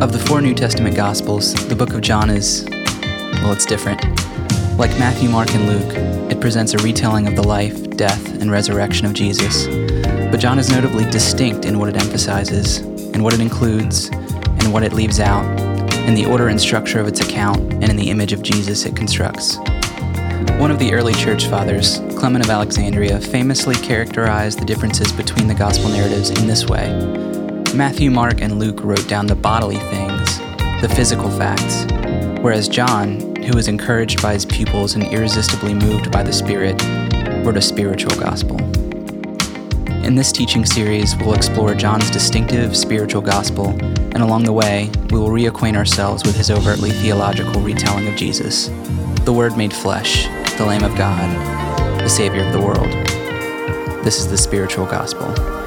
Of 0.00 0.12
the 0.12 0.18
four 0.18 0.40
New 0.40 0.54
Testament 0.54 0.96
Gospels, 0.96 1.52
the 1.68 1.76
book 1.76 1.92
of 1.92 2.00
John 2.00 2.30
is, 2.30 2.66
well, 3.34 3.52
it's 3.52 3.66
different. 3.66 4.02
Like 4.78 4.98
Matthew, 4.98 5.28
Mark, 5.28 5.54
and 5.54 5.66
Luke, 5.66 5.94
it 6.32 6.40
presents 6.40 6.72
a 6.72 6.78
retelling 6.78 7.26
of 7.26 7.36
the 7.36 7.46
life, 7.46 7.90
death, 7.98 8.40
and 8.40 8.50
resurrection 8.50 9.04
of 9.04 9.12
Jesus. 9.12 9.66
But 9.66 10.38
John 10.38 10.58
is 10.58 10.70
notably 10.70 11.04
distinct 11.10 11.66
in 11.66 11.78
what 11.78 11.90
it 11.90 12.00
emphasizes, 12.00 12.78
in 12.78 13.22
what 13.22 13.34
it 13.34 13.40
includes, 13.40 14.08
and 14.08 14.72
what 14.72 14.84
it 14.84 14.94
leaves 14.94 15.20
out, 15.20 15.44
in 16.08 16.14
the 16.14 16.24
order 16.24 16.48
and 16.48 16.58
structure 16.58 16.98
of 16.98 17.06
its 17.06 17.20
account, 17.20 17.60
and 17.60 17.90
in 17.90 17.96
the 17.96 18.08
image 18.08 18.32
of 18.32 18.40
Jesus 18.40 18.86
it 18.86 18.96
constructs. 18.96 19.58
One 20.58 20.70
of 20.70 20.78
the 20.78 20.94
early 20.94 21.12
church 21.12 21.44
fathers, 21.44 21.98
Clement 22.16 22.42
of 22.42 22.50
Alexandria, 22.50 23.20
famously 23.20 23.74
characterized 23.74 24.60
the 24.60 24.64
differences 24.64 25.12
between 25.12 25.46
the 25.46 25.54
gospel 25.54 25.90
narratives 25.90 26.30
in 26.30 26.46
this 26.46 26.66
way 26.66 27.19
Matthew, 27.74 28.10
Mark, 28.10 28.40
and 28.40 28.58
Luke 28.58 28.82
wrote 28.82 29.06
down 29.06 29.28
the 29.28 29.36
bodily 29.36 29.76
things, 29.76 30.38
the 30.82 30.92
physical 30.96 31.30
facts, 31.30 31.86
whereas 32.42 32.68
John, 32.68 33.36
who 33.36 33.54
was 33.54 33.68
encouraged 33.68 34.20
by 34.20 34.32
his 34.32 34.44
pupils 34.44 34.96
and 34.96 35.04
irresistibly 35.04 35.74
moved 35.74 36.10
by 36.10 36.24
the 36.24 36.32
Spirit, 36.32 36.82
wrote 37.44 37.56
a 37.56 37.62
spiritual 37.62 38.18
gospel. 38.18 38.60
In 40.04 40.16
this 40.16 40.32
teaching 40.32 40.66
series, 40.66 41.16
we'll 41.18 41.34
explore 41.34 41.74
John's 41.76 42.10
distinctive 42.10 42.76
spiritual 42.76 43.22
gospel, 43.22 43.68
and 43.68 44.18
along 44.18 44.42
the 44.42 44.52
way, 44.52 44.90
we 45.10 45.20
will 45.20 45.28
reacquaint 45.28 45.76
ourselves 45.76 46.24
with 46.24 46.36
his 46.36 46.50
overtly 46.50 46.90
theological 46.90 47.60
retelling 47.60 48.08
of 48.08 48.16
Jesus, 48.16 48.66
the 49.24 49.32
Word 49.32 49.56
made 49.56 49.72
flesh, 49.72 50.24
the 50.56 50.66
Lamb 50.66 50.82
of 50.82 50.98
God, 50.98 51.30
the 52.00 52.08
Savior 52.08 52.44
of 52.44 52.52
the 52.52 52.60
world. 52.60 52.90
This 54.04 54.18
is 54.18 54.28
the 54.28 54.36
spiritual 54.36 54.86
gospel. 54.86 55.59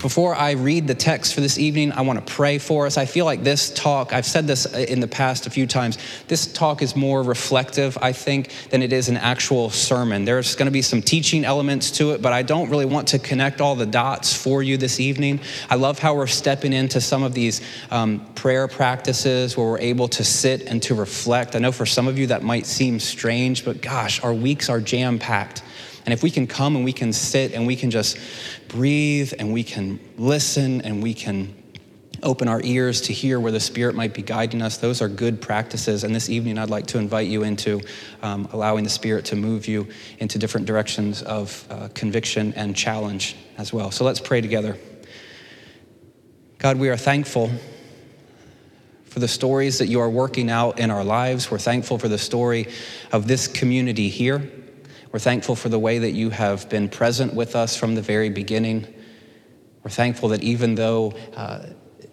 Before 0.00 0.34
I 0.34 0.52
read 0.52 0.86
the 0.86 0.94
text 0.94 1.34
for 1.34 1.42
this 1.42 1.58
evening, 1.58 1.92
I 1.92 2.00
want 2.00 2.26
to 2.26 2.34
pray 2.34 2.56
for 2.56 2.86
us. 2.86 2.96
I 2.96 3.04
feel 3.04 3.26
like 3.26 3.44
this 3.44 3.70
talk, 3.70 4.14
I've 4.14 4.24
said 4.24 4.46
this 4.46 4.64
in 4.64 5.00
the 5.00 5.06
past 5.06 5.46
a 5.46 5.50
few 5.50 5.66
times, 5.66 5.98
this 6.26 6.50
talk 6.50 6.80
is 6.80 6.96
more 6.96 7.22
reflective, 7.22 7.98
I 8.00 8.12
think, 8.12 8.50
than 8.70 8.80
it 8.80 8.94
is 8.94 9.10
an 9.10 9.18
actual 9.18 9.68
sermon. 9.68 10.24
There's 10.24 10.56
going 10.56 10.68
to 10.68 10.72
be 10.72 10.80
some 10.80 11.02
teaching 11.02 11.44
elements 11.44 11.90
to 11.98 12.12
it, 12.12 12.22
but 12.22 12.32
I 12.32 12.40
don't 12.40 12.70
really 12.70 12.86
want 12.86 13.08
to 13.08 13.18
connect 13.18 13.60
all 13.60 13.76
the 13.76 13.84
dots 13.84 14.34
for 14.34 14.62
you 14.62 14.78
this 14.78 15.00
evening. 15.00 15.38
I 15.68 15.74
love 15.74 15.98
how 15.98 16.14
we're 16.14 16.26
stepping 16.26 16.72
into 16.72 17.02
some 17.02 17.22
of 17.22 17.34
these 17.34 17.60
um, 17.90 18.24
prayer 18.34 18.68
practices 18.68 19.54
where 19.54 19.66
we're 19.66 19.80
able 19.80 20.08
to 20.08 20.24
sit 20.24 20.62
and 20.62 20.82
to 20.84 20.94
reflect. 20.94 21.54
I 21.54 21.58
know 21.58 21.72
for 21.72 21.84
some 21.84 22.08
of 22.08 22.18
you 22.18 22.28
that 22.28 22.42
might 22.42 22.64
seem 22.64 23.00
strange, 23.00 23.66
but 23.66 23.82
gosh, 23.82 24.24
our 24.24 24.32
weeks 24.32 24.70
are 24.70 24.80
jam 24.80 25.18
packed. 25.18 25.62
And 26.04 26.12
if 26.12 26.22
we 26.22 26.30
can 26.30 26.46
come 26.46 26.76
and 26.76 26.84
we 26.84 26.92
can 26.92 27.12
sit 27.12 27.52
and 27.52 27.66
we 27.66 27.76
can 27.76 27.90
just 27.90 28.18
breathe 28.68 29.32
and 29.38 29.52
we 29.52 29.62
can 29.62 30.00
listen 30.16 30.80
and 30.82 31.02
we 31.02 31.14
can 31.14 31.54
open 32.22 32.48
our 32.48 32.60
ears 32.62 33.00
to 33.02 33.12
hear 33.12 33.40
where 33.40 33.52
the 33.52 33.60
Spirit 33.60 33.94
might 33.94 34.12
be 34.12 34.22
guiding 34.22 34.60
us, 34.62 34.76
those 34.76 35.00
are 35.00 35.08
good 35.08 35.40
practices. 35.40 36.04
And 36.04 36.14
this 36.14 36.28
evening, 36.28 36.58
I'd 36.58 36.70
like 36.70 36.86
to 36.88 36.98
invite 36.98 37.28
you 37.28 37.42
into 37.42 37.80
um, 38.22 38.48
allowing 38.52 38.84
the 38.84 38.90
Spirit 38.90 39.24
to 39.26 39.36
move 39.36 39.66
you 39.66 39.88
into 40.18 40.38
different 40.38 40.66
directions 40.66 41.22
of 41.22 41.66
uh, 41.70 41.88
conviction 41.94 42.52
and 42.54 42.76
challenge 42.76 43.36
as 43.56 43.72
well. 43.72 43.90
So 43.90 44.04
let's 44.04 44.20
pray 44.20 44.40
together. 44.40 44.76
God, 46.58 46.78
we 46.78 46.90
are 46.90 46.96
thankful 46.96 47.50
for 49.06 49.18
the 49.18 49.28
stories 49.28 49.78
that 49.78 49.88
you 49.88 50.00
are 50.00 50.10
working 50.10 50.50
out 50.50 50.78
in 50.78 50.90
our 50.90 51.02
lives. 51.02 51.50
We're 51.50 51.58
thankful 51.58 51.98
for 51.98 52.08
the 52.08 52.18
story 52.18 52.68
of 53.12 53.26
this 53.26 53.48
community 53.48 54.08
here. 54.08 54.50
We're 55.12 55.18
thankful 55.18 55.56
for 55.56 55.68
the 55.68 55.78
way 55.78 55.98
that 55.98 56.12
you 56.12 56.30
have 56.30 56.68
been 56.68 56.88
present 56.88 57.34
with 57.34 57.56
us 57.56 57.76
from 57.76 57.96
the 57.96 58.02
very 58.02 58.30
beginning. 58.30 58.86
We're 59.82 59.90
thankful 59.90 60.28
that 60.28 60.44
even 60.44 60.76
though 60.76 61.14
uh, 61.34 61.66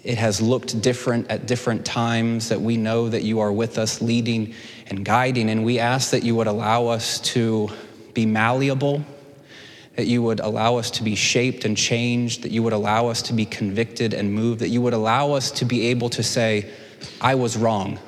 it 0.04 0.18
has 0.18 0.42
looked 0.42 0.82
different 0.82 1.30
at 1.30 1.46
different 1.46 1.86
times, 1.86 2.50
that 2.50 2.60
we 2.60 2.76
know 2.76 3.08
that 3.08 3.22
you 3.22 3.40
are 3.40 3.52
with 3.52 3.78
us, 3.78 4.02
leading 4.02 4.56
and 4.88 5.06
guiding. 5.06 5.52
And 5.52 5.64
we 5.64 5.78
ask 5.78 6.10
that 6.10 6.24
you 6.24 6.36
would 6.38 6.48
allow 6.48 6.88
us 6.88 7.20
to 7.34 7.70
be 8.16 8.26
malleable, 8.26 9.06
that 9.96 10.08
you 10.08 10.24
would 10.24 10.40
allow 10.40 10.78
us 10.78 10.90
to 10.92 11.04
be 11.04 11.14
shaped 11.14 11.66
and 11.66 11.78
changed, 11.78 12.42
that 12.42 12.52
you 12.52 12.64
would 12.64 12.74
allow 12.74 13.10
us 13.10 13.22
to 13.24 13.34
be 13.34 13.46
convicted 13.46 14.16
and 14.16 14.34
moved, 14.34 14.62
that 14.62 14.70
you 14.70 14.82
would 14.82 14.94
allow 14.94 15.34
us 15.34 15.52
to 15.52 15.66
be 15.66 15.88
able 15.88 16.10
to 16.10 16.24
say, 16.24 16.68
I 17.22 17.36
was 17.36 17.58
wrong. 17.58 18.00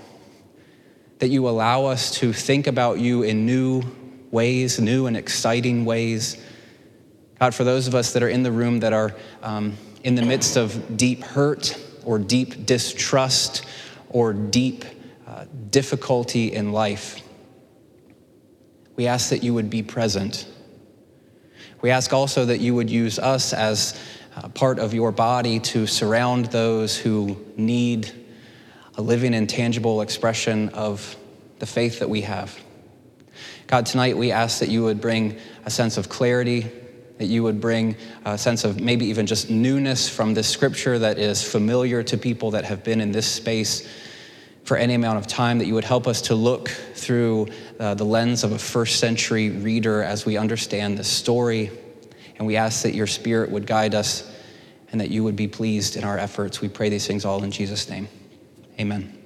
That 1.19 1.27
you 1.27 1.47
allow 1.47 1.85
us 1.85 2.11
to 2.19 2.33
think 2.33 2.65
about 2.65 2.99
you 2.99 3.21
in 3.21 3.45
new 3.45 3.83
ways, 4.31 4.79
new 4.79 5.07
and 5.07 5.17
exciting 5.17 5.85
ways. 5.85 6.37
God, 7.39 7.55
for 7.55 7.63
those 7.63 7.87
of 7.87 7.95
us 7.95 8.13
that 8.13 8.23
are 8.23 8.29
in 8.29 8.43
the 8.43 8.51
room 8.51 8.79
that 8.79 8.93
are 8.93 9.15
um, 9.41 9.77
in 10.03 10.15
the 10.15 10.21
midst 10.21 10.57
of 10.57 10.97
deep 10.97 11.23
hurt 11.23 11.77
or 12.03 12.19
deep 12.19 12.65
distrust 12.65 13.65
or 14.09 14.33
deep 14.33 14.85
uh, 15.27 15.45
difficulty 15.69 16.53
in 16.53 16.71
life, 16.71 17.21
we 18.95 19.07
ask 19.07 19.29
that 19.29 19.43
you 19.43 19.53
would 19.53 19.69
be 19.69 19.83
present. 19.83 20.47
We 21.81 21.91
ask 21.91 22.11
also 22.11 22.45
that 22.45 22.59
you 22.59 22.75
would 22.75 22.89
use 22.89 23.19
us 23.19 23.53
as 23.53 23.97
part 24.53 24.79
of 24.79 24.93
your 24.93 25.11
body 25.11 25.59
to 25.59 25.85
surround 25.87 26.45
those 26.47 26.97
who 26.97 27.37
need 27.57 28.11
a 28.95 29.01
living 29.01 29.33
and 29.33 29.49
tangible 29.49 30.01
expression 30.01 30.69
of 30.69 31.15
the 31.59 31.65
faith 31.65 31.99
that 31.99 32.09
we 32.09 32.21
have. 32.21 32.57
God, 33.69 33.85
tonight 33.85 34.17
we 34.17 34.31
ask 34.31 34.61
that 34.61 34.69
you 34.69 34.83
would 34.85 34.99
bring 34.99 35.37
a 35.63 35.69
sense 35.69 35.97
of 35.97 36.09
clarity, 36.09 36.71
that 37.19 37.27
you 37.27 37.43
would 37.43 37.61
bring 37.61 37.95
a 38.25 38.35
sense 38.35 38.63
of 38.63 38.81
maybe 38.81 39.05
even 39.05 39.27
just 39.27 39.51
newness 39.51 40.09
from 40.09 40.33
this 40.33 40.49
scripture 40.49 40.97
that 40.97 41.19
is 41.19 41.43
familiar 41.43 42.01
to 42.01 42.17
people 42.17 42.49
that 42.49 42.65
have 42.65 42.83
been 42.83 42.99
in 42.99 43.11
this 43.11 43.27
space 43.27 43.87
for 44.63 44.75
any 44.75 44.95
amount 44.95 45.19
of 45.19 45.27
time, 45.27 45.59
that 45.59 45.67
you 45.67 45.75
would 45.75 45.83
help 45.83 46.07
us 46.07 46.19
to 46.23 46.33
look 46.33 46.69
through 46.95 47.47
uh, 47.79 47.93
the 47.93 48.03
lens 48.03 48.43
of 48.43 48.53
a 48.53 48.57
first 48.57 48.99
century 48.99 49.51
reader 49.51 50.01
as 50.01 50.25
we 50.25 50.35
understand 50.35 50.97
this 50.97 51.07
story. 51.07 51.69
And 52.37 52.47
we 52.47 52.55
ask 52.55 52.81
that 52.81 52.95
your 52.95 53.05
spirit 53.05 53.51
would 53.51 53.67
guide 53.67 53.93
us 53.93 54.35
and 54.91 54.99
that 54.99 55.11
you 55.11 55.23
would 55.23 55.35
be 55.35 55.47
pleased 55.47 55.95
in 55.95 56.03
our 56.03 56.17
efforts. 56.17 56.59
We 56.59 56.69
pray 56.69 56.89
these 56.89 57.05
things 57.05 57.23
all 57.23 57.43
in 57.43 57.51
Jesus' 57.51 57.87
name. 57.87 58.07
Amen. 58.79 59.18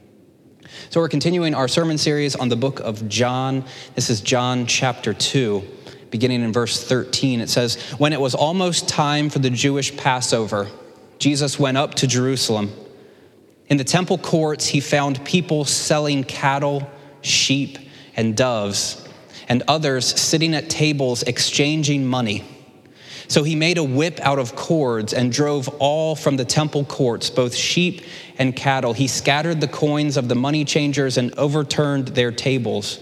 So, 0.90 1.00
we're 1.00 1.10
continuing 1.10 1.56
our 1.56 1.68
sermon 1.68 1.98
series 1.98 2.36
on 2.36 2.50
the 2.50 2.56
book 2.56 2.80
of 2.80 3.08
John. 3.10 3.66
This 3.96 4.10
is 4.10 4.22
John 4.22 4.66
chapter 4.66 5.14
2, 5.14 5.64
beginning 6.10 6.44
in 6.44 6.54
verse 6.54 6.84
13. 6.84 7.42
It 7.42 7.50
says, 7.50 7.82
When 7.98 8.14
it 8.14 8.22
was 8.22 8.36
almost 8.36 8.88
time 8.88 9.30
for 9.30 9.40
the 9.40 9.50
Jewish 9.50 9.96
Passover, 9.98 10.70
Jesus 11.20 11.58
went 11.58 11.78
up 11.78 11.96
to 11.96 12.08
Jerusalem. 12.08 12.72
In 13.68 13.78
the 13.78 13.84
temple 13.84 14.18
courts, 14.18 14.68
he 14.68 14.80
found 14.80 15.24
people 15.26 15.66
selling 15.66 16.24
cattle, 16.24 16.90
sheep, 17.22 17.78
and 18.16 18.36
doves, 18.36 19.08
and 19.48 19.64
others 19.68 20.06
sitting 20.20 20.54
at 20.54 20.70
tables 20.70 21.24
exchanging 21.24 22.06
money. 22.06 22.44
So 23.28 23.44
he 23.44 23.56
made 23.56 23.78
a 23.78 23.84
whip 23.84 24.20
out 24.22 24.40
of 24.40 24.56
cords 24.56 25.14
and 25.14 25.32
drove 25.32 25.68
all 25.80 26.16
from 26.16 26.38
the 26.38 26.46
temple 26.46 26.86
courts, 26.86 27.30
both 27.30 27.56
sheep 27.56 28.02
and 28.38 28.56
cattle. 28.56 28.94
He 28.94 29.08
scattered 29.08 29.62
the 29.62 29.68
coins 29.68 30.18
of 30.18 30.28
the 30.28 30.36
money 30.36 30.66
changers 30.66 31.18
and 31.18 31.34
overturned 31.36 32.10
their 32.10 32.32
tables. 32.32 33.00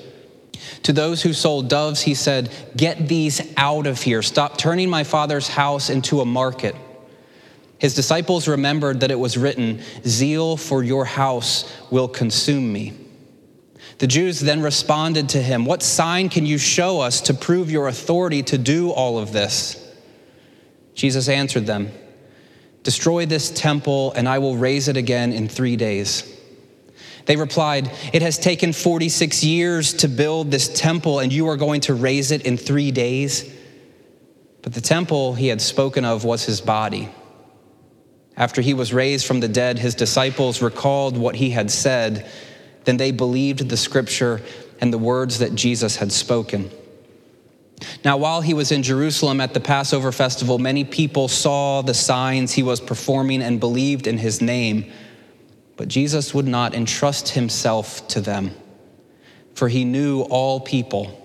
To 0.84 0.94
those 0.94 1.22
who 1.22 1.34
sold 1.34 1.70
doves, 1.70 2.02
he 2.02 2.14
said, 2.14 2.52
Get 2.76 3.08
these 3.08 3.42
out 3.58 3.88
of 3.88 4.02
here. 4.02 4.22
Stop 4.22 4.58
turning 4.58 4.90
my 4.90 5.04
father's 5.04 5.48
house 5.48 5.90
into 5.90 6.22
a 6.22 6.26
market. 6.26 6.76
His 7.78 7.96
disciples 7.96 8.48
remembered 8.48 9.00
that 9.00 9.10
it 9.10 9.20
was 9.20 9.38
written, 9.38 9.82
Zeal 10.06 10.56
for 10.56 10.84
your 10.84 11.04
house 11.06 11.72
will 11.90 12.08
consume 12.08 12.72
me. 12.72 12.94
The 13.98 14.08
Jews 14.08 14.40
then 14.40 14.62
responded 14.62 15.30
to 15.30 15.42
him, 15.42 15.66
What 15.66 15.82
sign 15.82 16.30
can 16.30 16.46
you 16.46 16.58
show 16.58 17.00
us 17.00 17.22
to 17.22 17.34
prove 17.34 17.72
your 17.72 17.88
authority 17.88 18.44
to 18.44 18.58
do 18.58 18.92
all 18.92 19.18
of 19.18 19.32
this? 19.32 19.81
Jesus 20.94 21.30
answered 21.30 21.66
them, 21.66 21.92
Destroy 22.84 23.26
this 23.26 23.52
temple, 23.52 24.12
and 24.14 24.28
I 24.28 24.40
will 24.40 24.58
raise 24.58 24.88
it 24.88 24.98
again 24.98 25.34
in 25.34 25.48
three 25.48 25.76
days. 25.76 26.28
They 27.26 27.36
replied, 27.36 27.92
It 28.14 28.22
has 28.24 28.40
taken 28.40 28.74
46 28.74 29.44
years 29.44 29.94
to 29.96 30.08
build 30.08 30.50
this 30.50 30.68
temple, 30.68 31.20
and 31.20 31.32
you 31.32 31.48
are 31.50 31.58
going 31.58 31.82
to 31.82 31.94
raise 31.94 32.32
it 32.32 32.46
in 32.46 32.58
three 32.58 32.92
days. 32.92 33.52
But 34.64 34.74
the 34.74 34.82
temple 34.82 35.36
he 35.36 35.48
had 35.48 35.62
spoken 35.62 36.06
of 36.06 36.24
was 36.24 36.46
his 36.46 36.62
body. 36.62 37.10
After 38.36 38.62
he 38.62 38.74
was 38.74 38.94
raised 38.94 39.26
from 39.26 39.40
the 39.40 39.48
dead, 39.48 39.78
his 39.78 39.94
disciples 39.94 40.62
recalled 40.62 41.18
what 41.18 41.36
he 41.36 41.52
had 41.52 41.70
said. 41.70 42.30
Then 42.86 42.98
they 42.98 43.12
believed 43.12 43.70
the 43.70 43.78
scripture 43.78 44.42
and 44.80 44.92
the 44.92 44.98
words 44.98 45.40
that 45.40 45.54
Jesus 45.54 45.98
had 45.98 46.12
spoken. 46.12 46.72
Now, 48.06 48.18
while 48.18 48.42
he 48.42 48.54
was 48.54 48.72
in 48.72 48.84
Jerusalem 48.84 49.42
at 49.42 49.54
the 49.54 49.60
Passover 49.60 50.12
festival, 50.12 50.60
many 50.60 50.84
people 50.84 51.28
saw 51.28 51.82
the 51.82 51.94
signs 51.94 52.52
he 52.54 52.64
was 52.64 52.80
performing 52.80 53.42
and 53.42 53.60
believed 53.60 54.08
in 54.08 54.18
his 54.18 54.42
name. 54.42 54.92
But 55.78 55.88
Jesus 55.88 56.34
would 56.34 56.48
not 56.48 56.76
entrust 56.76 57.30
himself 57.30 58.08
to 58.10 58.22
them, 58.22 58.52
for 59.56 59.68
he 59.68 59.84
knew 59.84 60.22
all 60.22 60.60
people. 60.60 61.18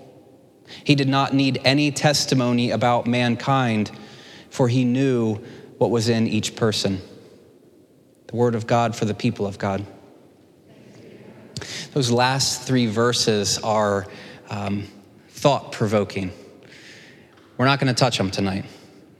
He 0.83 0.95
did 0.95 1.07
not 1.07 1.33
need 1.33 1.61
any 1.63 1.91
testimony 1.91 2.71
about 2.71 3.05
mankind, 3.05 3.91
for 4.49 4.67
he 4.67 4.83
knew 4.83 5.35
what 5.77 5.91
was 5.91 6.09
in 6.09 6.27
each 6.27 6.55
person. 6.55 7.01
the 8.27 8.35
word 8.35 8.55
of 8.55 8.67
God 8.67 8.95
for 8.95 9.05
the 9.05 9.13
people 9.13 9.47
of 9.47 9.57
God. 9.57 9.85
Those 11.93 12.11
last 12.11 12.63
three 12.63 12.85
verses 12.85 13.57
are 13.59 14.05
um, 14.49 14.85
thought 15.29 15.71
provoking. 15.71 16.31
We're 17.57 17.65
not 17.65 17.79
going 17.79 17.93
to 17.93 17.99
touch 17.99 18.17
them 18.17 18.31
tonight. 18.31 18.65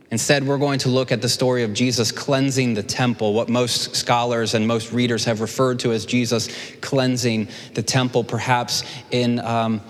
Instead, 0.10 0.48
we're 0.48 0.58
going 0.58 0.80
to 0.80 0.90
look 0.90 1.12
at 1.12 1.22
the 1.22 1.28
story 1.28 1.64
of 1.64 1.74
Jesus 1.74 2.12
cleansing 2.12 2.76
the 2.76 2.84
temple, 2.84 3.34
what 3.34 3.50
most 3.50 3.96
scholars 3.96 4.54
and 4.54 4.66
most 4.66 4.94
readers 4.94 5.26
have 5.26 5.42
referred 5.42 5.80
to 5.80 5.92
as 5.92 6.06
Jesus 6.06 6.50
cleansing 6.80 7.50
the 7.74 7.84
temple, 7.84 8.24
perhaps 8.24 8.84
in. 9.12 9.40
Um, 9.40 9.82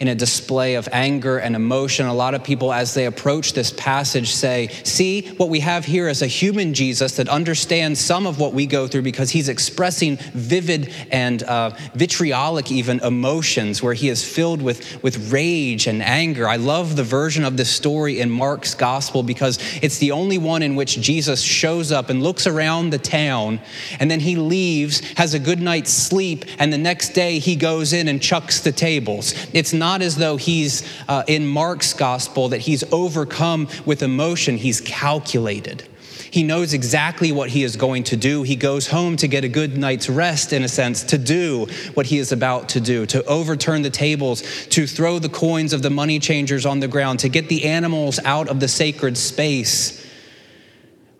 in 0.00 0.08
a 0.08 0.14
display 0.14 0.74
of 0.74 0.88
anger 0.92 1.38
and 1.38 1.56
emotion. 1.56 2.06
A 2.06 2.14
lot 2.14 2.34
of 2.34 2.44
people, 2.44 2.72
as 2.72 2.94
they 2.94 3.06
approach 3.06 3.52
this 3.52 3.72
passage, 3.72 4.32
say, 4.32 4.68
See, 4.84 5.28
what 5.36 5.48
we 5.48 5.60
have 5.60 5.84
here 5.84 6.08
is 6.08 6.22
a 6.22 6.26
human 6.26 6.74
Jesus 6.74 7.16
that 7.16 7.28
understands 7.28 8.00
some 8.00 8.26
of 8.26 8.38
what 8.38 8.52
we 8.52 8.66
go 8.66 8.86
through 8.86 9.02
because 9.02 9.30
he's 9.30 9.48
expressing 9.48 10.16
vivid 10.34 10.92
and 11.10 11.42
uh, 11.44 11.70
vitriolic, 11.94 12.70
even 12.70 13.00
emotions, 13.00 13.82
where 13.82 13.94
he 13.94 14.08
is 14.08 14.24
filled 14.24 14.60
with, 14.60 15.02
with 15.02 15.32
rage 15.32 15.86
and 15.86 16.02
anger. 16.02 16.48
I 16.48 16.56
love 16.56 16.96
the 16.96 17.04
version 17.04 17.44
of 17.44 17.56
this 17.56 17.70
story 17.70 18.20
in 18.20 18.30
Mark's 18.30 18.74
gospel 18.74 19.22
because 19.22 19.58
it's 19.82 19.98
the 19.98 20.12
only 20.12 20.38
one 20.38 20.62
in 20.62 20.76
which 20.76 21.00
Jesus 21.00 21.40
shows 21.40 21.92
up 21.92 22.10
and 22.10 22.22
looks 22.22 22.46
around 22.46 22.90
the 22.90 22.98
town 22.98 23.60
and 23.98 24.10
then 24.10 24.20
he 24.20 24.36
leaves, 24.36 25.00
has 25.16 25.34
a 25.34 25.38
good 25.38 25.60
night's 25.60 25.92
sleep, 25.92 26.44
and 26.58 26.72
the 26.72 26.78
next 26.78 27.10
day 27.10 27.38
he 27.38 27.56
goes 27.56 27.92
in 27.92 28.08
and 28.08 28.20
chucks 28.20 28.60
the 28.60 28.72
tables. 28.72 29.34
It's 29.52 29.72
not 29.72 29.85
not 29.86 30.02
as 30.02 30.16
though 30.16 30.36
he's 30.36 30.82
uh, 31.06 31.22
in 31.28 31.46
Mark's 31.46 31.92
gospel 31.92 32.48
that 32.48 32.60
he's 32.60 32.82
overcome 32.92 33.68
with 33.84 34.02
emotion, 34.02 34.56
he's 34.56 34.80
calculated. 34.80 35.86
He 36.32 36.42
knows 36.42 36.74
exactly 36.74 37.30
what 37.30 37.50
he 37.50 37.62
is 37.62 37.76
going 37.76 38.02
to 38.04 38.16
do. 38.16 38.42
He 38.42 38.56
goes 38.56 38.88
home 38.88 39.16
to 39.18 39.28
get 39.28 39.44
a 39.44 39.48
good 39.48 39.78
night's 39.78 40.08
rest, 40.08 40.52
in 40.52 40.64
a 40.64 40.68
sense, 40.68 41.04
to 41.04 41.18
do 41.18 41.66
what 41.94 42.06
he 42.06 42.18
is 42.18 42.32
about 42.32 42.70
to 42.70 42.80
do, 42.80 43.06
to 43.06 43.22
overturn 43.26 43.82
the 43.82 43.90
tables, 43.90 44.42
to 44.70 44.88
throw 44.88 45.20
the 45.20 45.28
coins 45.28 45.72
of 45.72 45.82
the 45.82 45.90
money 45.90 46.18
changers 46.18 46.66
on 46.66 46.80
the 46.80 46.88
ground, 46.88 47.20
to 47.20 47.28
get 47.28 47.48
the 47.48 47.64
animals 47.64 48.18
out 48.24 48.48
of 48.48 48.58
the 48.58 48.68
sacred 48.68 49.16
space. 49.16 50.04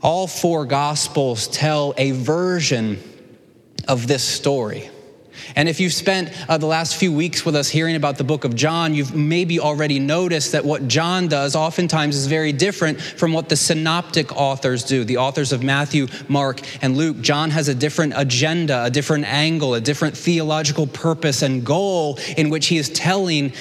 All 0.02 0.26
four 0.26 0.66
gospels 0.66 1.46
tell 1.46 1.94
a 1.96 2.10
version 2.10 2.98
of 3.86 4.08
this 4.08 4.24
story. 4.24 4.90
And 5.54 5.68
if 5.68 5.78
you've 5.78 5.92
spent 5.92 6.32
uh, 6.48 6.58
the 6.58 6.66
last 6.66 6.96
few 6.96 7.12
weeks 7.12 7.44
with 7.44 7.54
us 7.54 7.68
hearing 7.68 7.96
about 7.96 8.18
the 8.18 8.24
book 8.24 8.44
of 8.44 8.54
John, 8.54 8.94
you've 8.94 9.14
maybe 9.14 9.60
already 9.60 9.98
noticed 9.98 10.52
that 10.52 10.64
what 10.64 10.88
John 10.88 11.28
does 11.28 11.54
oftentimes 11.54 12.16
is 12.16 12.26
very 12.26 12.52
different 12.52 13.00
from 13.00 13.32
what 13.32 13.48
the 13.48 13.56
synoptic 13.56 14.36
authors 14.36 14.84
do, 14.84 15.04
the 15.04 15.18
authors 15.18 15.52
of 15.52 15.62
Matthew, 15.62 16.08
Mark, 16.28 16.60
and 16.82 16.96
Luke. 16.96 17.20
John 17.20 17.50
has 17.50 17.68
a 17.68 17.74
different 17.74 18.14
agenda, 18.16 18.84
a 18.84 18.90
different 18.90 19.26
angle, 19.26 19.74
a 19.74 19.80
different 19.80 20.16
theological 20.16 20.86
purpose 20.86 21.42
and 21.42 21.64
goal 21.64 22.18
in 22.36 22.50
which 22.50 22.66
he 22.66 22.78
is 22.78 22.88
telling 22.88 23.52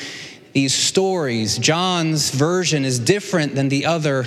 these 0.53 0.73
stories. 0.73 1.57
John's 1.57 2.31
version 2.31 2.85
is 2.85 2.97
different 2.97 3.55
than 3.55 3.69
the 3.69 3.85
other 3.85 4.25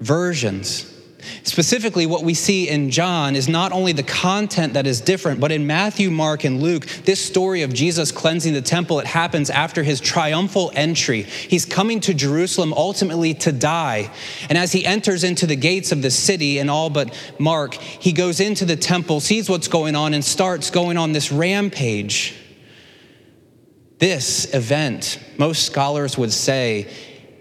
versions. 0.00 0.92
Specifically, 1.42 2.06
what 2.06 2.24
we 2.24 2.34
see 2.34 2.68
in 2.68 2.90
John 2.90 3.36
is 3.36 3.48
not 3.48 3.72
only 3.72 3.92
the 3.92 4.02
content 4.02 4.74
that 4.74 4.86
is 4.86 5.00
different, 5.00 5.40
but 5.40 5.52
in 5.52 5.66
Matthew, 5.66 6.10
Mark, 6.10 6.44
and 6.44 6.62
Luke, 6.62 6.86
this 7.04 7.24
story 7.24 7.62
of 7.62 7.72
Jesus 7.72 8.12
cleansing 8.12 8.52
the 8.52 8.62
temple, 8.62 8.98
it 8.98 9.06
happens 9.06 9.50
after 9.50 9.82
his 9.82 10.00
triumphal 10.00 10.70
entry. 10.74 11.22
He's 11.22 11.64
coming 11.64 12.00
to 12.00 12.14
Jerusalem 12.14 12.72
ultimately 12.72 13.34
to 13.34 13.52
die. 13.52 14.10
And 14.48 14.58
as 14.58 14.72
he 14.72 14.84
enters 14.84 15.24
into 15.24 15.46
the 15.46 15.56
gates 15.56 15.92
of 15.92 16.02
the 16.02 16.10
city, 16.10 16.58
in 16.58 16.68
all 16.68 16.90
but 16.90 17.16
Mark, 17.38 17.74
he 17.74 18.12
goes 18.12 18.40
into 18.40 18.64
the 18.64 18.76
temple, 18.76 19.20
sees 19.20 19.48
what's 19.48 19.68
going 19.68 19.96
on, 19.96 20.14
and 20.14 20.24
starts 20.24 20.70
going 20.70 20.96
on 20.96 21.12
this 21.12 21.32
rampage. 21.32 22.34
This 23.98 24.52
event, 24.54 25.18
most 25.38 25.64
scholars 25.64 26.18
would 26.18 26.32
say, 26.32 26.88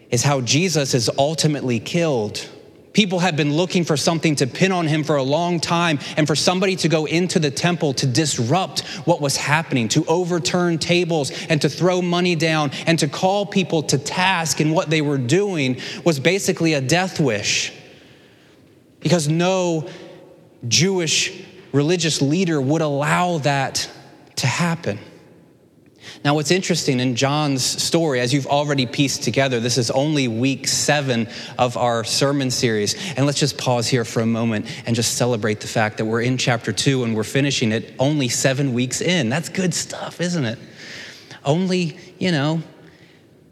is 0.09 0.23
how 0.23 0.39
Jesus 0.41 0.93
is 0.93 1.09
ultimately 1.17 1.79
killed. 1.79 2.47
People 2.95 3.19
had 3.19 3.35
been 3.35 3.53
looking 3.53 3.83
for 3.83 3.97
something 3.97 4.37
to 4.37 4.47
pin 4.47 4.71
on 4.71 4.87
him 4.87 5.03
for 5.03 5.17
a 5.17 5.23
long 5.23 5.59
time, 5.59 5.99
and 6.15 6.25
for 6.25 6.33
somebody 6.33 6.77
to 6.77 6.87
go 6.87 7.03
into 7.05 7.39
the 7.39 7.51
temple 7.51 7.93
to 7.95 8.07
disrupt 8.07 8.79
what 9.05 9.19
was 9.19 9.35
happening, 9.35 9.89
to 9.89 10.05
overturn 10.05 10.79
tables 10.79 11.29
and 11.49 11.61
to 11.61 11.67
throw 11.67 12.01
money 12.01 12.35
down 12.35 12.71
and 12.87 12.97
to 12.99 13.09
call 13.09 13.45
people 13.45 13.83
to 13.83 13.97
task 13.97 14.61
in 14.61 14.71
what 14.71 14.89
they 14.89 15.01
were 15.01 15.17
doing 15.17 15.79
was 16.05 16.21
basically 16.21 16.73
a 16.73 16.79
death 16.79 17.19
wish. 17.19 17.73
Because 19.01 19.27
no 19.27 19.89
Jewish 20.65 21.43
religious 21.73 22.21
leader 22.21 22.61
would 22.61 22.81
allow 22.81 23.39
that 23.39 23.89
to 24.37 24.47
happen. 24.47 24.99
Now, 26.23 26.35
what's 26.35 26.51
interesting 26.51 26.99
in 26.99 27.15
John's 27.15 27.63
story, 27.63 28.19
as 28.19 28.33
you've 28.33 28.47
already 28.47 28.85
pieced 28.85 29.23
together, 29.23 29.59
this 29.59 29.77
is 29.77 29.91
only 29.91 30.27
week 30.27 30.67
seven 30.67 31.27
of 31.57 31.77
our 31.77 32.03
sermon 32.03 32.51
series. 32.51 32.95
And 33.15 33.25
let's 33.25 33.39
just 33.39 33.57
pause 33.57 33.87
here 33.87 34.05
for 34.05 34.21
a 34.21 34.25
moment 34.25 34.65
and 34.85 34.95
just 34.95 35.15
celebrate 35.17 35.59
the 35.59 35.67
fact 35.67 35.97
that 35.97 36.05
we're 36.05 36.21
in 36.21 36.37
chapter 36.37 36.71
two 36.71 37.03
and 37.03 37.15
we're 37.15 37.23
finishing 37.23 37.71
it 37.71 37.93
only 37.99 38.29
seven 38.29 38.73
weeks 38.73 39.01
in. 39.01 39.29
That's 39.29 39.49
good 39.49 39.73
stuff, 39.73 40.21
isn't 40.21 40.45
it? 40.45 40.59
Only, 41.43 41.97
you 42.17 42.31
know, 42.31 42.61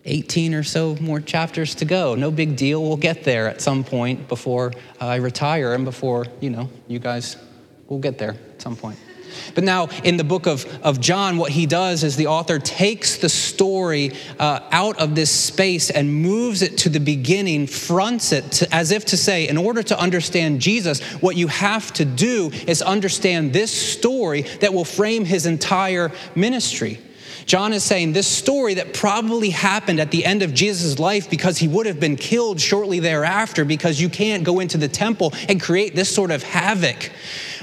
18 0.05 0.53
or 0.53 0.63
so 0.63 0.95
more 0.99 1.19
chapters 1.19 1.75
to 1.75 1.85
go. 1.85 2.15
No 2.15 2.31
big 2.31 2.55
deal. 2.55 2.83
We'll 2.83 2.97
get 2.97 3.23
there 3.23 3.47
at 3.47 3.61
some 3.61 3.83
point 3.83 4.27
before 4.27 4.73
I 4.99 5.15
retire 5.15 5.73
and 5.73 5.85
before, 5.85 6.25
you 6.41 6.49
know, 6.49 6.69
you 6.87 6.99
guys 6.99 7.37
will 7.87 7.99
get 7.99 8.17
there 8.17 8.31
at 8.31 8.61
some 8.61 8.75
point. 8.75 8.97
But 9.55 9.63
now, 9.63 9.89
in 10.03 10.17
the 10.17 10.23
book 10.23 10.47
of, 10.47 10.65
of 10.83 10.99
John, 10.99 11.37
what 11.37 11.51
he 11.51 11.65
does 11.65 12.03
is 12.03 12.15
the 12.15 12.27
author 12.27 12.59
takes 12.59 13.17
the 13.17 13.29
story 13.29 14.11
uh, 14.39 14.59
out 14.71 14.99
of 14.99 15.15
this 15.15 15.31
space 15.31 15.89
and 15.89 16.13
moves 16.13 16.61
it 16.61 16.77
to 16.79 16.89
the 16.89 16.99
beginning, 16.99 17.67
fronts 17.67 18.31
it 18.31 18.51
to, 18.53 18.73
as 18.73 18.91
if 18.91 19.05
to 19.05 19.17
say, 19.17 19.47
in 19.47 19.57
order 19.57 19.83
to 19.83 19.99
understand 19.99 20.61
Jesus, 20.61 21.01
what 21.21 21.35
you 21.35 21.47
have 21.47 21.93
to 21.93 22.05
do 22.05 22.51
is 22.67 22.81
understand 22.81 23.53
this 23.53 23.71
story 23.71 24.41
that 24.61 24.73
will 24.73 24.85
frame 24.85 25.25
his 25.25 25.45
entire 25.45 26.11
ministry. 26.35 26.99
John 27.45 27.73
is 27.73 27.83
saying 27.83 28.13
this 28.13 28.27
story 28.27 28.75
that 28.75 28.93
probably 28.93 29.49
happened 29.49 29.99
at 29.99 30.11
the 30.11 30.25
end 30.25 30.43
of 30.43 30.53
Jesus' 30.53 30.99
life 30.99 31.29
because 31.29 31.57
he 31.57 31.67
would 31.67 31.85
have 31.85 31.99
been 31.99 32.15
killed 32.15 32.59
shortly 32.59 32.99
thereafter 32.99 33.65
because 33.65 33.99
you 33.99 34.09
can't 34.09 34.43
go 34.43 34.59
into 34.59 34.77
the 34.77 34.87
temple 34.87 35.33
and 35.49 35.61
create 35.61 35.95
this 35.95 36.13
sort 36.13 36.31
of 36.31 36.43
havoc 36.43 37.11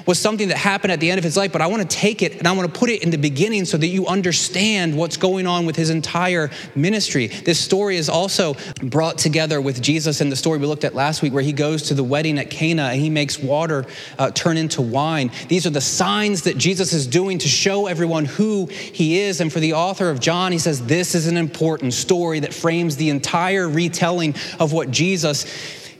was 0.06 0.18
something 0.18 0.48
that 0.48 0.56
happened 0.56 0.92
at 0.92 1.00
the 1.00 1.10
end 1.10 1.18
of 1.18 1.24
his 1.24 1.36
life, 1.36 1.52
but 1.52 1.60
I 1.60 1.66
want 1.66 1.88
to 1.88 1.96
take 1.96 2.22
it 2.22 2.36
and 2.36 2.46
I 2.46 2.52
want 2.52 2.72
to 2.72 2.78
put 2.78 2.90
it 2.90 3.02
in 3.02 3.10
the 3.10 3.18
beginning 3.18 3.64
so 3.64 3.76
that 3.76 3.86
you 3.86 4.06
understand 4.06 4.96
what's 4.96 5.16
going 5.16 5.46
on 5.46 5.66
with 5.66 5.76
his 5.76 5.90
entire 5.90 6.50
ministry. 6.74 7.28
This 7.28 7.58
story 7.58 7.96
is 7.96 8.08
also 8.08 8.54
brought 8.82 9.18
together 9.18 9.60
with 9.60 9.82
Jesus 9.82 10.20
in 10.20 10.30
the 10.30 10.36
story 10.36 10.58
we 10.58 10.66
looked 10.66 10.84
at 10.84 10.94
last 10.94 11.22
week, 11.22 11.32
where 11.32 11.42
he 11.42 11.52
goes 11.52 11.82
to 11.84 11.94
the 11.94 12.04
wedding 12.04 12.38
at 12.38 12.50
Cana 12.50 12.84
and 12.84 13.00
he 13.00 13.10
makes 13.10 13.38
water 13.38 13.86
uh, 14.18 14.30
turn 14.30 14.56
into 14.56 14.82
wine. 14.82 15.30
These 15.48 15.66
are 15.66 15.70
the 15.70 15.80
signs 15.80 16.42
that 16.42 16.56
Jesus 16.58 16.92
is 16.92 17.06
doing 17.06 17.38
to 17.38 17.48
show 17.48 17.86
everyone 17.86 18.24
who 18.24 18.66
he 18.66 19.20
is. 19.20 19.40
And 19.40 19.52
for 19.52 19.60
the 19.60 19.74
author 19.74 20.10
of 20.10 20.20
John, 20.20 20.52
he 20.52 20.58
says, 20.58 20.86
This 20.86 21.14
is 21.14 21.26
an 21.26 21.36
important 21.36 21.94
story 21.94 22.40
that 22.40 22.54
frames 22.54 22.96
the 22.96 23.10
entire 23.10 23.68
retelling 23.68 24.34
of 24.58 24.72
what 24.72 24.90
Jesus 24.90 25.44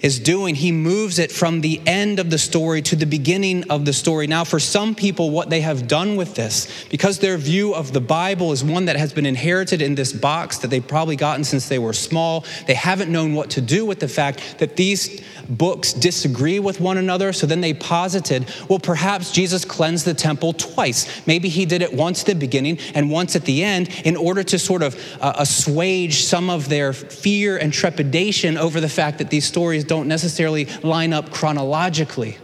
is 0.00 0.19
doing, 0.19 0.54
he 0.54 0.73
moves 0.73 1.19
it 1.19 1.30
from 1.30 1.61
the 1.61 1.80
end 1.87 2.19
of 2.19 2.30
the 2.30 2.38
story 2.38 2.80
to 2.83 2.97
the 2.97 3.07
beginning 3.07 3.69
of 3.71 3.85
the 3.85 3.92
story. 3.92 4.26
Now, 4.26 4.45
for 4.45 4.59
some 4.59 4.95
people, 4.95 5.30
what 5.30 5.50
they 5.50 5.61
have 5.61 5.87
done 5.87 6.16
with 6.16 6.35
this, 6.35 6.85
because 6.88 7.19
their 7.19 7.37
view 7.37 7.75
of 7.75 7.92
the 7.92 8.00
Bible 8.00 8.52
is 8.52 8.64
one 8.64 8.87
that 8.87 8.97
has 8.97 9.12
been 9.12 9.26
inherited 9.26 9.83
in 9.83 9.95
this 9.95 10.12
box 10.12 10.59
that 10.59 10.69
they've 10.69 10.87
probably 10.87 11.16
gotten 11.16 11.45
since 11.45 11.69
they 11.69 11.78
were 11.78 11.92
small, 11.92 12.45
they 12.66 12.75
haven't 12.75 13.11
known 13.11 13.35
what 13.35 13.50
to 13.50 13.61
do 13.61 13.85
with 13.85 14.00
the 14.00 14.09
fact 14.09 14.59
that 14.59 14.76
these 14.76 15.23
books 15.49 15.92
disagree 15.92 16.59
with 16.59 16.80
one 16.80 16.97
another. 16.97 17.33
So 17.33 17.47
then 17.47 17.61
they 17.61 17.75
posited, 17.75 18.47
well, 18.69 18.78
perhaps 18.78 19.33
Jesus 19.33 19.64
cleansed 19.64 20.07
the 20.07 20.14
temple 20.14 20.52
twice. 20.52 21.26
Maybe 21.26 21.49
he 21.49 21.66
did 21.66 21.83
it 21.83 21.92
once 21.92 22.21
at 22.21 22.26
the 22.26 22.35
beginning 22.35 22.78
and 22.95 23.11
once 23.11 23.37
at 23.37 23.45
the 23.45 23.64
end 23.64 23.88
in 24.04 24.16
order 24.16 24.42
to 24.45 24.59
sort 24.59 24.83
of 24.83 24.95
uh, 25.21 25.35
assuage 25.38 26.25
some 26.25 26.49
of 26.49 26.69
their 26.69 26.92
fear 26.92 27.57
and 27.57 27.73
trepidation 27.73 28.57
over 28.57 28.80
the 28.80 28.88
fact 28.88 29.19
that 29.19 29.30
these 29.30 29.45
stories 29.45 29.85
don't 29.90 30.06
necessarily 30.06 30.66
line 30.85 31.12
up 31.12 31.32
chronologically. 31.32 32.38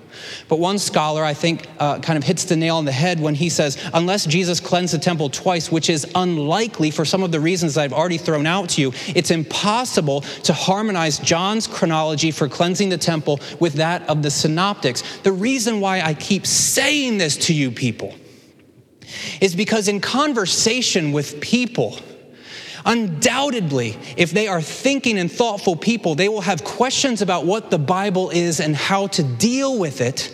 But 0.49 0.59
one 0.59 0.81
scholar, 0.81 1.23
I 1.23 1.33
think, 1.33 1.69
uh, 1.79 2.01
kind 2.01 2.17
of 2.17 2.25
hits 2.25 2.45
the 2.45 2.57
nail 2.57 2.77
on 2.77 2.85
the 2.85 2.93
head 2.93 3.21
when 3.21 3.37
he 3.37 3.49
says, 3.49 3.79
unless 3.95 4.27
Jesus 4.27 4.59
cleansed 4.59 4.93
the 4.93 4.99
temple 4.99 5.31
twice, 5.31 5.71
which 5.71 5.89
is 5.89 6.11
unlikely 6.17 6.91
for 6.91 7.05
some 7.05 7.23
of 7.23 7.31
the 7.31 7.39
reasons 7.39 7.79
I've 7.79 7.93
already 7.93 8.19
thrown 8.19 8.47
out 8.47 8.71
to 8.71 8.81
you, 8.81 8.93
it's 9.15 9.31
impossible 9.31 10.23
to 10.23 10.53
harmonize 10.53 11.21
John's 11.21 11.69
chronology 11.69 12.33
for 12.33 12.49
cleansing 12.49 12.89
the 12.89 12.99
temple 12.99 13.39
with 13.61 13.75
that 13.75 14.03
of 14.09 14.23
the 14.25 14.31
synoptics. 14.31 15.05
The 15.19 15.33
reason 15.33 15.81
why 15.81 16.01
I 16.01 16.15
keep 16.15 16.47
saying 16.47 17.19
this 17.19 17.37
to 17.47 17.55
you 17.55 17.71
people 17.71 18.13
is 19.41 19.55
because 19.55 19.87
in 19.87 20.01
conversation 20.01 21.13
with 21.13 21.41
people, 21.41 22.01
Undoubtedly, 22.87 23.99
if 24.17 24.31
they 24.31 24.47
are 24.47 24.63
thinking 24.63 25.19
and 25.19 25.31
thoughtful 25.31 25.75
people, 25.75 26.15
they 26.15 26.29
will 26.29 26.41
have 26.41 26.63
questions 26.63 27.21
about 27.21 27.45
what 27.45 27.71
the 27.71 27.79
Bible 27.79 28.31
is 28.31 28.61
and 28.61 28.77
how 28.77 29.09
to 29.09 29.25
deal 29.25 29.77
with 29.77 30.01
it. 30.01 30.33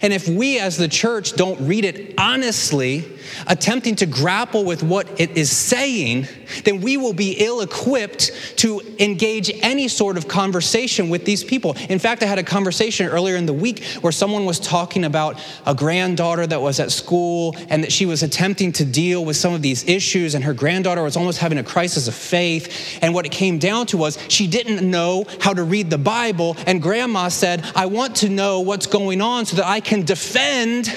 And 0.00 0.12
if 0.12 0.26
we 0.26 0.58
as 0.58 0.78
the 0.78 0.88
church 0.88 1.34
don't 1.34 1.60
read 1.68 1.84
it 1.84 2.14
honestly, 2.18 3.04
attempting 3.46 3.96
to 3.96 4.06
grapple 4.06 4.64
with 4.64 4.82
what 4.82 5.20
it 5.20 5.30
is 5.36 5.50
saying, 5.50 6.26
then 6.64 6.80
we 6.80 6.96
will 6.96 7.12
be 7.12 7.36
ill 7.38 7.60
equipped 7.60 8.32
to 8.56 8.80
engage 8.98 9.50
any 9.62 9.88
sort 9.88 10.16
of 10.16 10.28
conversation 10.28 11.08
with 11.08 11.24
these 11.24 11.44
people. 11.44 11.76
In 11.88 11.98
fact, 11.98 12.22
I 12.22 12.26
had 12.26 12.38
a 12.38 12.42
conversation 12.42 13.06
earlier 13.06 13.36
in 13.36 13.46
the 13.46 13.52
week 13.52 13.84
where 14.00 14.12
someone 14.12 14.44
was 14.44 14.58
talking 14.58 15.04
about 15.04 15.40
a 15.66 15.74
granddaughter 15.74 16.46
that 16.46 16.60
was 16.60 16.80
at 16.80 16.90
school 16.90 17.56
and 17.68 17.84
that 17.84 17.92
she 17.92 18.06
was 18.06 18.22
attempting 18.22 18.72
to 18.72 18.84
deal 18.84 19.24
with 19.24 19.36
some 19.36 19.54
of 19.54 19.62
these 19.62 19.86
issues, 19.88 20.34
and 20.34 20.44
her 20.44 20.54
granddaughter 20.54 21.02
was 21.02 21.16
almost 21.16 21.38
having 21.38 21.58
a 21.58 21.64
crisis 21.64 22.08
of 22.08 22.14
faith. 22.14 22.98
And 23.02 23.14
what 23.14 23.26
it 23.26 23.32
came 23.32 23.58
down 23.58 23.86
to 23.86 23.96
was 23.96 24.18
she 24.28 24.46
didn't 24.46 24.88
know 24.88 25.24
how 25.40 25.54
to 25.54 25.62
read 25.62 25.90
the 25.90 25.98
Bible, 25.98 26.56
and 26.66 26.82
grandma 26.82 27.28
said, 27.28 27.64
I 27.74 27.86
want 27.86 28.16
to 28.16 28.28
know 28.28 28.60
what's 28.60 28.86
going 28.86 29.20
on 29.20 29.46
so 29.46 29.56
that 29.56 29.66
I 29.66 29.80
can 29.80 30.04
defend 30.04 30.92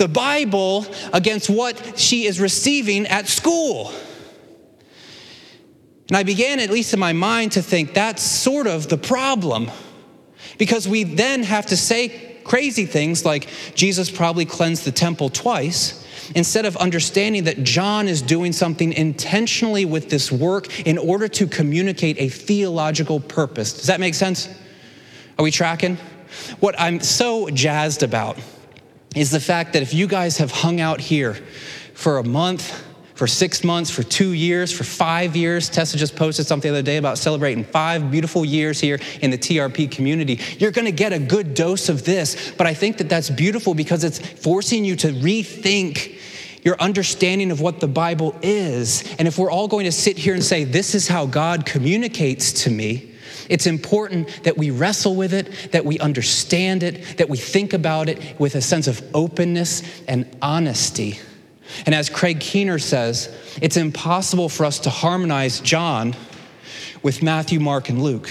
the 0.00 0.08
Bible 0.08 0.86
against 1.12 1.50
what 1.50 1.98
she 1.98 2.24
is 2.24 2.40
receiving 2.40 3.06
at 3.06 3.28
school. 3.28 3.92
And 6.08 6.16
I 6.16 6.22
began, 6.22 6.58
at 6.58 6.70
least 6.70 6.94
in 6.94 6.98
my 6.98 7.12
mind, 7.12 7.52
to 7.52 7.62
think 7.62 7.92
that's 7.92 8.22
sort 8.22 8.66
of 8.66 8.88
the 8.88 8.96
problem. 8.96 9.70
Because 10.56 10.88
we 10.88 11.04
then 11.04 11.42
have 11.42 11.66
to 11.66 11.76
say 11.76 12.38
crazy 12.44 12.86
things 12.86 13.26
like 13.26 13.48
Jesus 13.74 14.10
probably 14.10 14.46
cleansed 14.46 14.86
the 14.86 14.90
temple 14.90 15.28
twice, 15.28 16.02
instead 16.34 16.64
of 16.64 16.78
understanding 16.78 17.44
that 17.44 17.62
John 17.62 18.08
is 18.08 18.22
doing 18.22 18.52
something 18.52 18.94
intentionally 18.94 19.84
with 19.84 20.08
this 20.08 20.32
work 20.32 20.80
in 20.86 20.96
order 20.96 21.28
to 21.28 21.46
communicate 21.46 22.16
a 22.18 22.30
theological 22.30 23.20
purpose. 23.20 23.74
Does 23.74 23.86
that 23.88 24.00
make 24.00 24.14
sense? 24.14 24.48
Are 25.38 25.42
we 25.42 25.50
tracking? 25.50 25.98
What 26.58 26.74
I'm 26.80 27.00
so 27.00 27.50
jazzed 27.50 28.02
about 28.02 28.38
is 29.14 29.30
the 29.30 29.40
fact 29.40 29.72
that 29.72 29.82
if 29.82 29.92
you 29.92 30.06
guys 30.06 30.38
have 30.38 30.50
hung 30.50 30.80
out 30.80 31.00
here 31.00 31.34
for 31.94 32.18
a 32.18 32.24
month, 32.24 32.86
for 33.20 33.26
six 33.26 33.62
months, 33.62 33.90
for 33.90 34.02
two 34.02 34.32
years, 34.32 34.72
for 34.72 34.82
five 34.82 35.36
years. 35.36 35.68
Tessa 35.68 35.98
just 35.98 36.16
posted 36.16 36.46
something 36.46 36.72
the 36.72 36.78
other 36.78 36.82
day 36.82 36.96
about 36.96 37.18
celebrating 37.18 37.64
five 37.64 38.10
beautiful 38.10 38.46
years 38.46 38.80
here 38.80 38.98
in 39.20 39.30
the 39.30 39.36
TRP 39.36 39.90
community. 39.90 40.40
You're 40.58 40.70
gonna 40.70 40.90
get 40.90 41.12
a 41.12 41.18
good 41.18 41.52
dose 41.52 41.90
of 41.90 42.06
this, 42.06 42.50
but 42.56 42.66
I 42.66 42.72
think 42.72 42.96
that 42.96 43.10
that's 43.10 43.28
beautiful 43.28 43.74
because 43.74 44.04
it's 44.04 44.18
forcing 44.18 44.86
you 44.86 44.96
to 44.96 45.08
rethink 45.08 46.16
your 46.62 46.80
understanding 46.80 47.50
of 47.50 47.60
what 47.60 47.80
the 47.80 47.88
Bible 47.88 48.34
is. 48.40 49.04
And 49.18 49.28
if 49.28 49.36
we're 49.36 49.50
all 49.50 49.68
going 49.68 49.84
to 49.84 49.92
sit 49.92 50.16
here 50.16 50.32
and 50.32 50.42
say, 50.42 50.64
This 50.64 50.94
is 50.94 51.08
how 51.08 51.26
God 51.26 51.66
communicates 51.66 52.64
to 52.64 52.70
me, 52.70 53.09
it's 53.50 53.66
important 53.66 54.44
that 54.44 54.56
we 54.56 54.70
wrestle 54.70 55.14
with 55.14 55.34
it, 55.34 55.72
that 55.72 55.84
we 55.84 55.98
understand 55.98 56.82
it, 56.82 57.18
that 57.18 57.28
we 57.28 57.36
think 57.36 57.74
about 57.74 58.08
it 58.08 58.38
with 58.40 58.54
a 58.54 58.62
sense 58.62 58.86
of 58.86 59.02
openness 59.12 59.82
and 60.08 60.24
honesty. 60.40 61.18
And 61.84 61.94
as 61.94 62.08
Craig 62.08 62.40
Keener 62.40 62.78
says, 62.78 63.34
it's 63.60 63.76
impossible 63.76 64.48
for 64.48 64.64
us 64.64 64.78
to 64.80 64.90
harmonize 64.90 65.60
John 65.60 66.14
with 67.02 67.22
Matthew, 67.22 67.60
Mark, 67.60 67.88
and 67.88 68.02
Luke. 68.02 68.30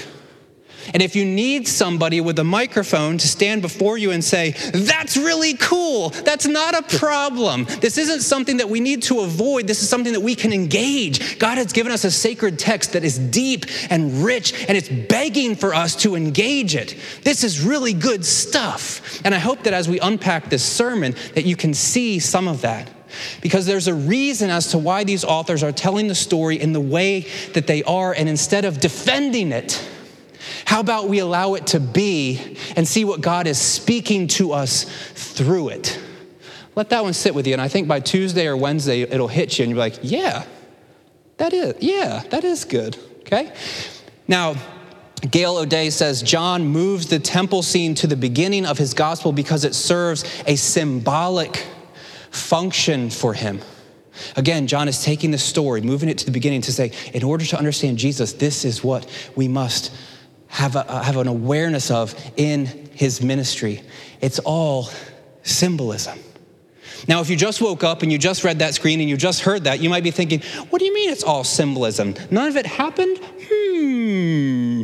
And 0.93 1.01
if 1.01 1.15
you 1.15 1.25
need 1.25 1.67
somebody 1.67 2.21
with 2.21 2.39
a 2.39 2.43
microphone 2.43 3.17
to 3.17 3.27
stand 3.27 3.61
before 3.61 3.97
you 3.97 4.11
and 4.11 4.23
say, 4.23 4.51
that's 4.73 5.17
really 5.17 5.53
cool, 5.53 6.09
that's 6.09 6.45
not 6.45 6.75
a 6.77 6.97
problem. 6.97 7.65
This 7.81 7.97
isn't 7.97 8.21
something 8.21 8.57
that 8.57 8.69
we 8.69 8.79
need 8.79 9.03
to 9.03 9.19
avoid. 9.19 9.67
This 9.67 9.81
is 9.81 9.89
something 9.89 10.13
that 10.13 10.21
we 10.21 10.35
can 10.35 10.53
engage. 10.53 11.39
God 11.39 11.57
has 11.57 11.73
given 11.73 11.91
us 11.91 12.03
a 12.03 12.11
sacred 12.11 12.59
text 12.59 12.93
that 12.93 13.03
is 13.03 13.19
deep 13.19 13.65
and 13.89 14.23
rich, 14.23 14.53
and 14.67 14.77
it's 14.77 14.89
begging 14.89 15.55
for 15.55 15.73
us 15.73 15.95
to 15.97 16.15
engage 16.15 16.75
it. 16.75 16.95
This 17.23 17.43
is 17.43 17.61
really 17.61 17.93
good 17.93 18.25
stuff. 18.25 19.21
And 19.23 19.35
I 19.35 19.39
hope 19.39 19.63
that 19.63 19.73
as 19.73 19.87
we 19.87 19.99
unpack 19.99 20.49
this 20.49 20.63
sermon, 20.63 21.15
that 21.35 21.45
you 21.45 21.55
can 21.55 21.73
see 21.73 22.19
some 22.19 22.47
of 22.47 22.61
that. 22.61 22.89
Because 23.41 23.65
there's 23.65 23.87
a 23.87 23.93
reason 23.93 24.49
as 24.49 24.67
to 24.71 24.77
why 24.77 25.03
these 25.03 25.23
authors 25.23 25.63
are 25.63 25.71
telling 25.71 26.07
the 26.07 26.15
story 26.15 26.59
in 26.59 26.73
the 26.73 26.79
way 26.79 27.25
that 27.53 27.65
they 27.65 27.83
are, 27.83 28.13
and 28.13 28.29
instead 28.29 28.65
of 28.65 28.79
defending 28.79 29.51
it, 29.51 29.83
how 30.65 30.79
about 30.79 31.09
we 31.09 31.19
allow 31.19 31.53
it 31.55 31.67
to 31.67 31.79
be 31.79 32.57
and 32.75 32.87
see 32.87 33.05
what 33.05 33.21
God 33.21 33.47
is 33.47 33.57
speaking 33.57 34.27
to 34.29 34.51
us 34.51 34.85
through 35.13 35.69
it? 35.69 35.99
Let 36.75 36.89
that 36.89 37.03
one 37.03 37.13
sit 37.13 37.35
with 37.35 37.47
you. 37.47 37.53
And 37.53 37.61
I 37.61 37.67
think 37.67 37.87
by 37.87 37.99
Tuesday 37.99 38.47
or 38.47 38.55
Wednesday, 38.55 39.01
it'll 39.01 39.27
hit 39.27 39.57
you 39.57 39.63
and 39.63 39.71
you'll 39.71 39.77
be 39.77 39.79
like, 39.79 39.99
yeah, 40.01 40.45
that 41.37 41.53
is, 41.53 41.75
yeah, 41.79 42.23
that 42.29 42.43
is 42.43 42.65
good. 42.65 42.97
Okay? 43.21 43.51
Now, 44.27 44.55
Gail 45.29 45.57
O'Day 45.57 45.89
says 45.89 46.21
John 46.21 46.67
moves 46.67 47.07
the 47.07 47.19
temple 47.19 47.63
scene 47.63 47.95
to 47.95 48.07
the 48.07 48.15
beginning 48.15 48.65
of 48.65 48.77
his 48.77 48.93
gospel 48.93 49.31
because 49.31 49.65
it 49.65 49.75
serves 49.75 50.23
a 50.47 50.55
symbolic 50.55 51.65
function 52.31 53.09
for 53.09 53.33
him. 53.33 53.59
Again, 54.35 54.67
John 54.67 54.87
is 54.87 55.03
taking 55.03 55.31
the 55.31 55.37
story, 55.37 55.81
moving 55.81 56.09
it 56.09 56.17
to 56.19 56.25
the 56.25 56.31
beginning 56.31 56.61
to 56.61 56.71
say, 56.71 56.91
in 57.13 57.23
order 57.23 57.45
to 57.45 57.57
understand 57.57 57.97
Jesus, 57.97 58.33
this 58.33 58.65
is 58.65 58.83
what 58.83 59.09
we 59.35 59.47
must 59.47 59.91
have, 60.49 60.75
a, 60.75 61.03
have 61.03 61.17
an 61.17 61.27
awareness 61.27 61.89
of 61.89 62.13
in 62.35 62.65
his 62.93 63.21
ministry. 63.21 63.81
It's 64.21 64.39
all 64.39 64.89
symbolism. 65.43 66.19
Now, 67.07 67.21
if 67.21 67.29
you 67.29 67.37
just 67.37 67.61
woke 67.61 67.83
up 67.83 68.03
and 68.03 68.11
you 68.11 68.17
just 68.17 68.43
read 68.43 68.59
that 68.59 68.73
screen 68.73 68.99
and 68.99 69.09
you 69.09 69.15
just 69.15 69.41
heard 69.41 69.63
that, 69.63 69.79
you 69.79 69.89
might 69.89 70.03
be 70.03 70.11
thinking, 70.11 70.41
what 70.69 70.79
do 70.79 70.85
you 70.85 70.93
mean 70.93 71.09
it's 71.09 71.23
all 71.23 71.43
symbolism? 71.43 72.15
None 72.29 72.49
of 72.49 72.57
it 72.57 72.65
happened? 72.65 73.17
Hmm. 73.49 74.83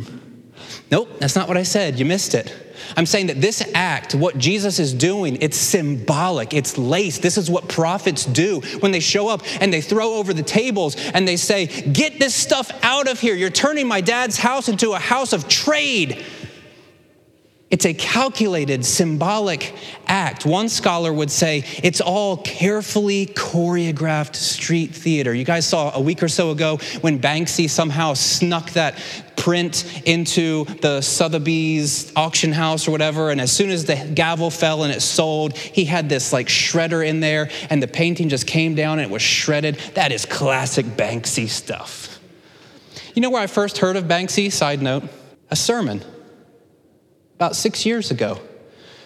Nope, 0.90 1.18
that's 1.18 1.36
not 1.36 1.48
what 1.48 1.56
I 1.56 1.62
said. 1.62 1.98
You 1.98 2.04
missed 2.04 2.34
it. 2.34 2.65
I'm 2.96 3.06
saying 3.06 3.26
that 3.26 3.40
this 3.40 3.62
act, 3.74 4.14
what 4.14 4.38
Jesus 4.38 4.78
is 4.78 4.94
doing, 4.94 5.38
it's 5.42 5.58
symbolic, 5.58 6.54
it's 6.54 6.78
laced. 6.78 7.20
This 7.20 7.36
is 7.36 7.50
what 7.50 7.68
prophets 7.68 8.24
do 8.24 8.60
when 8.80 8.90
they 8.90 9.00
show 9.00 9.28
up 9.28 9.42
and 9.60 9.72
they 9.72 9.82
throw 9.82 10.14
over 10.14 10.32
the 10.32 10.42
tables 10.42 10.96
and 11.12 11.28
they 11.28 11.36
say, 11.36 11.66
Get 11.66 12.18
this 12.18 12.34
stuff 12.34 12.70
out 12.82 13.06
of 13.08 13.20
here. 13.20 13.34
You're 13.34 13.50
turning 13.50 13.86
my 13.86 14.00
dad's 14.00 14.38
house 14.38 14.68
into 14.68 14.92
a 14.92 14.98
house 14.98 15.32
of 15.32 15.46
trade. 15.46 16.24
It's 17.68 17.84
a 17.84 17.94
calculated, 17.94 18.84
symbolic 18.84 19.74
act. 20.06 20.46
One 20.46 20.68
scholar 20.68 21.12
would 21.12 21.32
say 21.32 21.64
it's 21.82 22.00
all 22.00 22.36
carefully 22.36 23.26
choreographed 23.26 24.36
street 24.36 24.94
theater. 24.94 25.34
You 25.34 25.44
guys 25.44 25.66
saw 25.66 25.92
a 25.92 26.00
week 26.00 26.22
or 26.22 26.28
so 26.28 26.52
ago 26.52 26.78
when 27.00 27.18
Banksy 27.18 27.68
somehow 27.68 28.14
snuck 28.14 28.70
that 28.72 29.02
print 29.36 30.02
into 30.06 30.64
the 30.80 31.00
Sotheby's 31.00 32.12
auction 32.14 32.52
house 32.52 32.86
or 32.86 32.92
whatever, 32.92 33.30
and 33.30 33.40
as 33.40 33.50
soon 33.50 33.70
as 33.70 33.84
the 33.84 33.96
gavel 34.14 34.50
fell 34.50 34.84
and 34.84 34.92
it 34.92 35.02
sold, 35.02 35.56
he 35.56 35.84
had 35.84 36.08
this 36.08 36.32
like 36.32 36.46
shredder 36.46 37.04
in 37.04 37.18
there, 37.18 37.50
and 37.68 37.82
the 37.82 37.88
painting 37.88 38.28
just 38.28 38.46
came 38.46 38.76
down 38.76 39.00
and 39.00 39.08
it 39.08 39.12
was 39.12 39.22
shredded. 39.22 39.74
That 39.94 40.12
is 40.12 40.24
classic 40.24 40.86
Banksy 40.86 41.48
stuff. 41.48 42.20
You 43.14 43.22
know 43.22 43.30
where 43.30 43.42
I 43.42 43.48
first 43.48 43.78
heard 43.78 43.96
of 43.96 44.04
Banksy? 44.04 44.52
Side 44.52 44.82
note 44.82 45.02
a 45.50 45.56
sermon 45.56 46.02
about 47.36 47.54
six 47.54 47.84
years 47.86 48.10
ago. 48.10 48.40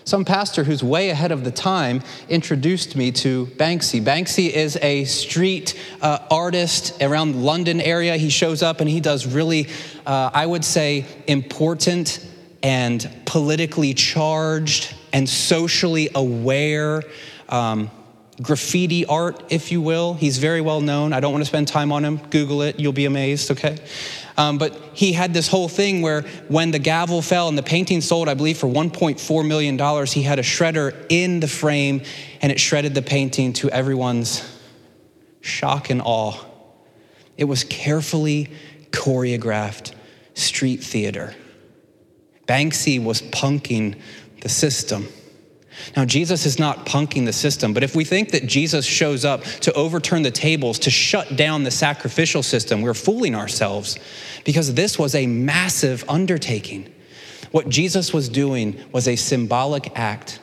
Some 0.05 0.25
pastor 0.25 0.65
who's 0.65 0.83
way 0.83 1.11
ahead 1.11 1.31
of 1.31 1.45
the 1.45 1.51
time 1.51 2.03
introduced 2.29 2.97
me 2.97 3.13
to 3.13 3.47
Banksy. 3.47 4.03
Banksy 4.03 4.51
is 4.51 4.79
a 4.81 5.05
street 5.05 5.79
uh, 6.01 6.19
artist 6.31 7.03
around 7.03 7.33
the 7.33 7.39
London 7.39 7.81
area. 7.81 8.17
He 8.17 8.31
shows 8.31 8.63
up 8.63 8.81
and 8.81 8.89
he 8.89 9.01
does 9.01 9.27
really, 9.27 9.69
uh, 10.07 10.31
I 10.33 10.47
would 10.47 10.65
say, 10.65 11.07
important 11.27 12.27
and 12.63 13.09
politically 13.27 13.95
charged 13.95 14.95
and 15.13 15.29
socially 15.29 16.09
aware 16.15 17.03
um, 17.49 17.91
graffiti 18.41 19.05
art, 19.07 19.43
if 19.51 19.71
you 19.71 19.81
will. 19.81 20.15
He's 20.15 20.39
very 20.39 20.61
well 20.61 20.81
known. 20.81 21.13
I 21.13 21.21
don't 21.21 21.33
want 21.33 21.43
to 21.43 21.49
spend 21.49 21.69
time 21.69 21.93
on 21.93 22.05
him. 22.05 22.17
Google 22.31 22.63
it, 22.63 22.81
you'll 22.81 22.93
be 22.93 23.05
amazed, 23.05 23.51
okay? 23.51 23.77
Um, 24.37 24.59
but 24.59 24.75
he 24.93 25.13
had 25.13 25.35
this 25.35 25.49
whole 25.49 25.69
thing 25.69 26.03
where 26.03 26.23
when 26.49 26.71
the 26.71 26.79
gavel 26.79 27.23
fell 27.23 27.49
and 27.49 27.59
the 27.59 27.63
painting 27.63 28.01
sold, 28.01 28.29
I 28.29 28.35
believe, 28.35 28.59
for 28.59 28.67
$1.4 28.67 29.47
million, 29.47 30.07
he 30.07 30.23
had 30.23 30.39
a 30.39 30.43
shredder 30.43 31.07
in 31.09 31.41
the 31.41 31.49
frame 31.49 32.03
and 32.41 32.51
it 32.51 32.61
shredded 32.61 32.95
the 32.95 33.03
painting 33.03 33.53
to 33.55 33.71
everyone's 33.71 34.43
shock 35.41 35.91
and 35.91 36.03
awe. 36.05 36.45
It 37.37 37.45
was 37.45 37.65
carefully 37.65 38.51
choreographed 38.91 39.93
street 40.35 40.83
theater. 40.83 41.35
Banksy 42.47 43.03
was 43.03 43.23
punking 43.23 43.99
the 44.41 44.49
system. 44.49 45.07
Now, 45.97 46.05
Jesus 46.05 46.47
is 46.47 46.59
not 46.59 46.87
punking 46.87 47.25
the 47.25 47.33
system, 47.33 47.73
but 47.73 47.83
if 47.83 47.95
we 47.95 48.05
think 48.05 48.31
that 48.31 48.47
Jesus 48.47 48.85
shows 48.85 49.25
up 49.25 49.43
to 49.43 49.73
overturn 49.73 50.23
the 50.23 50.31
tables, 50.31 50.79
to 50.81 50.91
shut 50.91 51.37
down 51.37 51.65
the 51.65 51.71
sacrificial 51.71 52.43
system, 52.43 52.83
we're 52.83 52.95
fooling 52.95 53.35
ourselves 53.35 53.99
because 54.45 54.75
this 54.75 54.99
was 54.99 55.15
a 55.15 55.27
massive 55.27 56.05
undertaking. 56.09 56.93
What 57.51 57.69
Jesus 57.69 58.13
was 58.13 58.29
doing 58.29 58.81
was 58.93 59.09
a 59.09 59.17
symbolic 59.17 59.93
act 59.99 60.41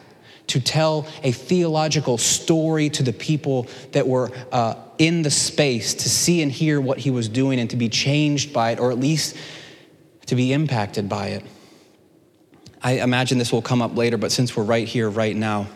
to 0.48 0.60
tell 0.60 1.08
a 1.24 1.32
theological 1.32 2.18
story 2.18 2.90
to 2.90 3.04
the 3.04 3.14
people 3.14 3.68
that 3.92 4.08
were 4.08 4.32
uh, 4.52 4.76
in 4.98 5.22
the 5.22 5.32
space 5.32 5.94
to 5.94 6.10
see 6.10 6.42
and 6.42 6.52
hear 6.52 6.80
what 6.80 6.98
he 7.00 7.12
was 7.12 7.28
doing 7.30 7.60
and 7.60 7.70
to 7.70 7.76
be 7.76 7.90
changed 7.90 8.54
by 8.54 8.72
it, 8.72 8.80
or 8.80 8.92
at 8.92 8.98
least 8.98 9.36
to 10.26 10.36
be 10.36 10.54
impacted 10.54 11.08
by 11.10 11.28
it. 11.28 11.44
I 12.82 12.94
imagine 13.00 13.38
this 13.38 13.52
will 13.52 13.62
come 13.62 13.82
up 13.82 13.96
later, 13.96 14.18
but 14.18 14.32
since 14.32 14.56
we're 14.56 14.64
right 14.64 14.88
here, 14.88 15.10
right 15.10 15.36
now, 15.36 15.68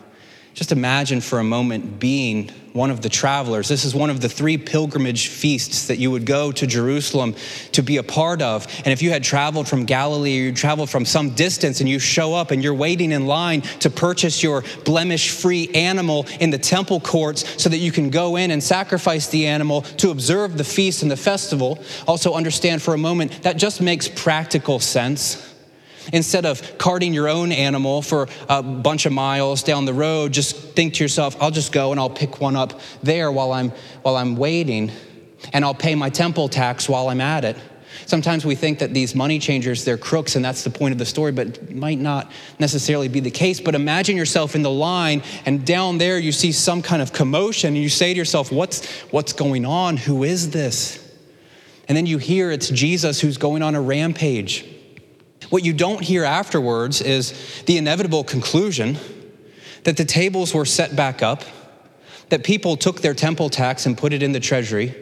just 0.54 0.70
imagine 0.70 1.22
for 1.22 1.38
a 1.38 1.44
moment 1.44 1.98
being 1.98 2.50
one 2.74 2.90
of 2.90 3.00
the 3.00 3.08
travelers. 3.08 3.68
This 3.68 3.86
is 3.86 3.94
one 3.94 4.10
of 4.10 4.20
the 4.20 4.28
three 4.28 4.58
pilgrimage 4.58 5.28
feasts 5.28 5.86
that 5.86 5.96
you 5.96 6.10
would 6.10 6.26
go 6.26 6.52
to 6.52 6.66
Jerusalem 6.66 7.34
to 7.72 7.82
be 7.82 7.96
a 7.96 8.02
part 8.02 8.42
of. 8.42 8.66
And 8.78 8.88
if 8.88 9.00
you 9.00 9.10
had 9.10 9.24
traveled 9.24 9.66
from 9.66 9.86
Galilee 9.86 10.38
or 10.38 10.42
you 10.44 10.52
traveled 10.52 10.90
from 10.90 11.06
some 11.06 11.30
distance 11.30 11.80
and 11.80 11.88
you 11.88 11.98
show 11.98 12.34
up 12.34 12.50
and 12.50 12.62
you're 12.62 12.74
waiting 12.74 13.12
in 13.12 13.26
line 13.26 13.62
to 13.80 13.88
purchase 13.88 14.42
your 14.42 14.62
blemish 14.84 15.30
free 15.30 15.68
animal 15.74 16.26
in 16.38 16.50
the 16.50 16.58
temple 16.58 17.00
courts 17.00 17.62
so 17.62 17.70
that 17.70 17.78
you 17.78 17.90
can 17.90 18.10
go 18.10 18.36
in 18.36 18.50
and 18.50 18.62
sacrifice 18.62 19.28
the 19.28 19.46
animal 19.46 19.82
to 19.82 20.10
observe 20.10 20.58
the 20.58 20.64
feast 20.64 21.02
and 21.02 21.10
the 21.10 21.16
festival, 21.16 21.82
also 22.06 22.34
understand 22.34 22.82
for 22.82 22.92
a 22.92 22.98
moment 22.98 23.42
that 23.42 23.56
just 23.56 23.80
makes 23.80 24.06
practical 24.08 24.78
sense 24.78 25.51
Instead 26.12 26.46
of 26.46 26.78
carting 26.78 27.14
your 27.14 27.28
own 27.28 27.52
animal 27.52 28.02
for 28.02 28.28
a 28.48 28.62
bunch 28.62 29.06
of 29.06 29.12
miles 29.12 29.62
down 29.62 29.84
the 29.84 29.94
road, 29.94 30.32
just 30.32 30.56
think 30.56 30.94
to 30.94 31.04
yourself, 31.04 31.36
I'll 31.40 31.50
just 31.50 31.72
go 31.72 31.92
and 31.92 32.00
I'll 32.00 32.10
pick 32.10 32.40
one 32.40 32.56
up 32.56 32.80
there 33.02 33.30
while 33.30 33.52
I'm, 33.52 33.70
while 34.02 34.16
I'm 34.16 34.36
waiting, 34.36 34.90
and 35.52 35.64
I'll 35.64 35.74
pay 35.74 35.94
my 35.94 36.10
temple 36.10 36.48
tax 36.48 36.88
while 36.88 37.08
I'm 37.08 37.20
at 37.20 37.44
it. 37.44 37.56
Sometimes 38.06 38.44
we 38.44 38.54
think 38.54 38.78
that 38.78 38.94
these 38.94 39.14
money 39.14 39.38
changers, 39.38 39.84
they're 39.84 39.98
crooks, 39.98 40.36
and 40.36 40.44
that's 40.44 40.64
the 40.64 40.70
point 40.70 40.92
of 40.92 40.98
the 40.98 41.06
story, 41.06 41.32
but 41.32 41.46
it 41.46 41.74
might 41.74 41.98
not 41.98 42.30
necessarily 42.58 43.08
be 43.08 43.20
the 43.20 43.30
case. 43.30 43.60
But 43.60 43.74
imagine 43.74 44.16
yourself 44.16 44.54
in 44.54 44.62
the 44.62 44.70
line, 44.70 45.22
and 45.46 45.64
down 45.64 45.98
there 45.98 46.18
you 46.18 46.32
see 46.32 46.52
some 46.52 46.82
kind 46.82 47.02
of 47.02 47.12
commotion, 47.12 47.68
and 47.68 47.82
you 47.82 47.88
say 47.88 48.12
to 48.12 48.18
yourself, 48.18 48.50
What's, 48.50 48.86
what's 49.10 49.32
going 49.32 49.64
on? 49.64 49.96
Who 49.96 50.24
is 50.24 50.50
this? 50.50 50.98
And 51.88 51.96
then 51.96 52.06
you 52.06 52.18
hear 52.18 52.50
it's 52.50 52.70
Jesus 52.70 53.20
who's 53.20 53.36
going 53.36 53.62
on 53.62 53.74
a 53.74 53.80
rampage. 53.80 54.64
What 55.50 55.64
you 55.64 55.72
don't 55.72 56.02
hear 56.02 56.24
afterwards 56.24 57.00
is 57.00 57.62
the 57.66 57.76
inevitable 57.76 58.24
conclusion 58.24 58.98
that 59.84 59.96
the 59.96 60.04
tables 60.04 60.54
were 60.54 60.64
set 60.64 60.94
back 60.94 61.22
up, 61.22 61.42
that 62.28 62.44
people 62.44 62.76
took 62.76 63.00
their 63.00 63.14
temple 63.14 63.50
tax 63.50 63.86
and 63.86 63.98
put 63.98 64.12
it 64.12 64.22
in 64.22 64.32
the 64.32 64.40
treasury, 64.40 64.94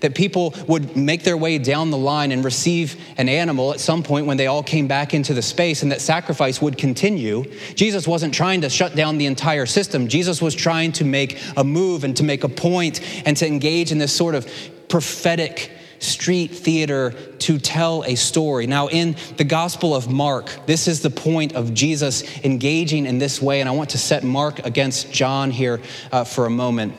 that 0.00 0.14
people 0.14 0.52
would 0.66 0.96
make 0.96 1.22
their 1.22 1.36
way 1.36 1.56
down 1.56 1.90
the 1.90 1.96
line 1.96 2.32
and 2.32 2.44
receive 2.44 3.00
an 3.16 3.28
animal 3.28 3.72
at 3.72 3.78
some 3.78 4.02
point 4.02 4.26
when 4.26 4.36
they 4.36 4.48
all 4.48 4.62
came 4.62 4.88
back 4.88 5.14
into 5.14 5.32
the 5.32 5.42
space, 5.42 5.82
and 5.82 5.92
that 5.92 6.00
sacrifice 6.00 6.60
would 6.60 6.76
continue. 6.76 7.44
Jesus 7.74 8.08
wasn't 8.08 8.34
trying 8.34 8.62
to 8.62 8.68
shut 8.68 8.96
down 8.96 9.18
the 9.18 9.26
entire 9.26 9.66
system. 9.66 10.08
Jesus 10.08 10.42
was 10.42 10.54
trying 10.54 10.90
to 10.92 11.04
make 11.04 11.40
a 11.56 11.62
move 11.62 12.02
and 12.02 12.16
to 12.16 12.24
make 12.24 12.42
a 12.42 12.48
point 12.48 13.00
and 13.24 13.36
to 13.36 13.46
engage 13.46 13.92
in 13.92 13.98
this 13.98 14.12
sort 14.12 14.34
of 14.34 14.50
prophetic 14.88 15.70
street 16.04 16.52
theater 16.52 17.10
to 17.40 17.58
tell 17.58 18.04
a 18.04 18.14
story. 18.14 18.66
Now, 18.66 18.88
in 18.88 19.16
the 19.36 19.44
Gospel 19.44 19.94
of 19.94 20.10
Mark, 20.10 20.50
this 20.66 20.86
is 20.86 21.00
the 21.00 21.10
point 21.10 21.54
of 21.54 21.74
Jesus 21.74 22.22
engaging 22.44 23.06
in 23.06 23.18
this 23.18 23.42
way, 23.42 23.60
and 23.60 23.68
I 23.68 23.72
want 23.72 23.90
to 23.90 23.98
set 23.98 24.22
Mark 24.22 24.64
against 24.64 25.12
John 25.12 25.50
here 25.50 25.80
uh, 26.12 26.24
for 26.24 26.46
a 26.46 26.50
moment. 26.50 26.94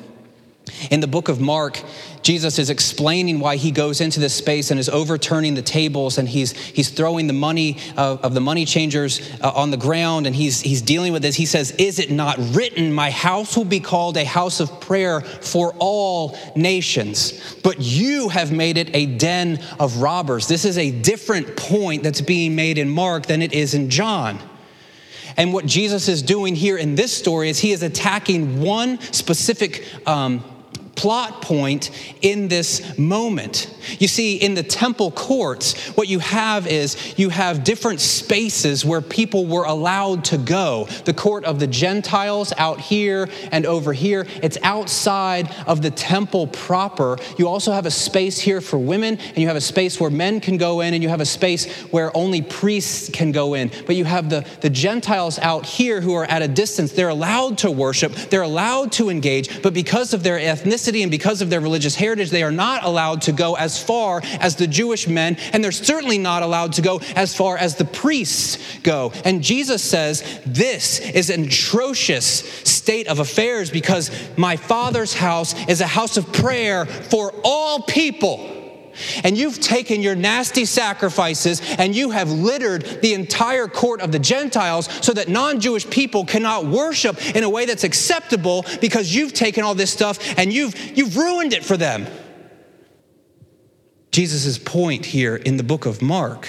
In 0.90 1.00
the 1.00 1.08
book 1.08 1.30
of 1.30 1.40
Mark, 1.40 1.82
Jesus 2.26 2.58
is 2.58 2.72
explaining 2.72 3.40
why 3.40 3.56
he 3.56 3.70
goes 3.70 4.02
into 4.02 4.20
this 4.20 4.34
space 4.34 4.72
and 4.72 4.80
is 4.80 4.90
overturning 4.90 5.54
the 5.54 5.62
tables 5.62 6.18
and 6.18 6.28
he's, 6.28 6.54
he's 6.54 6.90
throwing 6.90 7.28
the 7.28 7.34
money 7.34 7.78
of, 7.96 8.20
of 8.26 8.34
the 8.34 8.42
money 8.42 8.66
changers 8.66 9.22
uh, 9.42 9.52
on 9.52 9.70
the 9.70 9.78
ground 9.78 10.26
and 10.26 10.36
he's, 10.36 10.60
he's 10.60 10.82
dealing 10.82 11.14
with 11.14 11.22
this. 11.22 11.36
He 11.36 11.46
says, 11.46 11.70
Is 11.74 12.00
it 12.00 12.10
not 12.10 12.36
written, 12.40 12.92
My 12.92 13.12
house 13.12 13.56
will 13.56 13.64
be 13.64 13.80
called 13.80 14.18
a 14.18 14.26
house 14.26 14.60
of 14.60 14.82
prayer 14.82 15.22
for 15.22 15.76
all 15.78 16.36
nations? 16.56 17.56
But 17.62 17.80
you 17.80 18.30
have 18.30 18.52
made 18.52 18.80
it 18.80 18.96
a 18.96 19.06
den 19.06 19.64
of 19.80 19.98
robbers. 19.98 20.48
This 20.48 20.66
is 20.66 20.80
a 20.80 20.90
different 20.90 21.56
point 21.56 22.02
that's 22.02 22.22
being 22.22 22.56
made 22.56 22.80
in 22.80 22.90
Mark 22.90 23.28
than 23.28 23.44
it 23.44 23.54
is 23.54 23.76
in 23.76 23.92
John. 23.92 24.40
And 25.38 25.54
what 25.54 25.68
Jesus 25.68 26.08
is 26.08 26.24
doing 26.24 26.56
here 26.56 26.78
in 26.78 26.96
this 26.96 27.16
story 27.16 27.50
is 27.50 27.60
he 27.60 27.72
is 27.72 27.84
attacking 27.84 28.62
one 28.62 29.00
specific 29.00 29.86
um, 30.08 30.44
plot 30.96 31.42
point 31.42 31.92
in 32.22 32.48
this 32.48 32.98
moment. 32.98 33.74
You 34.00 34.08
see, 34.08 34.38
in 34.38 34.56
the 34.56 34.64
temple 34.64 35.12
courts, 35.12 35.90
what 35.90 36.08
you 36.08 36.20
have 36.20 36.68
is 36.68 37.18
you 37.18 37.30
have 37.30 37.64
different 37.64 38.02
spaces 38.02 38.84
where 38.84 39.02
people 39.02 39.46
were 39.46 39.66
allowed 39.66 40.26
to 40.26 40.38
go. 40.38 40.88
The 41.06 41.14
court 41.14 41.46
of 41.46 41.60
the 41.60 41.68
Gentiles 41.68 42.54
out 42.58 42.80
here 42.80 43.30
and 43.52 43.66
over 43.66 43.94
here. 43.94 44.26
It's 44.42 44.58
outside 44.64 45.54
of 45.68 45.82
the 45.82 45.92
temple 45.92 46.48
proper. 46.48 47.18
You 47.38 47.48
also 47.48 47.72
have 47.72 47.86
a 47.86 47.92
space 47.92 48.40
here 48.40 48.62
for 48.62 48.78
women, 48.78 49.18
and 49.18 49.38
you 49.38 49.48
have 49.48 49.58
a 49.58 49.62
space 49.62 50.00
where 50.00 50.10
men 50.10 50.40
can 50.40 50.58
go 50.58 50.82
in, 50.82 50.94
and 50.94 51.04
you 51.04 51.10
have 51.10 51.22
a 51.22 51.26
space 51.26 51.72
where 51.92 52.16
only 52.16 52.42
priests 52.42 53.10
can 53.10 53.32
go 53.32 53.54
in. 53.54 53.70
But 53.86 53.96
you 53.96 54.06
have 54.06 54.30
the, 54.30 54.46
the 54.62 54.70
Gentiles 54.70 55.38
out 55.40 55.66
here 55.66 56.02
who 56.02 56.14
are 56.16 56.26
at 56.26 56.42
a 56.42 56.48
distance. 56.48 56.94
They're 56.94 57.10
allowed 57.10 57.60
to 57.60 57.72
worship, 57.72 58.14
they're 58.14 58.42
allowed 58.42 58.92
to 58.94 59.10
engage, 59.10 59.62
but 59.62 59.74
because 59.74 60.14
of 60.14 60.24
their 60.24 60.40
ethnicity 60.40 60.85
and 60.88 61.12
because 61.12 61.42
of 61.42 61.50
their 61.50 61.62
religious 61.62 61.96
heritage, 61.96 62.30
they 62.30 62.44
are 62.44 62.52
not 62.52 62.84
allowed 62.84 63.24
to 63.24 63.32
go 63.32 63.56
as 63.56 63.82
far 63.82 64.22
as 64.40 64.56
the 64.56 64.68
Jewish 64.68 65.08
men, 65.08 65.38
and 65.54 65.64
they're 65.64 65.72
certainly 65.72 66.18
not 66.18 66.44
allowed 66.44 66.74
to 66.74 66.82
go 66.82 67.02
as 67.16 67.36
far 67.36 67.58
as 67.58 67.76
the 67.76 67.86
priests 67.86 68.58
go. 68.84 69.12
And 69.24 69.44
Jesus 69.44 69.84
says, 69.84 70.42
This 70.46 71.00
is 71.00 71.30
an 71.30 71.46
atrocious 71.46 72.26
state 72.70 73.08
of 73.08 73.20
affairs 73.20 73.70
because 73.70 74.12
my 74.38 74.58
Father's 74.58 75.14
house 75.14 75.56
is 75.68 75.82
a 75.82 75.88
house 75.88 76.18
of 76.18 76.32
prayer 76.32 76.86
for 76.86 77.34
all 77.44 77.82
people. 77.82 78.65
And 79.24 79.38
you've 79.38 79.60
taken 79.60 80.02
your 80.02 80.16
nasty 80.16 80.66
sacrifices 80.66 81.62
and 81.78 81.96
you 81.96 82.12
have 82.12 82.32
littered 82.32 82.84
the 83.02 83.14
entire 83.14 83.68
court 83.68 84.02
of 84.02 84.12
the 84.12 84.20
Gentiles 84.20 84.90
so 85.06 85.14
that 85.14 85.30
non 85.30 85.60
Jewish 85.60 85.90
people 85.90 86.26
cannot 86.26 86.66
worship 86.66 87.36
in 87.36 87.44
a 87.44 87.50
way 87.50 87.66
that's 87.66 87.84
acceptable 87.84 88.66
because 88.82 89.14
you've 89.14 89.34
taken 89.34 89.64
all 89.64 89.76
this 89.76 89.92
stuff 89.92 90.38
and 90.38 90.52
you've, 90.52 90.76
you've 90.98 91.18
ruined 91.18 91.54
it 91.54 91.64
for 91.64 91.78
them. 91.78 92.08
Jesus' 94.12 94.58
point 94.58 95.06
here 95.06 95.36
in 95.36 95.58
the 95.58 95.64
book 95.64 95.86
of 95.86 96.02
Mark 96.02 96.48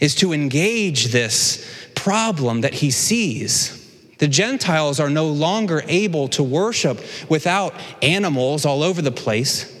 is 0.00 0.14
to 0.14 0.32
engage 0.32 1.06
this 1.06 1.66
problem 1.94 2.62
that 2.62 2.74
he 2.74 2.90
sees. 2.90 3.74
The 4.18 4.28
Gentiles 4.28 4.98
are 4.98 5.10
no 5.10 5.26
longer 5.28 5.82
able 5.86 6.28
to 6.28 6.42
worship 6.42 7.00
without 7.28 7.74
animals 8.02 8.64
all 8.64 8.82
over 8.82 9.02
the 9.02 9.12
place, 9.12 9.77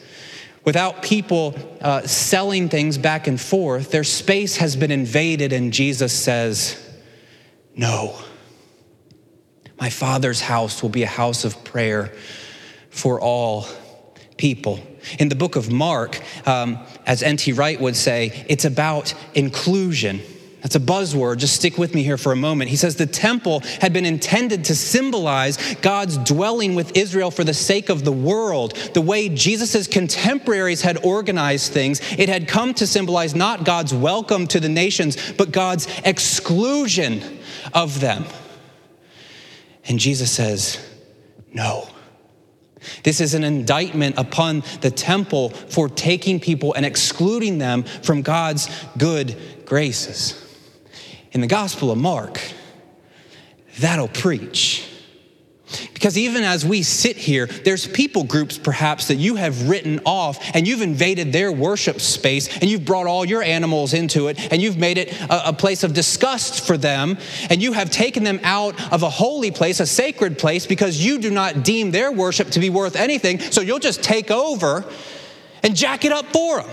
without 0.68 1.00
people 1.00 1.54
uh, 1.80 2.02
selling 2.02 2.68
things 2.68 2.98
back 2.98 3.26
and 3.26 3.40
forth. 3.40 3.90
Their 3.90 4.04
space 4.04 4.58
has 4.58 4.76
been 4.76 4.90
invaded, 4.90 5.50
and 5.50 5.72
Jesus 5.72 6.12
says, 6.12 6.78
No. 7.74 8.14
My 9.80 9.88
Father's 9.88 10.42
house 10.42 10.82
will 10.82 10.90
be 10.90 11.04
a 11.04 11.06
house 11.06 11.46
of 11.46 11.64
prayer 11.64 12.12
for 12.90 13.18
all 13.18 13.66
people. 14.36 14.78
In 15.18 15.30
the 15.30 15.36
book 15.36 15.56
of 15.56 15.72
Mark, 15.72 16.20
um, 16.46 16.78
as 17.06 17.22
N.T. 17.22 17.54
Wright 17.54 17.80
would 17.80 17.96
say, 17.96 18.44
it's 18.46 18.66
about 18.66 19.14
inclusion. 19.32 20.20
That's 20.60 20.74
a 20.74 20.80
buzzword. 20.80 21.38
Just 21.38 21.54
stick 21.54 21.78
with 21.78 21.94
me 21.94 22.02
here 22.02 22.18
for 22.18 22.32
a 22.32 22.36
moment. 22.36 22.70
He 22.70 22.76
says 22.76 22.96
the 22.96 23.06
temple 23.06 23.60
had 23.80 23.92
been 23.92 24.04
intended 24.04 24.64
to 24.64 24.74
symbolize 24.74 25.76
God's 25.76 26.18
dwelling 26.18 26.74
with 26.74 26.96
Israel 26.96 27.30
for 27.30 27.44
the 27.44 27.54
sake 27.54 27.88
of 27.88 28.04
the 28.04 28.12
world. 28.12 28.74
The 28.92 29.00
way 29.00 29.28
Jesus' 29.28 29.86
contemporaries 29.86 30.82
had 30.82 31.04
organized 31.04 31.72
things, 31.72 32.00
it 32.18 32.28
had 32.28 32.48
come 32.48 32.74
to 32.74 32.88
symbolize 32.88 33.36
not 33.36 33.64
God's 33.64 33.94
welcome 33.94 34.48
to 34.48 34.58
the 34.58 34.68
nations, 34.68 35.16
but 35.34 35.52
God's 35.52 35.86
exclusion 36.04 37.22
of 37.72 38.00
them. 38.00 38.24
And 39.84 40.00
Jesus 40.00 40.32
says, 40.32 40.84
no. 41.52 41.88
This 43.04 43.20
is 43.20 43.34
an 43.34 43.44
indictment 43.44 44.18
upon 44.18 44.64
the 44.80 44.90
temple 44.90 45.50
for 45.50 45.88
taking 45.88 46.40
people 46.40 46.74
and 46.74 46.84
excluding 46.84 47.58
them 47.58 47.84
from 47.84 48.22
God's 48.22 48.68
good 48.96 49.36
graces. 49.64 50.44
In 51.38 51.42
the 51.42 51.46
Gospel 51.46 51.92
of 51.92 51.98
Mark, 51.98 52.40
that'll 53.78 54.08
preach. 54.08 54.84
Because 55.94 56.18
even 56.18 56.42
as 56.42 56.66
we 56.66 56.82
sit 56.82 57.16
here, 57.16 57.46
there's 57.46 57.86
people 57.86 58.24
groups 58.24 58.58
perhaps 58.58 59.06
that 59.06 59.18
you 59.18 59.36
have 59.36 59.68
written 59.68 60.00
off 60.04 60.40
and 60.52 60.66
you've 60.66 60.82
invaded 60.82 61.32
their 61.32 61.52
worship 61.52 62.00
space 62.00 62.48
and 62.58 62.64
you've 62.64 62.84
brought 62.84 63.06
all 63.06 63.24
your 63.24 63.40
animals 63.40 63.94
into 63.94 64.26
it 64.26 64.52
and 64.52 64.60
you've 64.60 64.78
made 64.78 64.98
it 64.98 65.12
a, 65.30 65.50
a, 65.50 65.52
place 65.52 65.84
of 65.84 65.94
disgust 65.94 66.66
for 66.66 66.76
them 66.76 67.16
and 67.50 67.62
you 67.62 67.72
have 67.72 67.88
taken 67.88 68.24
them 68.24 68.40
out 68.42 68.74
of 68.92 69.04
a 69.04 69.08
holy 69.08 69.52
place, 69.52 69.78
a 69.78 69.86
sacred 69.86 70.40
place, 70.40 70.66
because 70.66 70.98
you 71.06 71.20
do 71.20 71.30
not 71.30 71.62
deem 71.62 71.92
their 71.92 72.10
worship 72.10 72.50
to 72.50 72.58
be 72.58 72.68
worth 72.68 72.96
anything. 72.96 73.38
So 73.38 73.60
you'll 73.60 73.78
just 73.78 74.02
take 74.02 74.32
over 74.32 74.84
and 75.62 75.76
jack 75.76 76.04
it 76.04 76.10
up 76.10 76.26
for 76.32 76.62
them. 76.62 76.70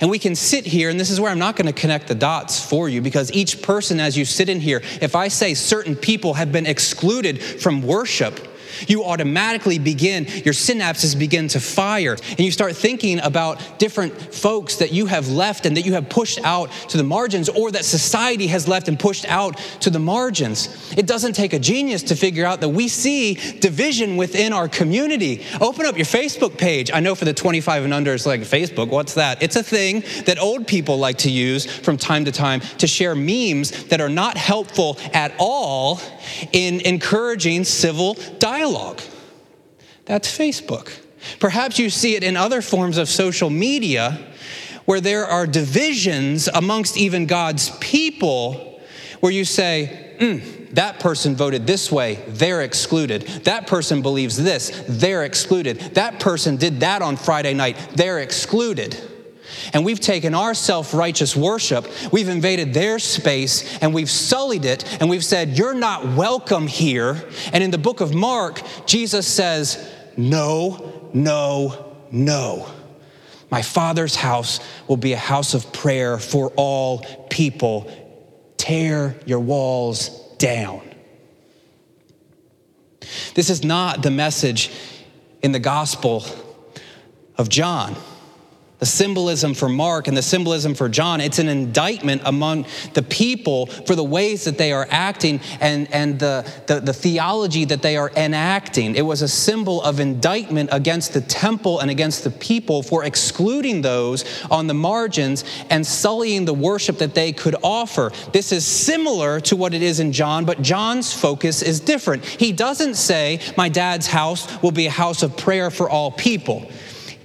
And 0.00 0.10
we 0.10 0.18
can 0.18 0.34
sit 0.34 0.64
here, 0.64 0.88
and 0.88 0.98
this 0.98 1.10
is 1.10 1.20
where 1.20 1.30
I'm 1.30 1.38
not 1.38 1.56
going 1.56 1.66
to 1.66 1.72
connect 1.72 2.08
the 2.08 2.14
dots 2.14 2.64
for 2.64 2.88
you 2.88 3.00
because 3.00 3.32
each 3.32 3.62
person, 3.62 4.00
as 4.00 4.16
you 4.16 4.24
sit 4.24 4.48
in 4.48 4.60
here, 4.60 4.82
if 5.00 5.16
I 5.16 5.28
say 5.28 5.54
certain 5.54 5.96
people 5.96 6.34
have 6.34 6.52
been 6.52 6.66
excluded 6.66 7.42
from 7.42 7.82
worship, 7.82 8.53
You 8.86 9.04
automatically 9.04 9.78
begin, 9.78 10.24
your 10.26 10.54
synapses 10.54 11.18
begin 11.18 11.48
to 11.48 11.60
fire, 11.60 12.16
and 12.30 12.40
you 12.40 12.50
start 12.50 12.76
thinking 12.76 13.20
about 13.20 13.78
different 13.78 14.34
folks 14.34 14.76
that 14.76 14.92
you 14.92 15.06
have 15.06 15.28
left 15.28 15.66
and 15.66 15.76
that 15.76 15.82
you 15.82 15.94
have 15.94 16.08
pushed 16.08 16.38
out 16.44 16.70
to 16.88 16.96
the 16.96 17.04
margins, 17.04 17.48
or 17.48 17.70
that 17.70 17.84
society 17.84 18.46
has 18.48 18.68
left 18.68 18.88
and 18.88 18.98
pushed 18.98 19.24
out 19.26 19.56
to 19.80 19.90
the 19.90 19.98
margins. 19.98 20.92
It 20.96 21.06
doesn't 21.06 21.34
take 21.34 21.52
a 21.52 21.58
genius 21.58 22.02
to 22.04 22.16
figure 22.16 22.44
out 22.44 22.60
that 22.60 22.68
we 22.68 22.88
see 22.88 23.34
division 23.34 24.16
within 24.16 24.52
our 24.52 24.68
community. 24.68 25.44
Open 25.60 25.86
up 25.86 25.96
your 25.96 26.06
Facebook 26.06 26.58
page. 26.58 26.90
I 26.92 27.00
know 27.00 27.14
for 27.14 27.24
the 27.24 27.34
25 27.34 27.84
and 27.84 27.94
under, 27.94 28.14
it's 28.14 28.26
like 28.26 28.40
Facebook, 28.40 28.88
what's 28.88 29.14
that? 29.14 29.42
It's 29.42 29.56
a 29.56 29.62
thing 29.62 30.02
that 30.26 30.38
old 30.38 30.66
people 30.66 30.98
like 30.98 31.18
to 31.18 31.30
use 31.30 31.66
from 31.66 31.96
time 31.96 32.24
to 32.24 32.32
time 32.32 32.60
to 32.78 32.86
share 32.86 33.14
memes 33.14 33.84
that 33.84 34.00
are 34.00 34.08
not 34.08 34.36
helpful 34.36 34.98
at 35.12 35.34
all 35.38 36.00
in 36.52 36.80
encouraging 36.80 37.64
civil 37.64 38.14
dialogue. 38.38 39.00
That's 40.04 40.36
Facebook. 40.36 40.92
Perhaps 41.40 41.78
you 41.78 41.90
see 41.90 42.16
it 42.16 42.22
in 42.22 42.36
other 42.36 42.60
forms 42.60 42.98
of 42.98 43.08
social 43.08 43.50
media 43.50 44.18
where 44.84 45.00
there 45.00 45.26
are 45.26 45.46
divisions 45.46 46.48
amongst 46.48 46.96
even 46.96 47.26
God's 47.26 47.70
people 47.78 48.80
where 49.20 49.32
you 49.32 49.44
say, 49.44 50.14
mm, 50.18 50.74
that 50.74 51.00
person 51.00 51.34
voted 51.34 51.66
this 51.66 51.90
way, 51.90 52.16
they're 52.28 52.62
excluded. 52.62 53.22
That 53.44 53.66
person 53.66 54.02
believes 54.02 54.36
this, 54.36 54.84
they're 54.88 55.24
excluded. 55.24 55.78
That 55.94 56.20
person 56.20 56.56
did 56.56 56.80
that 56.80 57.00
on 57.00 57.16
Friday 57.16 57.54
night, 57.54 57.78
they're 57.94 58.18
excluded. 58.18 59.00
And 59.72 59.84
we've 59.84 60.00
taken 60.00 60.34
our 60.34 60.54
self 60.54 60.94
righteous 60.94 61.36
worship, 61.36 61.86
we've 62.12 62.28
invaded 62.28 62.74
their 62.74 62.98
space, 62.98 63.78
and 63.78 63.94
we've 63.94 64.10
sullied 64.10 64.64
it, 64.64 65.00
and 65.00 65.08
we've 65.08 65.24
said, 65.24 65.58
You're 65.58 65.74
not 65.74 66.14
welcome 66.14 66.66
here. 66.66 67.22
And 67.52 67.62
in 67.62 67.70
the 67.70 67.78
book 67.78 68.00
of 68.00 68.14
Mark, 68.14 68.62
Jesus 68.86 69.26
says, 69.26 69.90
No, 70.16 71.10
no, 71.12 71.96
no. 72.10 72.68
My 73.50 73.62
Father's 73.62 74.16
house 74.16 74.60
will 74.88 74.96
be 74.96 75.12
a 75.12 75.18
house 75.18 75.54
of 75.54 75.72
prayer 75.72 76.18
for 76.18 76.52
all 76.56 77.04
people. 77.30 77.90
Tear 78.56 79.14
your 79.26 79.40
walls 79.40 80.08
down. 80.38 80.82
This 83.34 83.50
is 83.50 83.62
not 83.62 84.02
the 84.02 84.10
message 84.10 84.70
in 85.42 85.52
the 85.52 85.58
Gospel 85.58 86.24
of 87.36 87.48
John 87.48 87.96
the 88.80 88.86
symbolism 88.86 89.54
for 89.54 89.68
Mark 89.68 90.08
and 90.08 90.16
the 90.16 90.22
symbolism 90.22 90.74
for 90.74 90.88
John, 90.88 91.20
it's 91.20 91.38
an 91.38 91.48
indictment 91.48 92.22
among 92.24 92.66
the 92.94 93.02
people 93.02 93.66
for 93.66 93.94
the 93.94 94.04
ways 94.04 94.44
that 94.44 94.58
they 94.58 94.72
are 94.72 94.86
acting 94.90 95.40
and, 95.60 95.92
and 95.92 96.18
the, 96.18 96.50
the, 96.66 96.80
the, 96.80 96.92
theology 96.92 97.64
that 97.66 97.82
they 97.82 97.96
are 97.96 98.10
enacting. 98.16 98.96
It 98.96 99.02
was 99.02 99.22
a 99.22 99.28
symbol 99.28 99.80
of 99.82 100.00
indictment 100.00 100.70
against 100.72 101.12
the 101.12 101.20
temple 101.20 101.80
and 101.80 101.90
against 101.90 102.24
the 102.24 102.30
people 102.30 102.82
for 102.82 103.04
excluding 103.04 103.80
those 103.80 104.24
on 104.50 104.66
the 104.66 104.74
margins 104.74 105.44
and 105.70 105.86
sullying 105.86 106.44
the 106.44 106.54
worship 106.54 106.98
that 106.98 107.14
they 107.14 107.32
could 107.32 107.54
offer. 107.62 108.10
This 108.32 108.50
is 108.50 108.66
similar 108.66 109.40
to 109.42 109.56
what 109.56 109.72
it 109.72 109.82
is 109.82 110.00
in 110.00 110.12
John, 110.12 110.44
but 110.44 110.62
John's 110.62 111.12
focus 111.12 111.62
is 111.62 111.78
different. 111.78 112.24
He 112.24 112.50
doesn't 112.52 112.96
say, 112.96 113.40
My 113.56 113.68
dad's 113.68 114.08
house 114.08 114.62
will 114.62 114.72
be 114.72 114.86
a 114.86 114.90
house 114.90 115.22
of 115.22 115.36
prayer 115.36 115.70
for 115.70 115.88
all 115.88 116.10
people. 116.10 116.68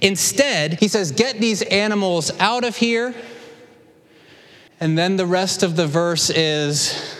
Instead, 0.00 0.80
he 0.80 0.88
says, 0.88 1.12
Get 1.12 1.40
these 1.40 1.62
animals 1.62 2.30
out 2.38 2.64
of 2.64 2.76
here. 2.76 3.14
And 4.80 4.96
then 4.96 5.16
the 5.16 5.26
rest 5.26 5.62
of 5.62 5.76
the 5.76 5.86
verse 5.86 6.30
is 6.30 7.16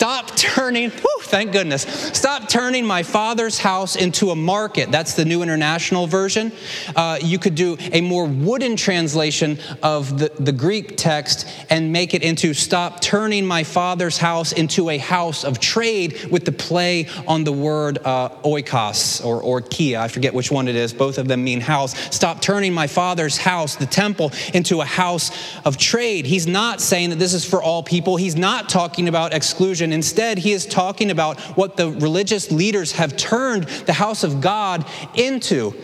Stop 0.00 0.34
turning, 0.34 0.88
whew, 0.88 1.18
thank 1.24 1.52
goodness. 1.52 1.82
Stop 1.82 2.48
turning 2.48 2.86
my 2.86 3.02
father's 3.02 3.58
house 3.58 3.96
into 3.96 4.30
a 4.30 4.34
market. 4.34 4.90
That's 4.90 5.12
the 5.12 5.26
New 5.26 5.42
International 5.42 6.06
Version. 6.06 6.52
Uh, 6.96 7.18
you 7.20 7.38
could 7.38 7.54
do 7.54 7.76
a 7.92 8.00
more 8.00 8.24
wooden 8.24 8.76
translation 8.76 9.58
of 9.82 10.18
the, 10.18 10.32
the 10.38 10.52
Greek 10.52 10.96
text 10.96 11.46
and 11.68 11.92
make 11.92 12.14
it 12.14 12.22
into 12.22 12.54
stop 12.54 13.02
turning 13.02 13.44
my 13.44 13.62
father's 13.62 14.16
house 14.16 14.52
into 14.52 14.88
a 14.88 14.96
house 14.96 15.44
of 15.44 15.60
trade 15.60 16.18
with 16.30 16.46
the 16.46 16.52
play 16.52 17.06
on 17.28 17.44
the 17.44 17.52
word 17.52 17.98
uh, 17.98 18.30
oikos 18.42 19.22
or, 19.22 19.42
or 19.42 19.60
kia. 19.60 19.98
I 19.98 20.08
forget 20.08 20.32
which 20.32 20.50
one 20.50 20.66
it 20.66 20.76
is. 20.76 20.94
Both 20.94 21.18
of 21.18 21.28
them 21.28 21.44
mean 21.44 21.60
house. 21.60 21.94
Stop 22.14 22.40
turning 22.40 22.72
my 22.72 22.86
father's 22.86 23.36
house, 23.36 23.76
the 23.76 23.84
temple, 23.84 24.32
into 24.54 24.80
a 24.80 24.86
house 24.86 25.30
of 25.66 25.76
trade. 25.76 26.24
He's 26.24 26.46
not 26.46 26.80
saying 26.80 27.10
that 27.10 27.18
this 27.18 27.34
is 27.34 27.44
for 27.44 27.62
all 27.62 27.82
people. 27.82 28.16
He's 28.16 28.34
not 28.34 28.70
talking 28.70 29.06
about 29.06 29.34
exclusion. 29.34 29.89
Instead, 29.92 30.38
he 30.38 30.52
is 30.52 30.66
talking 30.66 31.10
about 31.10 31.40
what 31.56 31.76
the 31.76 31.90
religious 31.90 32.50
leaders 32.50 32.92
have 32.92 33.16
turned 33.16 33.64
the 33.64 33.92
house 33.92 34.24
of 34.24 34.40
God 34.40 34.86
into. 35.14 35.74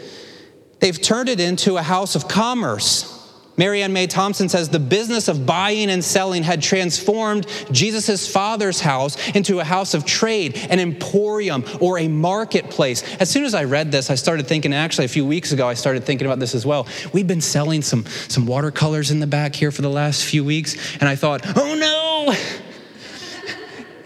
They've 0.81 1.01
turned 1.01 1.29
it 1.29 1.41
into 1.41 1.77
a 1.77 1.83
house 1.83 2.15
of 2.15 2.29
commerce. 2.29 3.13
Marianne 3.57 3.93
Meye 3.93 4.07
Thompson 4.07 4.49
says 4.49 4.69
the 4.69 4.79
business 4.79 5.29
of 5.29 5.47
buying 5.47 5.91
and 5.91 6.05
selling 6.05 6.43
had 6.43 6.63
transformed 6.63 7.47
Jesus' 7.73 8.31
father's 8.31 8.81
house 8.81 9.17
into 9.31 9.61
a 9.61 9.65
house 9.65 9.95
of 9.95 10.05
trade, 10.05 10.59
an 10.69 10.79
emporium, 10.79 11.65
or 11.81 11.99
a 11.99 12.09
marketplace. 12.09 13.03
As 13.19 13.31
soon 13.31 13.45
as 13.45 13.55
I 13.55 13.65
read 13.65 13.91
this, 13.91 14.11
I 14.11 14.15
started 14.15 14.47
thinking, 14.47 14.75
actually, 14.75 15.07
a 15.07 15.09
few 15.09 15.25
weeks 15.25 15.53
ago, 15.53 15.67
I 15.67 15.75
started 15.75 16.05
thinking 16.05 16.27
about 16.27 16.39
this 16.39 16.55
as 16.55 16.67
well. 16.67 16.87
We've 17.13 17.27
been 17.27 17.41
selling 17.41 17.83
some, 17.83 18.05
some 18.29 18.47
watercolors 18.47 19.11
in 19.11 19.21
the 19.21 19.27
back 19.27 19.55
here 19.55 19.71
for 19.71 19.83
the 19.83 19.91
last 19.91 20.25
few 20.25 20.45
weeks, 20.45 20.77
and 21.01 21.09
I 21.09 21.17
thought, 21.17 21.43
oh 21.57 21.75
no! 21.75 22.66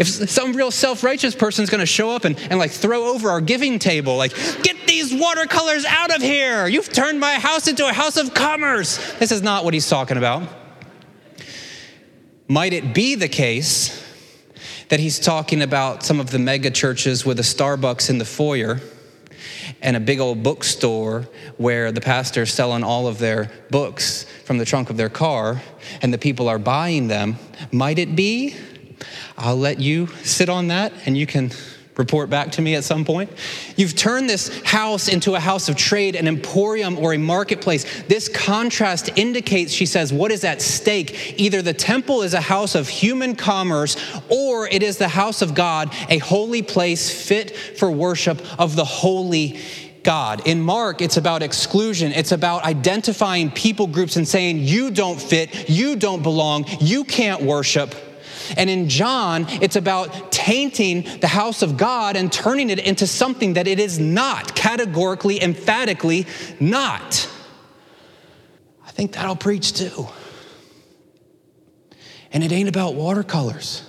If 0.00 0.08
some 0.08 0.54
real 0.54 0.70
self-righteous 0.70 1.34
person 1.34 1.62
is 1.62 1.68
going 1.68 1.80
to 1.80 1.86
show 1.86 2.10
up 2.10 2.24
and, 2.24 2.38
and 2.48 2.58
like 2.58 2.70
throw 2.70 3.08
over 3.08 3.28
our 3.28 3.42
giving 3.42 3.78
table 3.78 4.16
like 4.16 4.34
get 4.62 4.86
these 4.86 5.14
watercolors 5.14 5.84
out 5.84 6.14
of 6.14 6.22
here. 6.22 6.66
You've 6.66 6.90
turned 6.90 7.20
my 7.20 7.34
house 7.34 7.68
into 7.68 7.86
a 7.86 7.92
house 7.92 8.16
of 8.16 8.32
commerce. 8.32 8.96
This 9.18 9.30
is 9.30 9.42
not 9.42 9.62
what 9.62 9.74
he's 9.74 9.88
talking 9.88 10.16
about. 10.16 10.48
Might 12.48 12.72
it 12.72 12.94
be 12.94 13.14
the 13.14 13.28
case 13.28 14.02
that 14.88 15.00
he's 15.00 15.20
talking 15.20 15.60
about 15.60 16.02
some 16.02 16.18
of 16.18 16.30
the 16.30 16.38
mega 16.38 16.70
churches 16.70 17.26
with 17.26 17.38
a 17.38 17.42
starbucks 17.42 18.08
in 18.08 18.16
the 18.16 18.24
foyer 18.24 18.80
and 19.82 19.96
a 19.96 20.00
big 20.00 20.18
old 20.18 20.42
bookstore 20.42 21.28
where 21.58 21.92
the 21.92 22.00
pastor's 22.00 22.52
selling 22.52 22.82
all 22.82 23.06
of 23.06 23.18
their 23.18 23.50
books 23.70 24.24
from 24.44 24.56
the 24.56 24.64
trunk 24.64 24.88
of 24.88 24.96
their 24.96 25.10
car 25.10 25.60
and 26.00 26.12
the 26.12 26.18
people 26.18 26.48
are 26.48 26.58
buying 26.58 27.06
them? 27.06 27.36
Might 27.70 27.98
it 27.98 28.16
be 28.16 28.56
I'll 29.40 29.56
let 29.56 29.80
you 29.80 30.06
sit 30.22 30.48
on 30.48 30.68
that 30.68 30.92
and 31.06 31.16
you 31.16 31.26
can 31.26 31.50
report 31.96 32.30
back 32.30 32.52
to 32.52 32.62
me 32.62 32.74
at 32.74 32.84
some 32.84 33.04
point. 33.04 33.30
You've 33.76 33.94
turned 33.94 34.28
this 34.28 34.62
house 34.62 35.08
into 35.08 35.34
a 35.34 35.40
house 35.40 35.68
of 35.68 35.76
trade, 35.76 36.14
an 36.14 36.28
emporium, 36.28 36.98
or 36.98 37.12
a 37.12 37.18
marketplace. 37.18 38.02
This 38.02 38.28
contrast 38.28 39.10
indicates, 39.16 39.72
she 39.72 39.86
says, 39.86 40.12
what 40.12 40.30
is 40.30 40.44
at 40.44 40.62
stake. 40.62 41.34
Either 41.38 41.60
the 41.60 41.74
temple 41.74 42.22
is 42.22 42.32
a 42.32 42.40
house 42.40 42.74
of 42.74 42.88
human 42.88 43.34
commerce, 43.34 43.96
or 44.30 44.66
it 44.68 44.82
is 44.82 44.96
the 44.98 45.08
house 45.08 45.42
of 45.42 45.54
God, 45.54 45.94
a 46.08 46.18
holy 46.18 46.62
place 46.62 47.10
fit 47.10 47.54
for 47.56 47.90
worship 47.90 48.40
of 48.58 48.76
the 48.76 48.84
holy 48.84 49.58
God. 50.02 50.46
In 50.46 50.62
Mark, 50.62 51.02
it's 51.02 51.18
about 51.18 51.42
exclusion. 51.42 52.12
It's 52.12 52.32
about 52.32 52.64
identifying 52.64 53.50
people 53.50 53.86
groups 53.86 54.16
and 54.16 54.26
saying, 54.26 54.60
you 54.60 54.90
don't 54.90 55.20
fit, 55.20 55.68
you 55.68 55.96
don't 55.96 56.22
belong, 56.22 56.64
you 56.80 57.04
can't 57.04 57.42
worship. 57.42 57.94
And 58.56 58.68
in 58.70 58.88
John, 58.88 59.46
it's 59.62 59.76
about 59.76 60.32
tainting 60.32 61.20
the 61.20 61.26
house 61.28 61.62
of 61.62 61.76
God 61.76 62.16
and 62.16 62.32
turning 62.32 62.70
it 62.70 62.78
into 62.78 63.06
something 63.06 63.54
that 63.54 63.66
it 63.66 63.78
is 63.78 63.98
not, 63.98 64.54
categorically, 64.54 65.42
emphatically 65.42 66.26
not. 66.58 67.28
I 68.86 68.90
think 68.90 69.12
that'll 69.12 69.36
preach 69.36 69.72
too. 69.72 70.08
And 72.32 72.44
it 72.44 72.52
ain't 72.52 72.68
about 72.68 72.94
watercolors. 72.94 73.84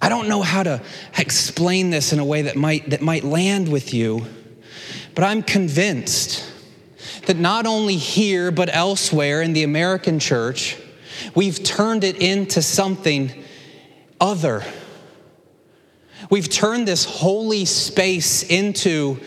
I 0.00 0.08
don't 0.08 0.28
know 0.28 0.42
how 0.42 0.64
to 0.64 0.82
explain 1.16 1.90
this 1.90 2.12
in 2.12 2.18
a 2.18 2.24
way 2.24 2.42
that 2.42 2.56
might, 2.56 2.90
that 2.90 3.02
might 3.02 3.22
land 3.22 3.70
with 3.70 3.94
you, 3.94 4.26
but 5.14 5.22
I'm 5.22 5.44
convinced 5.44 6.44
that 7.26 7.36
not 7.36 7.66
only 7.66 7.96
here, 7.96 8.50
but 8.50 8.68
elsewhere 8.74 9.42
in 9.42 9.52
the 9.52 9.62
American 9.62 10.18
church, 10.18 10.76
We've 11.34 11.62
turned 11.62 12.04
it 12.04 12.16
into 12.16 12.62
something 12.62 13.32
other. 14.20 14.64
We've 16.30 16.48
turned 16.48 16.86
this 16.86 17.04
holy 17.04 17.64
space 17.64 18.42
into 18.44 19.18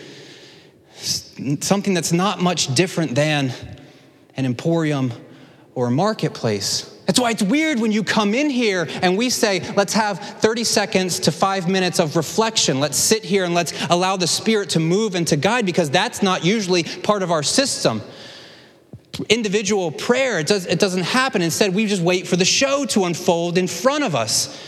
something 0.96 1.94
that's 1.94 2.12
not 2.12 2.40
much 2.40 2.74
different 2.74 3.14
than 3.14 3.52
an 4.36 4.46
emporium 4.46 5.12
or 5.74 5.88
a 5.88 5.90
marketplace. 5.90 6.92
That's 7.06 7.20
why 7.20 7.30
it's 7.30 7.42
weird 7.42 7.78
when 7.78 7.92
you 7.92 8.02
come 8.02 8.34
in 8.34 8.50
here 8.50 8.88
and 9.02 9.16
we 9.16 9.30
say, 9.30 9.60
let's 9.74 9.92
have 9.92 10.18
30 10.18 10.64
seconds 10.64 11.20
to 11.20 11.32
five 11.32 11.68
minutes 11.68 12.00
of 12.00 12.16
reflection. 12.16 12.80
Let's 12.80 12.96
sit 12.96 13.24
here 13.24 13.44
and 13.44 13.54
let's 13.54 13.72
allow 13.90 14.16
the 14.16 14.26
Spirit 14.26 14.70
to 14.70 14.80
move 14.80 15.14
and 15.14 15.26
to 15.28 15.36
guide 15.36 15.66
because 15.66 15.90
that's 15.90 16.22
not 16.22 16.44
usually 16.44 16.82
part 16.82 17.22
of 17.22 17.30
our 17.30 17.44
system 17.44 18.02
individual 19.28 19.90
prayer. 19.90 20.38
It, 20.38 20.46
does, 20.46 20.66
it 20.66 20.78
doesn't 20.78 21.04
happen. 21.04 21.42
Instead, 21.42 21.74
we 21.74 21.86
just 21.86 22.02
wait 22.02 22.26
for 22.26 22.36
the 22.36 22.44
show 22.44 22.84
to 22.86 23.04
unfold 23.04 23.58
in 23.58 23.66
front 23.66 24.04
of 24.04 24.14
us. 24.14 24.62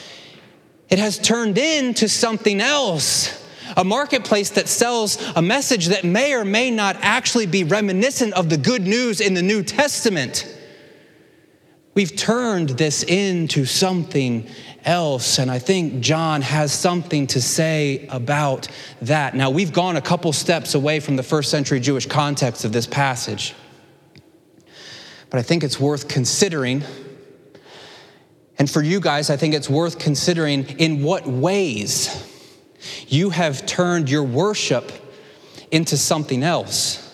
It 0.89 0.99
has 0.99 1.19
turned 1.19 1.59
into 1.59 2.09
something 2.09 2.61
else. 2.61 3.47
A 3.77 3.85
marketplace 3.85 4.51
that 4.51 4.67
sells 4.67 5.23
a 5.37 5.43
message 5.43 5.87
that 5.89 6.03
may 6.03 6.33
or 6.35 6.45
may 6.45 6.71
not 6.71 6.97
actually 7.01 7.47
be 7.47 7.65
reminiscent 7.65 8.33
of 8.33 8.49
the 8.49 8.57
good 8.57 8.83
news 8.83 9.21
in 9.21 9.35
the 9.35 9.43
New 9.43 9.63
Testament. 9.63 10.55
We've 11.95 12.17
turned 12.17 12.71
this 12.71 13.03
into 13.03 13.67
something 13.67 14.49
else, 14.85 15.39
and 15.39 15.51
I 15.51 15.59
think 15.59 16.01
John 16.01 16.43
has 16.43 16.73
something 16.73 17.27
to 17.29 17.43
say 17.43 18.07
about 18.11 18.69
that. 19.03 19.35
Now, 19.35 19.51
we've 19.51 19.73
gone 19.73 19.97
a 19.97 20.01
couple 20.01 20.33
steps 20.33 20.75
away 20.75 21.01
from 21.01 21.17
the 21.17 21.23
first 21.23 21.51
century 21.51 21.81
Jewish 21.81 22.07
context 22.07 22.65
of 22.65 22.73
this 22.73 22.87
passage, 22.87 23.55
but 25.31 25.38
I 25.38 25.43
think 25.43 25.64
it's 25.64 25.79
worth 25.79 26.09
considering. 26.09 26.83
And 28.59 28.71
for 28.71 28.83
you 28.83 29.01
guys, 29.01 29.31
I 29.31 29.37
think 29.37 29.55
it's 29.55 29.69
worth 29.69 29.99
considering 29.99 30.64
in 30.79 31.03
what 31.03 31.27
ways 31.27 32.25
you 33.07 33.31
have 33.31 33.67
turned 33.67 34.11
your 34.11 34.23
worship 34.23 34.93
into 35.71 35.97
something 35.97 36.43
else. 36.43 37.05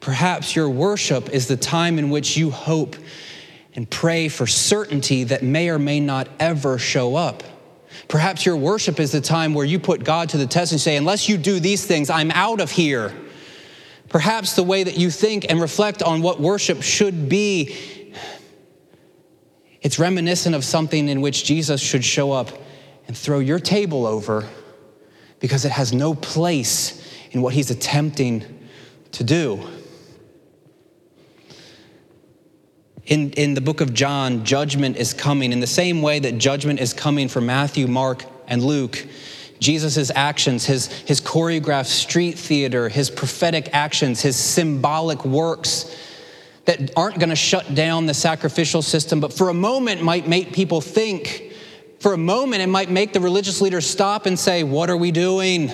Perhaps 0.00 0.54
your 0.54 0.68
worship 0.68 1.30
is 1.30 1.48
the 1.48 1.56
time 1.56 1.98
in 1.98 2.10
which 2.10 2.36
you 2.36 2.50
hope 2.50 2.96
and 3.74 3.88
pray 3.88 4.28
for 4.28 4.46
certainty 4.46 5.24
that 5.24 5.42
may 5.42 5.68
or 5.68 5.78
may 5.78 6.00
not 6.00 6.28
ever 6.38 6.78
show 6.78 7.16
up. 7.16 7.42
Perhaps 8.08 8.44
your 8.44 8.56
worship 8.56 9.00
is 9.00 9.12
the 9.12 9.20
time 9.20 9.54
where 9.54 9.64
you 9.64 9.78
put 9.78 10.04
God 10.04 10.28
to 10.30 10.36
the 10.36 10.46
test 10.46 10.72
and 10.72 10.80
say, 10.80 10.96
unless 10.96 11.28
you 11.28 11.38
do 11.38 11.58
these 11.58 11.86
things, 11.86 12.10
I'm 12.10 12.30
out 12.32 12.60
of 12.60 12.70
here. 12.70 13.12
Perhaps 14.08 14.54
the 14.54 14.62
way 14.62 14.84
that 14.84 14.96
you 14.96 15.10
think 15.10 15.46
and 15.48 15.60
reflect 15.60 16.02
on 16.02 16.22
what 16.22 16.40
worship 16.40 16.82
should 16.82 17.28
be, 17.28 17.76
it's 19.82 19.98
reminiscent 19.98 20.54
of 20.54 20.64
something 20.64 21.08
in 21.08 21.20
which 21.20 21.44
Jesus 21.44 21.80
should 21.80 22.04
show 22.04 22.32
up 22.32 22.48
and 23.06 23.16
throw 23.16 23.38
your 23.38 23.58
table 23.58 24.06
over 24.06 24.48
because 25.40 25.64
it 25.64 25.72
has 25.72 25.92
no 25.92 26.14
place 26.14 27.02
in 27.32 27.42
what 27.42 27.54
he's 27.54 27.70
attempting 27.70 28.44
to 29.12 29.24
do. 29.24 29.66
in, 33.06 33.30
in 33.32 33.54
the 33.54 33.60
book 33.60 33.80
of 33.80 33.92
John, 33.92 34.44
judgment 34.44 34.96
is 34.96 35.12
coming. 35.12 35.52
In 35.52 35.60
the 35.60 35.66
same 35.66 36.02
way 36.02 36.18
that 36.20 36.38
judgment 36.38 36.80
is 36.80 36.94
coming 36.94 37.28
for 37.28 37.40
Matthew, 37.40 37.86
Mark, 37.86 38.24
and 38.48 38.62
Luke, 38.62 39.06
Jesus' 39.64 40.10
actions, 40.14 40.66
his, 40.66 40.88
his 40.88 41.22
choreographed 41.22 41.86
street 41.86 42.38
theater, 42.38 42.90
his 42.90 43.08
prophetic 43.08 43.70
actions, 43.72 44.20
his 44.20 44.36
symbolic 44.36 45.24
works 45.24 45.96
that 46.66 46.90
aren't 46.94 47.18
going 47.18 47.30
to 47.30 47.36
shut 47.36 47.74
down 47.74 48.04
the 48.04 48.12
sacrificial 48.12 48.82
system, 48.82 49.20
but 49.20 49.32
for 49.32 49.48
a 49.48 49.54
moment 49.54 50.02
might 50.02 50.28
make 50.28 50.52
people 50.52 50.82
think. 50.82 51.50
For 52.00 52.12
a 52.12 52.18
moment, 52.18 52.60
it 52.60 52.66
might 52.66 52.90
make 52.90 53.14
the 53.14 53.20
religious 53.20 53.62
leaders 53.62 53.88
stop 53.88 54.26
and 54.26 54.38
say, 54.38 54.64
What 54.64 54.90
are 54.90 54.98
we 54.98 55.10
doing? 55.10 55.72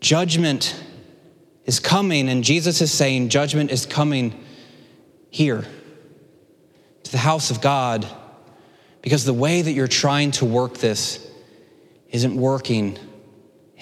Judgment 0.00 0.78
is 1.64 1.80
coming, 1.80 2.28
and 2.28 2.44
Jesus 2.44 2.82
is 2.82 2.92
saying, 2.92 3.30
Judgment 3.30 3.70
is 3.70 3.86
coming 3.86 4.44
here 5.30 5.64
to 7.04 7.10
the 7.10 7.16
house 7.18 7.50
of 7.50 7.62
God 7.62 8.06
because 9.00 9.24
the 9.24 9.32
way 9.32 9.62
that 9.62 9.72
you're 9.72 9.88
trying 9.88 10.32
to 10.32 10.44
work 10.44 10.76
this 10.76 11.26
isn't 12.10 12.34
working 12.34 12.98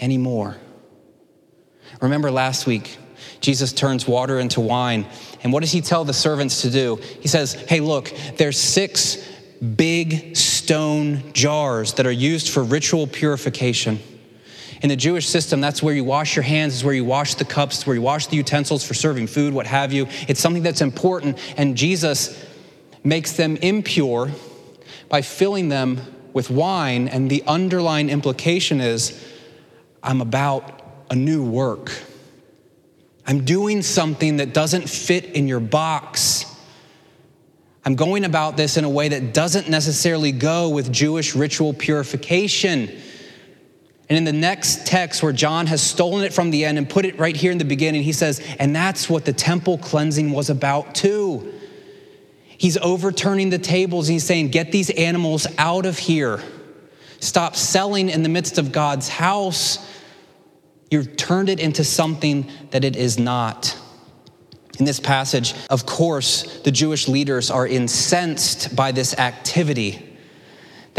anymore. 0.00 0.56
Remember 2.00 2.30
last 2.30 2.66
week, 2.66 2.98
Jesus 3.40 3.72
turns 3.72 4.06
water 4.06 4.38
into 4.38 4.60
wine. 4.60 5.06
And 5.42 5.52
what 5.52 5.60
does 5.60 5.72
he 5.72 5.80
tell 5.80 6.04
the 6.04 6.12
servants 6.12 6.62
to 6.62 6.70
do? 6.70 6.96
He 7.20 7.28
says, 7.28 7.54
Hey, 7.54 7.80
look, 7.80 8.12
there's 8.36 8.58
six 8.58 9.16
big 9.76 10.36
stone 10.36 11.32
jars 11.32 11.94
that 11.94 12.06
are 12.06 12.12
used 12.12 12.50
for 12.50 12.62
ritual 12.62 13.06
purification. 13.06 13.98
In 14.80 14.88
the 14.88 14.96
Jewish 14.96 15.26
system, 15.26 15.60
that's 15.60 15.82
where 15.82 15.94
you 15.94 16.04
wash 16.04 16.36
your 16.36 16.44
hands, 16.44 16.74
is 16.74 16.84
where 16.84 16.94
you 16.94 17.04
wash 17.04 17.34
the 17.34 17.44
cups, 17.44 17.84
where 17.84 17.96
you 17.96 18.02
wash 18.02 18.28
the 18.28 18.36
utensils 18.36 18.84
for 18.84 18.94
serving 18.94 19.26
food, 19.26 19.52
what 19.52 19.66
have 19.66 19.92
you. 19.92 20.06
It's 20.28 20.38
something 20.38 20.62
that's 20.62 20.80
important, 20.80 21.38
and 21.56 21.76
Jesus 21.76 22.44
makes 23.02 23.32
them 23.32 23.56
impure 23.56 24.30
by 25.08 25.22
filling 25.22 25.68
them 25.68 26.00
with 26.38 26.50
wine, 26.50 27.08
and 27.08 27.28
the 27.28 27.42
underlying 27.48 28.08
implication 28.08 28.80
is 28.80 29.20
I'm 30.04 30.20
about 30.20 30.80
a 31.10 31.16
new 31.16 31.42
work. 31.42 31.90
I'm 33.26 33.44
doing 33.44 33.82
something 33.82 34.36
that 34.36 34.54
doesn't 34.54 34.88
fit 34.88 35.24
in 35.24 35.48
your 35.48 35.58
box. 35.58 36.44
I'm 37.84 37.96
going 37.96 38.24
about 38.24 38.56
this 38.56 38.76
in 38.76 38.84
a 38.84 38.88
way 38.88 39.08
that 39.08 39.34
doesn't 39.34 39.68
necessarily 39.68 40.30
go 40.30 40.68
with 40.68 40.92
Jewish 40.92 41.34
ritual 41.34 41.74
purification. 41.74 42.88
And 44.08 44.16
in 44.16 44.22
the 44.22 44.32
next 44.32 44.86
text, 44.86 45.24
where 45.24 45.32
John 45.32 45.66
has 45.66 45.82
stolen 45.82 46.22
it 46.22 46.32
from 46.32 46.52
the 46.52 46.64
end 46.64 46.78
and 46.78 46.88
put 46.88 47.04
it 47.04 47.18
right 47.18 47.34
here 47.34 47.50
in 47.50 47.58
the 47.58 47.64
beginning, 47.64 48.04
he 48.04 48.12
says, 48.12 48.40
and 48.60 48.76
that's 48.76 49.10
what 49.10 49.24
the 49.24 49.32
temple 49.32 49.76
cleansing 49.76 50.30
was 50.30 50.50
about 50.50 50.94
too. 50.94 51.52
He's 52.58 52.76
overturning 52.76 53.50
the 53.50 53.58
tables 53.58 54.08
and 54.08 54.14
he's 54.14 54.24
saying, 54.24 54.48
get 54.48 54.72
these 54.72 54.90
animals 54.90 55.46
out 55.56 55.86
of 55.86 55.96
here. 55.96 56.42
Stop 57.20 57.56
selling 57.56 58.10
in 58.10 58.22
the 58.22 58.28
midst 58.28 58.58
of 58.58 58.72
God's 58.72 59.08
house. 59.08 59.78
You've 60.90 61.16
turned 61.16 61.48
it 61.48 61.60
into 61.60 61.84
something 61.84 62.50
that 62.70 62.84
it 62.84 62.96
is 62.96 63.18
not. 63.18 63.78
In 64.78 64.84
this 64.84 65.00
passage, 65.00 65.54
of 65.70 65.86
course, 65.86 66.60
the 66.60 66.70
Jewish 66.70 67.08
leaders 67.08 67.50
are 67.50 67.66
incensed 67.66 68.74
by 68.76 68.92
this 68.92 69.18
activity. 69.18 70.07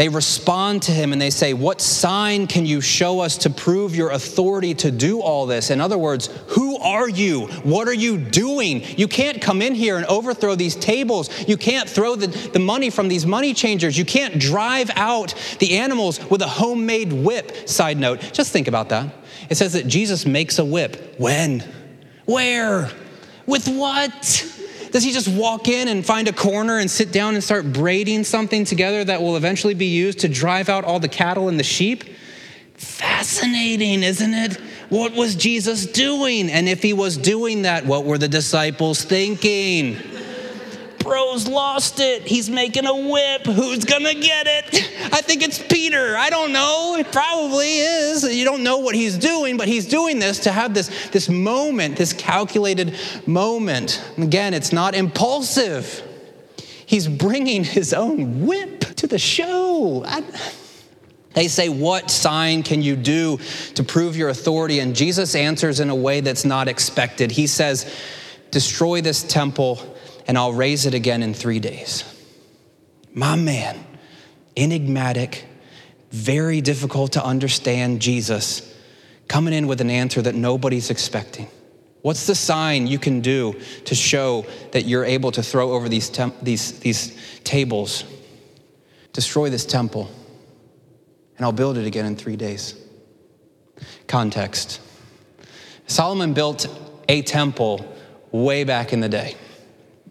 They 0.00 0.08
respond 0.08 0.84
to 0.84 0.92
him 0.92 1.12
and 1.12 1.20
they 1.20 1.28
say, 1.28 1.52
What 1.52 1.82
sign 1.82 2.46
can 2.46 2.64
you 2.64 2.80
show 2.80 3.20
us 3.20 3.36
to 3.36 3.50
prove 3.50 3.94
your 3.94 4.12
authority 4.12 4.72
to 4.76 4.90
do 4.90 5.20
all 5.20 5.44
this? 5.44 5.68
In 5.68 5.78
other 5.78 5.98
words, 5.98 6.30
who 6.46 6.78
are 6.78 7.06
you? 7.06 7.48
What 7.64 7.86
are 7.86 7.92
you 7.92 8.16
doing? 8.16 8.82
You 8.96 9.06
can't 9.06 9.42
come 9.42 9.60
in 9.60 9.74
here 9.74 9.98
and 9.98 10.06
overthrow 10.06 10.54
these 10.54 10.74
tables. 10.74 11.46
You 11.46 11.58
can't 11.58 11.86
throw 11.86 12.16
the, 12.16 12.28
the 12.28 12.58
money 12.58 12.88
from 12.88 13.08
these 13.08 13.26
money 13.26 13.52
changers. 13.52 13.98
You 13.98 14.06
can't 14.06 14.38
drive 14.38 14.90
out 14.96 15.34
the 15.58 15.76
animals 15.76 16.18
with 16.30 16.40
a 16.40 16.48
homemade 16.48 17.12
whip. 17.12 17.68
Side 17.68 17.98
note, 17.98 18.20
just 18.32 18.52
think 18.52 18.68
about 18.68 18.88
that. 18.88 19.14
It 19.50 19.56
says 19.56 19.74
that 19.74 19.86
Jesus 19.86 20.24
makes 20.24 20.58
a 20.58 20.64
whip. 20.64 21.16
When? 21.18 21.62
Where? 22.24 22.90
With 23.44 23.68
what? 23.68 24.59
Does 24.92 25.04
he 25.04 25.12
just 25.12 25.28
walk 25.28 25.68
in 25.68 25.88
and 25.88 26.04
find 26.04 26.26
a 26.28 26.32
corner 26.32 26.78
and 26.78 26.90
sit 26.90 27.12
down 27.12 27.34
and 27.34 27.44
start 27.44 27.72
braiding 27.72 28.24
something 28.24 28.64
together 28.64 29.04
that 29.04 29.22
will 29.22 29.36
eventually 29.36 29.74
be 29.74 29.86
used 29.86 30.20
to 30.20 30.28
drive 30.28 30.68
out 30.68 30.84
all 30.84 30.98
the 30.98 31.08
cattle 31.08 31.48
and 31.48 31.58
the 31.58 31.64
sheep? 31.64 32.04
Fascinating, 32.74 34.02
isn't 34.02 34.34
it? 34.34 34.56
What 34.88 35.12
was 35.12 35.36
Jesus 35.36 35.86
doing? 35.86 36.50
And 36.50 36.68
if 36.68 36.82
he 36.82 36.92
was 36.92 37.16
doing 37.16 37.62
that, 37.62 37.86
what 37.86 38.04
were 38.04 38.18
the 38.18 38.28
disciples 38.28 39.02
thinking? 39.04 39.96
Bro's 41.00 41.48
lost 41.48 41.98
it. 41.98 42.22
He's 42.22 42.48
making 42.48 42.86
a 42.86 42.94
whip. 42.94 43.46
Who's 43.46 43.84
gonna 43.84 44.14
get 44.14 44.46
it? 44.46 45.12
I 45.12 45.22
think 45.22 45.42
it's 45.42 45.58
Peter. 45.58 46.16
I 46.16 46.30
don't 46.30 46.52
know. 46.52 46.96
It 46.98 47.10
probably 47.10 47.78
is. 47.78 48.22
You 48.24 48.44
don't 48.44 48.62
know 48.62 48.78
what 48.78 48.94
he's 48.94 49.16
doing, 49.18 49.56
but 49.56 49.66
he's 49.66 49.86
doing 49.86 50.18
this 50.18 50.40
to 50.40 50.52
have 50.52 50.74
this, 50.74 51.10
this 51.10 51.28
moment, 51.28 51.96
this 51.96 52.12
calculated 52.12 52.94
moment. 53.26 54.04
Again, 54.18 54.54
it's 54.54 54.72
not 54.72 54.94
impulsive. 54.94 56.02
He's 56.86 57.08
bringing 57.08 57.64
his 57.64 57.94
own 57.94 58.46
whip 58.46 58.80
to 58.96 59.06
the 59.06 59.18
show. 59.18 60.04
I, 60.04 60.22
they 61.34 61.48
say, 61.48 61.68
What 61.68 62.10
sign 62.10 62.62
can 62.62 62.82
you 62.82 62.96
do 62.96 63.38
to 63.74 63.82
prove 63.84 64.16
your 64.16 64.28
authority? 64.28 64.80
And 64.80 64.94
Jesus 64.94 65.34
answers 65.34 65.80
in 65.80 65.88
a 65.88 65.94
way 65.94 66.20
that's 66.20 66.44
not 66.44 66.68
expected. 66.68 67.30
He 67.30 67.46
says, 67.46 67.92
Destroy 68.50 69.00
this 69.00 69.22
temple 69.22 69.78
and 70.30 70.38
I'll 70.38 70.52
raise 70.52 70.86
it 70.86 70.94
again 70.94 71.24
in 71.24 71.34
three 71.34 71.58
days. 71.58 72.04
My 73.12 73.34
man, 73.34 73.84
enigmatic, 74.56 75.44
very 76.12 76.60
difficult 76.60 77.14
to 77.14 77.24
understand 77.24 78.00
Jesus, 78.00 78.72
coming 79.26 79.52
in 79.52 79.66
with 79.66 79.80
an 79.80 79.90
answer 79.90 80.22
that 80.22 80.36
nobody's 80.36 80.88
expecting. 80.88 81.48
What's 82.02 82.28
the 82.28 82.36
sign 82.36 82.86
you 82.86 82.96
can 82.96 83.22
do 83.22 83.60
to 83.86 83.94
show 83.96 84.46
that 84.70 84.84
you're 84.84 85.04
able 85.04 85.32
to 85.32 85.42
throw 85.42 85.72
over 85.72 85.88
these, 85.88 86.08
temp- 86.08 86.40
these, 86.40 86.78
these 86.78 87.40
tables, 87.42 88.04
destroy 89.12 89.50
this 89.50 89.66
temple, 89.66 90.08
and 91.38 91.44
I'll 91.44 91.50
build 91.50 91.76
it 91.76 91.88
again 91.88 92.06
in 92.06 92.14
three 92.14 92.36
days? 92.36 92.76
Context 94.06 94.80
Solomon 95.88 96.34
built 96.34 96.68
a 97.08 97.22
temple 97.22 97.84
way 98.30 98.62
back 98.62 98.92
in 98.92 99.00
the 99.00 99.08
day 99.08 99.34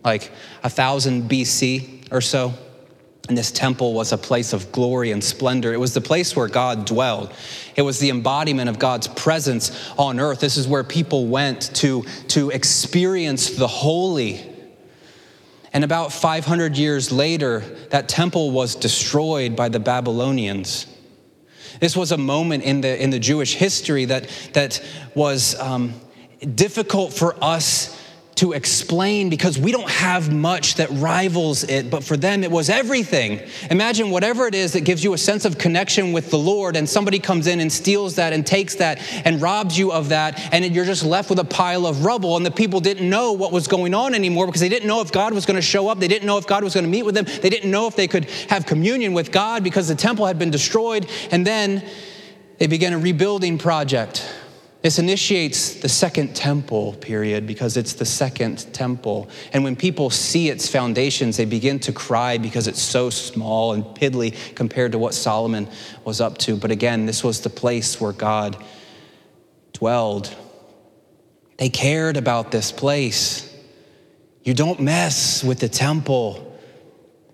like 0.03 0.31
a 0.63 0.69
thousand 0.69 1.29
BC 1.29 2.11
or 2.11 2.21
so. 2.21 2.53
And 3.27 3.37
this 3.37 3.51
temple 3.51 3.93
was 3.93 4.11
a 4.11 4.17
place 4.17 4.53
of 4.53 4.71
glory 4.71 5.11
and 5.11 5.23
splendor. 5.23 5.71
It 5.71 5.79
was 5.79 5.93
the 5.93 6.01
place 6.01 6.35
where 6.35 6.47
God 6.47 6.85
dwelled. 6.85 7.31
It 7.75 7.83
was 7.83 7.99
the 7.99 8.09
embodiment 8.09 8.69
of 8.69 8.79
God's 8.79 9.07
presence 9.07 9.91
on 9.99 10.19
earth. 10.19 10.39
This 10.39 10.57
is 10.57 10.67
where 10.67 10.83
people 10.83 11.27
went 11.27 11.75
to, 11.75 12.01
to 12.29 12.49
experience 12.49 13.51
the 13.51 13.67
holy. 13.67 14.43
And 15.71 15.83
about 15.83 16.11
500 16.11 16.75
years 16.75 17.11
later, 17.11 17.59
that 17.91 18.09
temple 18.09 18.49
was 18.49 18.73
destroyed 18.73 19.55
by 19.55 19.69
the 19.69 19.79
Babylonians. 19.79 20.87
This 21.79 21.95
was 21.95 22.11
a 22.11 22.17
moment 22.17 22.63
in 22.63 22.81
the, 22.81 23.01
in 23.01 23.11
the 23.11 23.19
Jewish 23.19 23.53
history 23.53 24.05
that, 24.05 24.27
that 24.53 24.83
was 25.13 25.57
um, 25.59 25.93
difficult 26.55 27.13
for 27.13 27.35
us 27.43 27.95
to 28.39 28.53
explain 28.53 29.29
because 29.29 29.59
we 29.59 29.73
don't 29.73 29.89
have 29.89 30.33
much 30.33 30.75
that 30.75 30.89
rivals 30.91 31.65
it, 31.65 31.89
but 31.89 32.05
for 32.05 32.15
them 32.15 32.41
it 32.41 32.49
was 32.49 32.69
everything. 32.69 33.41
Imagine 33.69 34.11
whatever 34.11 34.47
it 34.47 34.55
is 34.55 34.71
that 34.73 34.81
gives 34.85 35.03
you 35.03 35.13
a 35.13 35.17
sense 35.17 35.43
of 35.43 35.57
connection 35.57 36.13
with 36.13 36.31
the 36.31 36.37
Lord, 36.37 36.77
and 36.77 36.87
somebody 36.87 37.19
comes 37.19 37.47
in 37.47 37.59
and 37.59 37.69
steals 37.69 38.15
that 38.15 38.31
and 38.31 38.47
takes 38.47 38.75
that 38.75 39.01
and 39.25 39.41
robs 39.41 39.77
you 39.77 39.91
of 39.91 40.07
that, 40.09 40.39
and 40.53 40.63
you're 40.73 40.85
just 40.85 41.03
left 41.03 41.29
with 41.29 41.39
a 41.39 41.43
pile 41.43 41.85
of 41.85 42.05
rubble. 42.05 42.37
And 42.37 42.45
the 42.45 42.51
people 42.51 42.79
didn't 42.79 43.09
know 43.09 43.33
what 43.33 43.51
was 43.51 43.67
going 43.67 43.93
on 43.93 44.15
anymore 44.15 44.45
because 44.45 44.61
they 44.61 44.69
didn't 44.69 44.87
know 44.87 45.01
if 45.01 45.11
God 45.11 45.33
was 45.33 45.45
going 45.45 45.55
to 45.55 45.61
show 45.61 45.89
up. 45.89 45.99
They 45.99 46.07
didn't 46.07 46.25
know 46.25 46.37
if 46.37 46.47
God 46.47 46.63
was 46.63 46.73
going 46.73 46.85
to 46.85 46.89
meet 46.89 47.03
with 47.03 47.15
them. 47.15 47.25
They 47.25 47.49
didn't 47.49 47.69
know 47.69 47.87
if 47.87 47.97
they 47.97 48.07
could 48.07 48.25
have 48.49 48.65
communion 48.65 49.11
with 49.11 49.33
God 49.33 49.65
because 49.65 49.89
the 49.89 49.95
temple 49.95 50.25
had 50.25 50.39
been 50.39 50.49
destroyed. 50.49 51.09
And 51.29 51.45
then 51.45 51.83
they 52.57 52.67
began 52.67 52.93
a 52.93 52.99
rebuilding 52.99 53.57
project. 53.57 54.25
This 54.81 54.97
initiates 54.97 55.73
the 55.73 55.89
second 55.89 56.35
temple 56.35 56.93
period 56.93 57.45
because 57.45 57.75
it's 57.75 57.93
the 57.93 58.05
second 58.05 58.73
temple. 58.73 59.29
And 59.51 59.65
when 59.65 59.75
people 59.75 60.09
see 60.09 60.49
its 60.49 60.69
foundations, 60.69 61.35
they 61.35 61.43
begin 61.43 61.79
to 61.79 61.91
cry 61.91 62.37
because 62.37 62.65
it's 62.67 62.81
so 62.81 63.09
small 63.09 63.73
and 63.73 63.83
piddly 63.83 64.33
compared 64.55 64.93
to 64.93 64.97
what 64.97 65.13
Solomon 65.13 65.67
was 66.05 66.21
up 66.21 66.37
to. 66.39 66.55
But 66.55 66.71
again, 66.71 67.05
this 67.05 67.25
was 67.25 67.41
the 67.41 67.49
place 67.49 67.99
where 67.99 68.13
God 68.13 68.63
dwelled. 69.73 70.33
They 71.57 71.69
cared 71.69 72.15
about 72.15 72.51
this 72.51 72.71
place. 72.71 73.53
You 74.45 74.53
don't 74.53 74.79
mess 74.79 75.43
with 75.43 75.59
the 75.59 75.67
temple. 75.67 76.57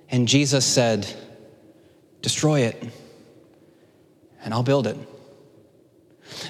And 0.10 0.28
Jesus 0.28 0.66
said, 0.66 1.08
Destroy 2.24 2.62
it, 2.62 2.84
and 4.44 4.52
I'll 4.52 4.64
build 4.64 4.88
it. 4.88 4.98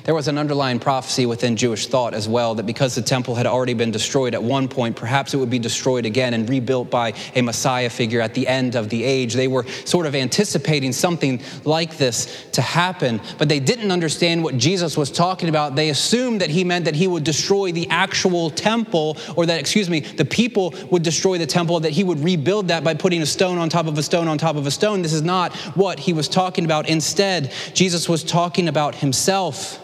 There 0.03 0.15
was 0.15 0.27
an 0.27 0.37
underlying 0.37 0.79
prophecy 0.79 1.25
within 1.25 1.55
Jewish 1.55 1.87
thought 1.87 2.13
as 2.13 2.27
well 2.27 2.55
that 2.55 2.65
because 2.65 2.95
the 2.95 3.01
temple 3.01 3.35
had 3.35 3.45
already 3.45 3.73
been 3.73 3.91
destroyed 3.91 4.33
at 4.33 4.43
one 4.43 4.67
point, 4.67 4.95
perhaps 4.95 5.33
it 5.33 5.37
would 5.37 5.49
be 5.49 5.59
destroyed 5.59 6.05
again 6.05 6.33
and 6.33 6.49
rebuilt 6.49 6.89
by 6.89 7.13
a 7.35 7.41
Messiah 7.41 7.89
figure 7.89 8.21
at 8.21 8.33
the 8.33 8.47
end 8.47 8.75
of 8.75 8.89
the 8.89 9.03
age. 9.03 9.33
They 9.33 9.47
were 9.47 9.65
sort 9.85 10.05
of 10.05 10.15
anticipating 10.15 10.91
something 10.91 11.41
like 11.63 11.97
this 11.97 12.45
to 12.53 12.61
happen, 12.61 13.21
but 13.37 13.49
they 13.49 13.59
didn't 13.59 13.91
understand 13.91 14.43
what 14.43 14.57
Jesus 14.57 14.97
was 14.97 15.11
talking 15.11 15.49
about. 15.49 15.75
They 15.75 15.89
assumed 15.89 16.41
that 16.41 16.49
he 16.49 16.63
meant 16.63 16.85
that 16.85 16.95
he 16.95 17.07
would 17.07 17.23
destroy 17.23 17.71
the 17.71 17.87
actual 17.89 18.49
temple, 18.49 19.17
or 19.35 19.45
that, 19.45 19.59
excuse 19.59 19.89
me, 19.89 20.01
the 20.01 20.25
people 20.25 20.73
would 20.91 21.03
destroy 21.03 21.37
the 21.37 21.45
temple, 21.45 21.79
that 21.81 21.91
he 21.91 22.03
would 22.03 22.19
rebuild 22.19 22.67
that 22.69 22.83
by 22.83 22.93
putting 22.93 23.21
a 23.21 23.25
stone 23.25 23.57
on 23.57 23.69
top 23.69 23.87
of 23.87 23.97
a 23.97 24.03
stone 24.03 24.27
on 24.27 24.37
top 24.37 24.55
of 24.55 24.67
a 24.67 24.71
stone. 24.71 25.01
This 25.01 25.13
is 25.13 25.21
not 25.21 25.55
what 25.75 25.99
he 25.99 26.13
was 26.13 26.27
talking 26.27 26.65
about. 26.65 26.89
Instead, 26.89 27.51
Jesus 27.73 28.09
was 28.09 28.23
talking 28.23 28.67
about 28.67 28.95
himself. 28.95 29.74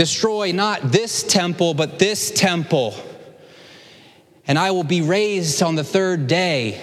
Destroy 0.00 0.50
not 0.50 0.92
this 0.92 1.22
temple, 1.22 1.74
but 1.74 1.98
this 1.98 2.30
temple. 2.30 2.94
And 4.46 4.58
I 4.58 4.70
will 4.70 4.82
be 4.82 5.02
raised 5.02 5.62
on 5.62 5.74
the 5.74 5.84
third 5.84 6.26
day. 6.26 6.82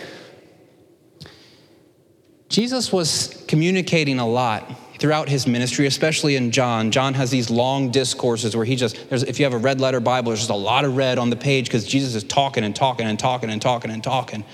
Jesus 2.47 2.93
was 2.93 3.43
communicating 3.47 4.19
a 4.19 4.27
lot 4.27 4.71
throughout 4.99 5.29
his 5.29 5.47
ministry, 5.47 5.87
especially 5.87 6.35
in 6.35 6.51
John. 6.51 6.91
John 6.91 7.15
has 7.15 7.31
these 7.31 7.49
long 7.49 7.89
discourses 7.89 8.55
where 8.55 8.65
he 8.65 8.75
just, 8.75 8.95
if 9.09 9.39
you 9.39 9.45
have 9.45 9.53
a 9.55 9.57
red 9.57 9.81
letter 9.81 9.99
Bible, 9.99 10.29
there's 10.29 10.41
just 10.41 10.51
a 10.51 10.53
lot 10.53 10.85
of 10.85 10.95
red 10.95 11.17
on 11.17 11.31
the 11.31 11.35
page 11.35 11.65
because 11.65 11.87
Jesus 11.87 12.13
is 12.13 12.23
talking 12.23 12.63
and 12.63 12.75
talking 12.75 13.07
and 13.07 13.17
talking 13.17 13.49
and 13.49 13.59
talking 13.59 13.89
and 13.89 14.03
talking. 14.03 14.45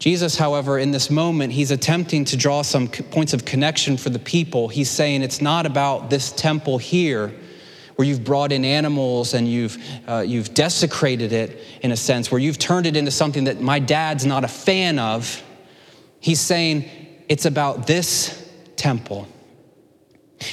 Jesus, 0.00 0.34
however, 0.34 0.78
in 0.78 0.92
this 0.92 1.10
moment, 1.10 1.52
he's 1.52 1.70
attempting 1.70 2.24
to 2.24 2.36
draw 2.36 2.62
some 2.62 2.88
points 2.88 3.34
of 3.34 3.44
connection 3.44 3.98
for 3.98 4.08
the 4.08 4.18
people. 4.18 4.68
He's 4.68 4.88
saying 4.88 5.22
it's 5.22 5.42
not 5.42 5.66
about 5.66 6.08
this 6.08 6.32
temple 6.32 6.78
here 6.78 7.30
where 7.96 8.08
you've 8.08 8.24
brought 8.24 8.50
in 8.50 8.64
animals 8.64 9.34
and 9.34 9.46
you've, 9.46 9.76
uh, 10.08 10.24
you've 10.26 10.54
desecrated 10.54 11.34
it 11.34 11.62
in 11.82 11.92
a 11.92 11.96
sense, 11.96 12.32
where 12.32 12.40
you've 12.40 12.58
turned 12.58 12.86
it 12.86 12.96
into 12.96 13.10
something 13.10 13.44
that 13.44 13.60
my 13.60 13.78
dad's 13.78 14.24
not 14.24 14.42
a 14.42 14.48
fan 14.48 14.98
of. 14.98 15.42
He's 16.18 16.40
saying 16.40 16.88
it's 17.28 17.44
about 17.44 17.86
this 17.86 18.50
temple. 18.76 19.28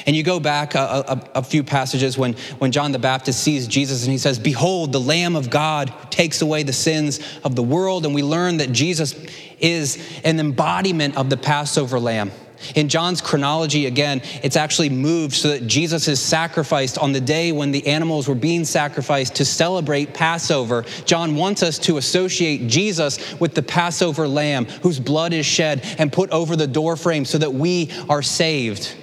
And 0.06 0.15
you 0.15 0.23
go 0.23 0.39
back 0.39 0.76
a, 0.76 0.80
a, 1.08 1.39
a, 1.39 1.43
few 1.43 1.63
passages 1.63 2.17
when, 2.17 2.34
when 2.60 2.71
John 2.71 2.91
the 2.91 3.00
Baptist 3.00 3.41
sees 3.41 3.67
Jesus 3.67 4.04
and 4.04 4.12
he 4.12 4.17
says, 4.17 4.38
Behold, 4.38 4.91
the 4.91 5.00
Lamb 5.00 5.36
of 5.36 5.50
God 5.50 5.89
who 5.89 6.10
takes 6.10 6.41
away 6.41 6.63
the 6.63 6.73
sins 6.73 7.19
of 7.45 7.56
the 7.56 7.63
world. 7.63 8.06
And 8.06 8.13
we 8.13 8.21
learn 8.21 8.58
that 8.58 8.73
Jesus 8.73 9.15
is 9.60 10.21
an 10.26 10.39
embodiment 10.39 11.15
of 11.15 11.30
the 11.30 11.38
Passover 11.38 12.00
lamb. 12.00 12.32
In 12.76 12.89
John's 12.89 13.21
chronology, 13.21 13.86
again, 13.86 14.21
it's 14.43 14.56
actually 14.56 14.89
moved 14.89 15.36
so 15.36 15.50
that 15.50 15.67
Jesus 15.67 16.08
is 16.08 16.19
sacrificed 16.19 16.97
on 16.97 17.12
the 17.12 17.21
day 17.21 17.52
when 17.52 17.71
the 17.71 17.86
animals 17.88 18.28
were 18.28 18.36
being 18.36 18.65
sacrificed 18.65 19.36
to 19.36 19.45
celebrate 19.45 20.13
Passover. 20.13 20.84
John 21.06 21.36
wants 21.36 21.62
us 21.63 21.78
to 21.80 21.97
associate 21.97 22.67
Jesus 22.67 23.39
with 23.39 23.54
the 23.54 23.63
Passover 23.63 24.28
lamb 24.28 24.65
whose 24.65 25.00
blood 25.00 25.34
is 25.34 25.45
shed 25.45 25.86
and 26.00 26.12
put 26.12 26.32
over 26.32 26.56
the 26.56 26.67
doorframe 26.67 27.26
so 27.26 27.38
that 27.38 27.54
we 27.54 27.91
are 28.10 28.23
saved. 28.23 28.95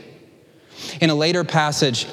In 1.00 1.10
a 1.10 1.14
later 1.14 1.44
passage, 1.44 2.06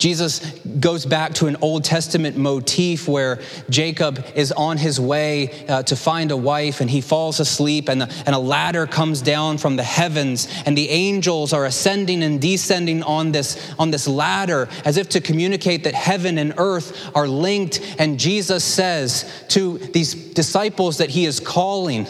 Jesus 0.00 0.40
goes 0.80 1.04
back 1.04 1.34
to 1.34 1.46
an 1.46 1.58
Old 1.60 1.84
Testament 1.84 2.34
motif 2.34 3.06
where 3.06 3.38
Jacob 3.68 4.24
is 4.34 4.50
on 4.50 4.78
his 4.78 4.98
way 4.98 5.66
uh, 5.68 5.82
to 5.82 5.94
find 5.94 6.30
a 6.30 6.36
wife 6.38 6.80
and 6.80 6.88
he 6.88 7.02
falls 7.02 7.38
asleep, 7.38 7.90
and, 7.90 8.00
the, 8.00 8.22
and 8.24 8.34
a 8.34 8.38
ladder 8.38 8.86
comes 8.86 9.20
down 9.20 9.58
from 9.58 9.76
the 9.76 9.82
heavens, 9.82 10.48
and 10.64 10.76
the 10.76 10.88
angels 10.88 11.52
are 11.52 11.66
ascending 11.66 12.22
and 12.22 12.40
descending 12.40 13.02
on 13.02 13.30
this, 13.32 13.74
on 13.78 13.90
this 13.90 14.08
ladder 14.08 14.70
as 14.86 14.96
if 14.96 15.10
to 15.10 15.20
communicate 15.20 15.84
that 15.84 15.94
heaven 15.94 16.38
and 16.38 16.54
earth 16.56 17.10
are 17.14 17.28
linked. 17.28 17.82
And 17.98 18.18
Jesus 18.18 18.64
says 18.64 19.30
to 19.48 19.76
these 19.76 20.14
disciples 20.14 20.96
that 20.96 21.10
he 21.10 21.26
is 21.26 21.40
calling, 21.40 22.06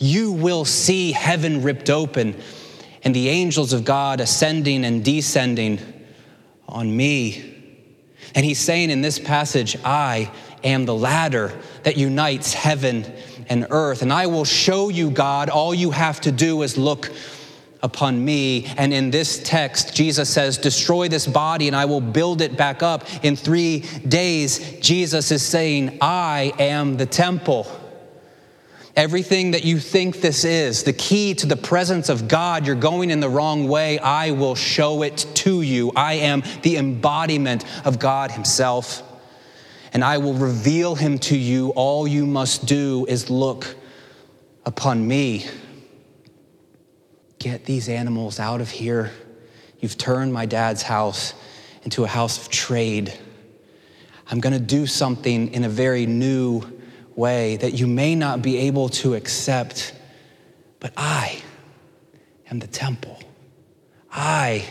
You 0.00 0.32
will 0.32 0.64
see 0.64 1.12
heaven 1.12 1.62
ripped 1.62 1.88
open 1.88 2.34
and 3.06 3.14
the 3.14 3.28
angels 3.28 3.72
of 3.72 3.84
God 3.84 4.20
ascending 4.20 4.84
and 4.84 5.04
descending 5.04 5.78
on 6.66 6.96
me. 6.96 7.54
And 8.34 8.44
he's 8.44 8.58
saying 8.58 8.90
in 8.90 9.00
this 9.00 9.20
passage, 9.20 9.76
I 9.84 10.28
am 10.64 10.86
the 10.86 10.94
ladder 10.96 11.56
that 11.84 11.96
unites 11.96 12.52
heaven 12.52 13.06
and 13.48 13.68
earth. 13.70 14.02
And 14.02 14.12
I 14.12 14.26
will 14.26 14.44
show 14.44 14.88
you, 14.88 15.12
God, 15.12 15.50
all 15.50 15.72
you 15.72 15.92
have 15.92 16.20
to 16.22 16.32
do 16.32 16.62
is 16.62 16.76
look 16.76 17.12
upon 17.80 18.24
me. 18.24 18.66
And 18.76 18.92
in 18.92 19.12
this 19.12 19.40
text, 19.40 19.94
Jesus 19.94 20.28
says, 20.28 20.58
Destroy 20.58 21.06
this 21.06 21.28
body 21.28 21.68
and 21.68 21.76
I 21.76 21.84
will 21.84 22.00
build 22.00 22.40
it 22.40 22.56
back 22.56 22.82
up 22.82 23.04
in 23.24 23.36
three 23.36 23.84
days. 24.08 24.80
Jesus 24.80 25.30
is 25.30 25.46
saying, 25.46 25.98
I 26.00 26.52
am 26.58 26.96
the 26.96 27.06
temple. 27.06 27.68
Everything 28.96 29.50
that 29.50 29.62
you 29.62 29.78
think 29.78 30.22
this 30.22 30.42
is, 30.46 30.82
the 30.84 30.92
key 30.94 31.34
to 31.34 31.46
the 31.46 31.56
presence 31.56 32.08
of 32.08 32.28
God, 32.28 32.66
you're 32.66 32.74
going 32.74 33.10
in 33.10 33.20
the 33.20 33.28
wrong 33.28 33.68
way. 33.68 33.98
I 33.98 34.30
will 34.30 34.54
show 34.54 35.02
it 35.02 35.26
to 35.34 35.60
you. 35.60 35.92
I 35.94 36.14
am 36.14 36.42
the 36.62 36.78
embodiment 36.78 37.66
of 37.84 37.98
God 37.98 38.30
Himself, 38.30 39.02
and 39.92 40.02
I 40.02 40.16
will 40.16 40.32
reveal 40.32 40.94
Him 40.94 41.18
to 41.18 41.36
you. 41.36 41.70
All 41.76 42.08
you 42.08 42.24
must 42.24 42.64
do 42.64 43.04
is 43.06 43.28
look 43.28 43.76
upon 44.64 45.06
me. 45.06 45.44
Get 47.38 47.66
these 47.66 47.90
animals 47.90 48.40
out 48.40 48.62
of 48.62 48.70
here. 48.70 49.12
You've 49.78 49.98
turned 49.98 50.32
my 50.32 50.46
dad's 50.46 50.80
house 50.80 51.34
into 51.82 52.02
a 52.04 52.08
house 52.08 52.38
of 52.38 52.48
trade. 52.48 53.12
I'm 54.30 54.40
going 54.40 54.54
to 54.54 54.58
do 54.58 54.86
something 54.86 55.52
in 55.52 55.64
a 55.64 55.68
very 55.68 56.06
new 56.06 56.75
way 57.16 57.56
that 57.56 57.72
you 57.72 57.86
may 57.86 58.14
not 58.14 58.42
be 58.42 58.58
able 58.58 58.88
to 58.90 59.14
accept, 59.14 59.94
but 60.78 60.92
I 60.96 61.40
am 62.50 62.58
the 62.58 62.66
temple. 62.66 63.18
I 64.12 64.64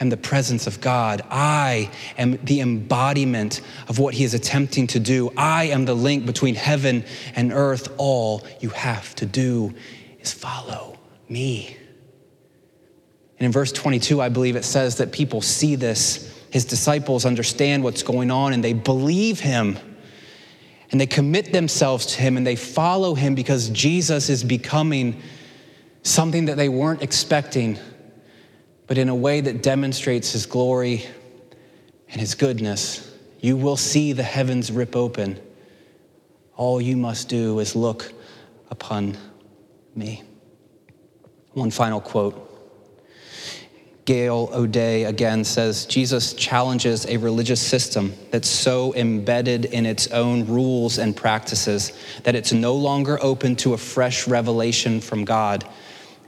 am 0.00 0.08
the 0.08 0.16
presence 0.16 0.66
of 0.66 0.80
God. 0.80 1.22
I 1.30 1.90
am 2.16 2.38
the 2.44 2.60
embodiment 2.60 3.60
of 3.88 3.98
what 3.98 4.14
He 4.14 4.24
is 4.24 4.34
attempting 4.34 4.86
to 4.88 5.00
do. 5.00 5.30
I 5.36 5.64
am 5.64 5.84
the 5.84 5.94
link 5.94 6.26
between 6.26 6.54
heaven 6.54 7.04
and 7.36 7.52
earth. 7.52 7.92
All 7.98 8.46
you 8.60 8.70
have 8.70 9.14
to 9.16 9.26
do 9.26 9.74
is 10.18 10.32
follow 10.32 10.98
me. 11.28 11.76
And 13.38 13.46
in 13.46 13.52
verse 13.52 13.72
22, 13.72 14.20
I 14.20 14.28
believe 14.28 14.56
it 14.56 14.64
says 14.64 14.96
that 14.96 15.12
people 15.12 15.40
see 15.40 15.74
this. 15.76 16.26
His 16.50 16.64
disciples 16.64 17.24
understand 17.24 17.84
what's 17.84 18.02
going 18.02 18.30
on 18.30 18.52
and 18.52 18.64
they 18.64 18.72
believe 18.72 19.40
Him 19.40 19.78
and 20.90 21.00
they 21.00 21.06
commit 21.06 21.52
themselves 21.52 22.06
to 22.06 22.20
him 22.20 22.36
and 22.36 22.46
they 22.46 22.56
follow 22.56 23.14
him 23.14 23.34
because 23.34 23.68
Jesus 23.70 24.28
is 24.28 24.42
becoming 24.42 25.22
something 26.02 26.46
that 26.46 26.56
they 26.56 26.68
weren't 26.68 27.02
expecting, 27.02 27.78
but 28.86 28.98
in 28.98 29.08
a 29.08 29.14
way 29.14 29.40
that 29.40 29.62
demonstrates 29.62 30.32
his 30.32 30.46
glory 30.46 31.06
and 32.08 32.20
his 32.20 32.34
goodness. 32.34 33.06
You 33.40 33.56
will 33.56 33.76
see 33.76 34.12
the 34.12 34.22
heavens 34.22 34.70
rip 34.70 34.96
open 34.96 35.40
All 36.56 36.80
you 36.80 36.96
must 36.96 37.28
do 37.28 37.58
is 37.60 37.74
look 37.74 38.12
upon 38.70 39.16
me. 39.94 40.22
One 41.52 41.70
final 41.70 42.00
quote. 42.00 42.49
Gail 44.10 44.50
O'Day 44.52 45.04
again 45.04 45.44
says 45.44 45.86
Jesus 45.86 46.32
challenges 46.34 47.06
a 47.06 47.16
religious 47.18 47.60
system 47.60 48.12
that's 48.32 48.48
so 48.48 48.92
embedded 48.96 49.66
in 49.66 49.86
its 49.86 50.08
own 50.08 50.48
rules 50.48 50.98
and 50.98 51.16
practices 51.16 51.92
that 52.24 52.34
it's 52.34 52.52
no 52.52 52.74
longer 52.74 53.22
open 53.22 53.54
to 53.54 53.72
a 53.72 53.78
fresh 53.78 54.26
revelation 54.26 55.00
from 55.00 55.24
God. 55.24 55.64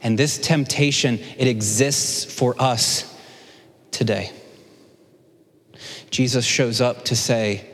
And 0.00 0.16
this 0.16 0.38
temptation, 0.38 1.18
it 1.36 1.48
exists 1.48 2.24
for 2.24 2.54
us 2.62 3.12
today. 3.90 4.30
Jesus 6.08 6.44
shows 6.44 6.80
up 6.80 7.04
to 7.06 7.16
say, 7.16 7.68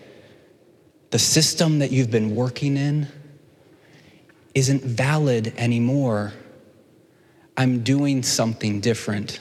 the 1.10 1.18
system 1.18 1.80
that 1.80 1.92
you've 1.92 2.10
been 2.10 2.34
working 2.34 2.78
in 2.78 3.08
isn't 4.54 4.82
valid 4.82 5.52
anymore. 5.58 6.32
I'm 7.58 7.84
doing 7.84 8.22
something 8.22 8.80
different. 8.80 9.38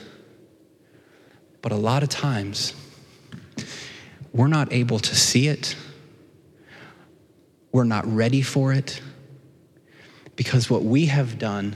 But 1.67 1.75
a 1.75 1.79
lot 1.79 2.01
of 2.01 2.07
times, 2.07 2.73
we're 4.31 4.47
not 4.47 4.71
able 4.71 4.99
to 4.99 5.13
see 5.13 5.49
it. 5.49 5.75
We're 7.73 7.83
not 7.83 8.05
ready 8.07 8.41
for 8.41 8.71
it. 8.71 9.01
Because 10.37 10.69
what 10.69 10.85
we 10.85 11.07
have 11.07 11.37
done 11.37 11.75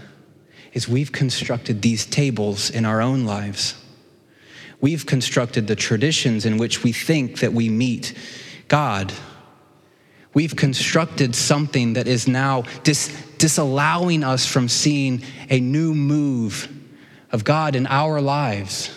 is 0.71 0.87
we've 0.87 1.11
constructed 1.11 1.81
these 1.81 2.05
tables 2.05 2.69
in 2.69 2.85
our 2.85 3.01
own 3.01 3.25
lives. 3.25 3.75
We've 4.79 5.05
constructed 5.05 5.67
the 5.67 5.75
traditions 5.75 6.45
in 6.45 6.55
which 6.55 6.83
we 6.83 6.93
think 6.93 7.41
that 7.41 7.51
we 7.51 7.67
meet 7.67 8.13
God. 8.69 9.11
We've 10.33 10.55
constructed 10.55 11.35
something 11.35 11.95
that 11.95 12.07
is 12.07 12.29
now 12.29 12.61
dis- 12.83 13.13
disallowing 13.37 14.23
us 14.23 14.45
from 14.45 14.69
seeing 14.69 15.21
a 15.49 15.59
new 15.59 15.93
move 15.93 16.69
of 17.33 17.43
God 17.43 17.75
in 17.75 17.87
our 17.87 18.21
lives. 18.21 18.89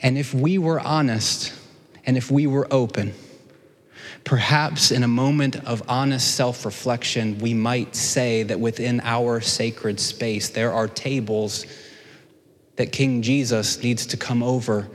And 0.00 0.18
if 0.18 0.34
we 0.34 0.58
were 0.58 0.80
honest 0.80 1.52
and 2.04 2.16
if 2.16 2.30
we 2.30 2.46
were 2.46 2.66
open, 2.70 3.14
perhaps 4.24 4.90
in 4.90 5.02
a 5.02 5.08
moment 5.08 5.56
of 5.64 5.82
honest 5.88 6.34
self 6.34 6.64
reflection, 6.64 7.38
we 7.38 7.54
might 7.54 7.96
say 7.96 8.42
that 8.42 8.60
within 8.60 9.00
our 9.00 9.40
sacred 9.40 9.98
space, 10.00 10.50
there 10.50 10.72
are 10.72 10.88
tables 10.88 11.66
that 12.76 12.92
King 12.92 13.22
Jesus 13.22 13.82
needs 13.82 14.06
to 14.06 14.16
come 14.16 14.42
over 14.42 14.88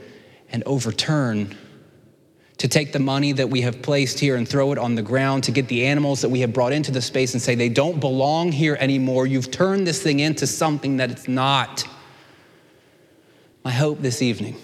and 0.52 0.64
overturn. 0.66 1.58
To 2.60 2.68
take 2.68 2.94
the 2.94 3.00
money 3.00 3.32
that 3.32 3.50
we 3.50 3.62
have 3.62 3.82
placed 3.82 4.20
here 4.20 4.36
and 4.36 4.48
throw 4.48 4.72
it 4.72 4.78
on 4.78 4.94
the 4.94 5.02
ground, 5.02 5.46
to 5.46 5.52
get 5.52 5.68
the 5.68 5.88
animals 5.88 6.22
that 6.22 6.30
we 6.30 6.42
have 6.42 6.54
brought 6.54 6.74
into 6.74 6.92
the 6.92 7.02
space 7.02 7.34
and 7.34 7.42
say, 7.42 7.56
they 7.56 7.70
don't 7.70 8.00
belong 8.00 8.52
here 8.52 8.78
anymore. 8.80 9.26
You've 9.26 9.50
turned 9.50 9.88
this 9.88 10.00
thing 10.04 10.20
into 10.20 10.46
something 10.46 10.98
that 10.98 11.10
it's 11.10 11.28
not. 11.28 11.84
My 13.64 13.72
hope 13.72 14.00
this 14.02 14.22
evening 14.22 14.58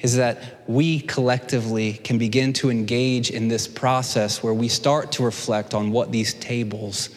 is 0.00 0.16
that 0.16 0.62
we 0.66 1.00
collectively 1.00 1.94
can 1.94 2.18
begin 2.18 2.52
to 2.52 2.70
engage 2.70 3.30
in 3.30 3.48
this 3.48 3.66
process 3.66 4.42
where 4.42 4.54
we 4.54 4.68
start 4.68 5.12
to 5.12 5.24
reflect 5.24 5.74
on 5.74 5.90
what 5.90 6.12
these 6.12 6.34
tables 6.34 7.10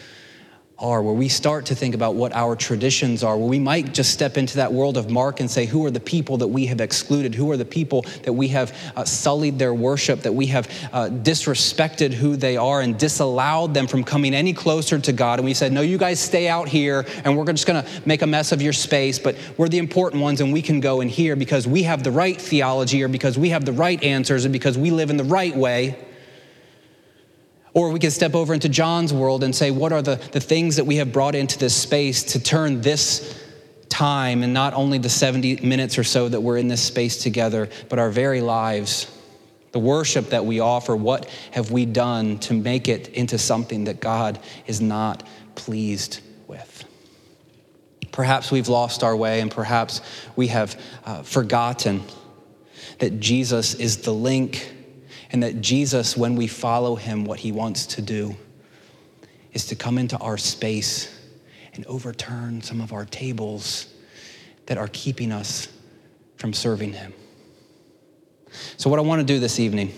are, 0.80 1.02
where 1.02 1.14
we 1.14 1.28
start 1.28 1.66
to 1.68 1.76
think 1.76 1.94
about 1.94 2.16
what 2.16 2.34
our 2.34 2.56
traditions 2.56 3.24
are, 3.24 3.38
where 3.38 3.48
we 3.48 3.60
might 3.60 3.94
just 3.94 4.12
step 4.12 4.38
into 4.38 4.56
that 4.58 4.72
world 4.72 4.98
of 4.98 5.10
Mark 5.10 5.40
and 5.40 5.52
say, 5.52 5.66
who 5.66 5.86
are 5.86 5.92
the 5.92 6.00
people 6.00 6.38
that 6.38 6.48
we 6.48 6.66
have 6.68 6.80
excluded? 6.80 7.36
Who 7.36 7.52
are 7.52 7.58
the 7.58 7.66
people 7.66 8.04
that 8.24 8.34
we 8.34 8.48
have 8.50 8.76
uh, 8.96 9.04
sullied 9.04 9.60
their 9.60 9.74
worship, 9.74 10.22
that 10.22 10.34
we 10.34 10.48
have 10.48 10.68
uh, 10.94 11.10
disrespected 11.10 12.14
who 12.14 12.36
they 12.36 12.56
are 12.58 12.82
and 12.82 12.98
disallowed 12.98 13.74
them 13.74 13.88
from 13.88 14.04
coming 14.04 14.34
any 14.34 14.54
closer 14.54 15.00
to 15.00 15.12
God? 15.12 15.40
And 15.40 15.46
we 15.46 15.54
said, 15.54 15.72
no, 15.72 15.82
you 15.82 15.98
guys 15.98 16.20
stay 16.20 16.48
out 16.48 16.70
here 16.70 17.06
and 17.24 17.38
we're 17.38 17.46
just 17.52 17.68
going 17.68 17.84
to 17.84 17.90
make 18.06 18.22
a 18.22 18.28
mess 18.28 18.52
of 18.52 18.62
your 18.62 18.74
space, 18.74 19.20
but 19.20 19.36
we're 19.58 19.70
the 19.70 19.80
important 19.80 20.22
ones 20.22 20.40
and 20.42 20.54
we 20.54 20.62
can 20.62 20.80
go 20.80 21.02
in 21.02 21.10
here 21.10 21.36
because 21.36 21.68
we 21.68 21.84
have 21.84 22.04
the 22.04 22.12
right 22.12 22.40
theology 22.40 23.04
or 23.04 23.08
because 23.08 23.38
we 23.38 23.50
have 23.50 23.66
the 23.66 23.74
right 23.74 24.02
answers 24.04 24.46
and 24.46 24.54
because 24.54 24.78
we 24.78 24.92
live 24.92 25.10
in 25.10 25.18
the 25.18 25.24
right 25.24 25.56
way. 25.56 25.98
Or 27.74 27.92
we 27.92 28.00
can 28.00 28.12
step 28.12 28.34
over 28.34 28.54
into 28.54 28.70
John's 28.70 29.14
world 29.14 29.44
and 29.44 29.56
say, 29.56 29.72
what 29.72 29.92
are 29.92 30.02
the, 30.02 30.16
the 30.32 30.40
things 30.40 30.78
that 30.78 30.86
we 30.86 30.96
have 30.96 31.12
brought 31.12 31.36
into 31.36 31.60
this 31.60 31.76
space 31.76 32.24
to 32.24 32.40
turn 32.40 32.82
this 32.82 33.40
time 33.90 34.44
and 34.44 34.54
not 34.54 34.74
only 34.74 34.98
the 34.98 35.10
70 35.10 35.58
minutes 35.58 35.98
or 35.98 36.04
so 36.04 36.30
that 36.30 36.42
we're 36.42 36.58
in 36.58 36.68
this 36.68 36.82
space 36.82 37.22
together, 37.22 37.70
but 37.90 38.00
our 38.00 38.10
very 38.10 38.42
lives, 38.42 39.12
the 39.72 39.80
worship 39.80 40.30
that 40.30 40.46
we 40.46 40.60
offer, 40.60 40.96
what 40.96 41.30
have 41.52 41.72
we 41.72 41.86
done 41.86 42.40
to 42.40 42.54
make 42.54 42.88
it 42.88 43.10
into 43.10 43.38
something 43.38 43.84
that 43.84 44.00
God 44.00 44.40
is 44.66 44.82
not 44.82 45.28
pleased 45.56 46.22
with? 46.48 46.86
Perhaps 48.12 48.52
we've 48.52 48.68
lost 48.68 49.04
our 49.04 49.16
way 49.16 49.42
and 49.42 49.52
perhaps 49.52 50.02
we 50.36 50.48
have 50.48 50.80
uh, 51.06 51.22
forgotten 51.22 52.04
that 53.00 53.20
Jesus 53.20 53.76
is 53.76 53.98
the 53.98 54.14
link 54.14 54.74
and 55.32 55.44
that 55.44 55.62
Jesus, 55.62 56.18
when 56.18 56.36
we 56.36 56.48
follow 56.48 56.96
him, 56.96 57.26
what 57.26 57.40
he 57.40 57.52
wants 57.52 57.86
to 57.88 58.02
do 58.02 58.36
is 59.54 59.66
to 59.68 59.76
come 59.76 59.98
into 59.98 60.18
our 60.18 60.38
space 60.38 61.16
and 61.74 61.86
overturn 61.86 62.62
some 62.62 62.82
of 62.82 62.94
our 62.94 63.06
tables 63.06 63.88
that 64.66 64.78
are 64.78 64.90
keeping 64.90 65.32
us 65.32 65.68
from 66.38 66.54
serving 66.54 66.94
him. 66.94 67.14
So, 68.78 68.90
what 68.90 68.98
I 68.98 69.04
want 69.04 69.20
to 69.20 69.26
do 69.26 69.40
this 69.40 69.60
evening, 69.60 69.94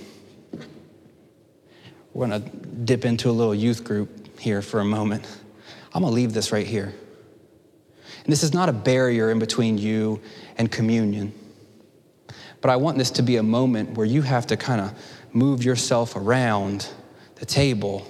we're 2.14 2.28
going 2.28 2.44
to 2.44 2.50
dip 2.50 3.06
into 3.06 3.30
a 3.30 3.32
little 3.32 3.56
youth 3.56 3.84
group 3.84 4.38
here 4.40 4.62
for 4.62 4.80
a 4.80 4.86
moment. 4.86 5.26
I'm 5.94 6.02
going 6.02 6.12
to 6.12 6.16
leave 6.16 6.34
this 6.34 6.52
right 6.52 6.68
here. 6.68 6.94
And 8.24 8.32
this 8.32 8.44
is 8.44 8.54
not 8.54 8.70
a 8.70 8.74
barrier 8.74 9.32
in 9.32 9.40
between 9.40 9.78
you 9.78 10.22
and 10.58 10.72
communion. 10.72 11.34
But 12.62 12.70
I 12.70 12.76
want 12.76 12.98
this 12.98 13.12
to 13.12 13.24
be 13.24 13.38
a 13.38 13.44
moment 13.44 13.98
where 13.98 14.06
you 14.06 14.22
have 14.22 14.48
to 14.48 14.58
kind 14.58 14.82
of 14.82 14.94
move 15.34 15.64
yourself 15.64 16.16
around 16.16 16.88
the 17.36 17.46
table 17.46 18.08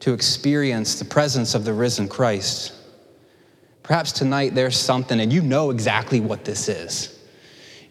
to 0.00 0.12
experience 0.12 0.98
the 0.98 1.04
presence 1.04 1.54
of 1.54 1.64
the 1.64 1.72
risen 1.72 2.08
Christ. 2.08 2.74
Perhaps 3.82 4.12
tonight 4.12 4.54
there's 4.54 4.76
something, 4.76 5.20
and 5.20 5.32
you 5.32 5.42
know 5.42 5.70
exactly 5.70 6.20
what 6.20 6.44
this 6.44 6.68
is. 6.68 7.15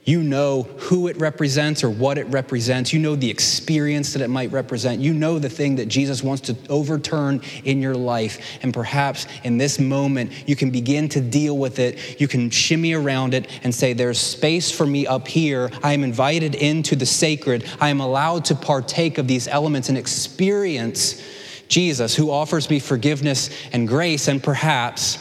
You 0.05 0.21
know 0.21 0.61
who 0.77 1.07
it 1.07 1.17
represents 1.17 1.83
or 1.83 1.89
what 1.89 2.19
it 2.19 2.27
represents. 2.27 2.93
You 2.93 2.99
know 2.99 3.15
the 3.15 3.31
experience 3.31 4.13
that 4.13 4.21
it 4.21 4.29
might 4.29 4.51
represent. 4.51 5.01
You 5.01 5.15
know 5.15 5.39
the 5.39 5.49
thing 5.49 5.77
that 5.77 5.87
Jesus 5.87 6.21
wants 6.21 6.43
to 6.43 6.55
overturn 6.69 7.41
in 7.63 7.81
your 7.81 7.95
life. 7.95 8.39
And 8.61 8.71
perhaps 8.71 9.25
in 9.43 9.57
this 9.57 9.79
moment, 9.79 10.31
you 10.47 10.55
can 10.55 10.69
begin 10.69 11.09
to 11.09 11.21
deal 11.21 11.57
with 11.57 11.79
it. 11.79 12.21
You 12.21 12.27
can 12.27 12.51
shimmy 12.51 12.93
around 12.93 13.33
it 13.33 13.47
and 13.63 13.73
say, 13.73 13.93
There's 13.93 14.19
space 14.19 14.69
for 14.69 14.85
me 14.85 15.07
up 15.07 15.27
here. 15.27 15.71
I 15.81 15.93
am 15.93 16.03
invited 16.03 16.53
into 16.53 16.95
the 16.95 17.07
sacred. 17.07 17.67
I 17.81 17.89
am 17.89 17.99
allowed 17.99 18.45
to 18.45 18.55
partake 18.55 19.17
of 19.17 19.27
these 19.27 19.47
elements 19.47 19.89
and 19.89 19.97
experience 19.97 21.19
Jesus, 21.67 22.15
who 22.15 22.29
offers 22.29 22.69
me 22.69 22.77
forgiveness 22.77 23.49
and 23.73 23.87
grace. 23.87 24.27
And 24.27 24.43
perhaps 24.43 25.17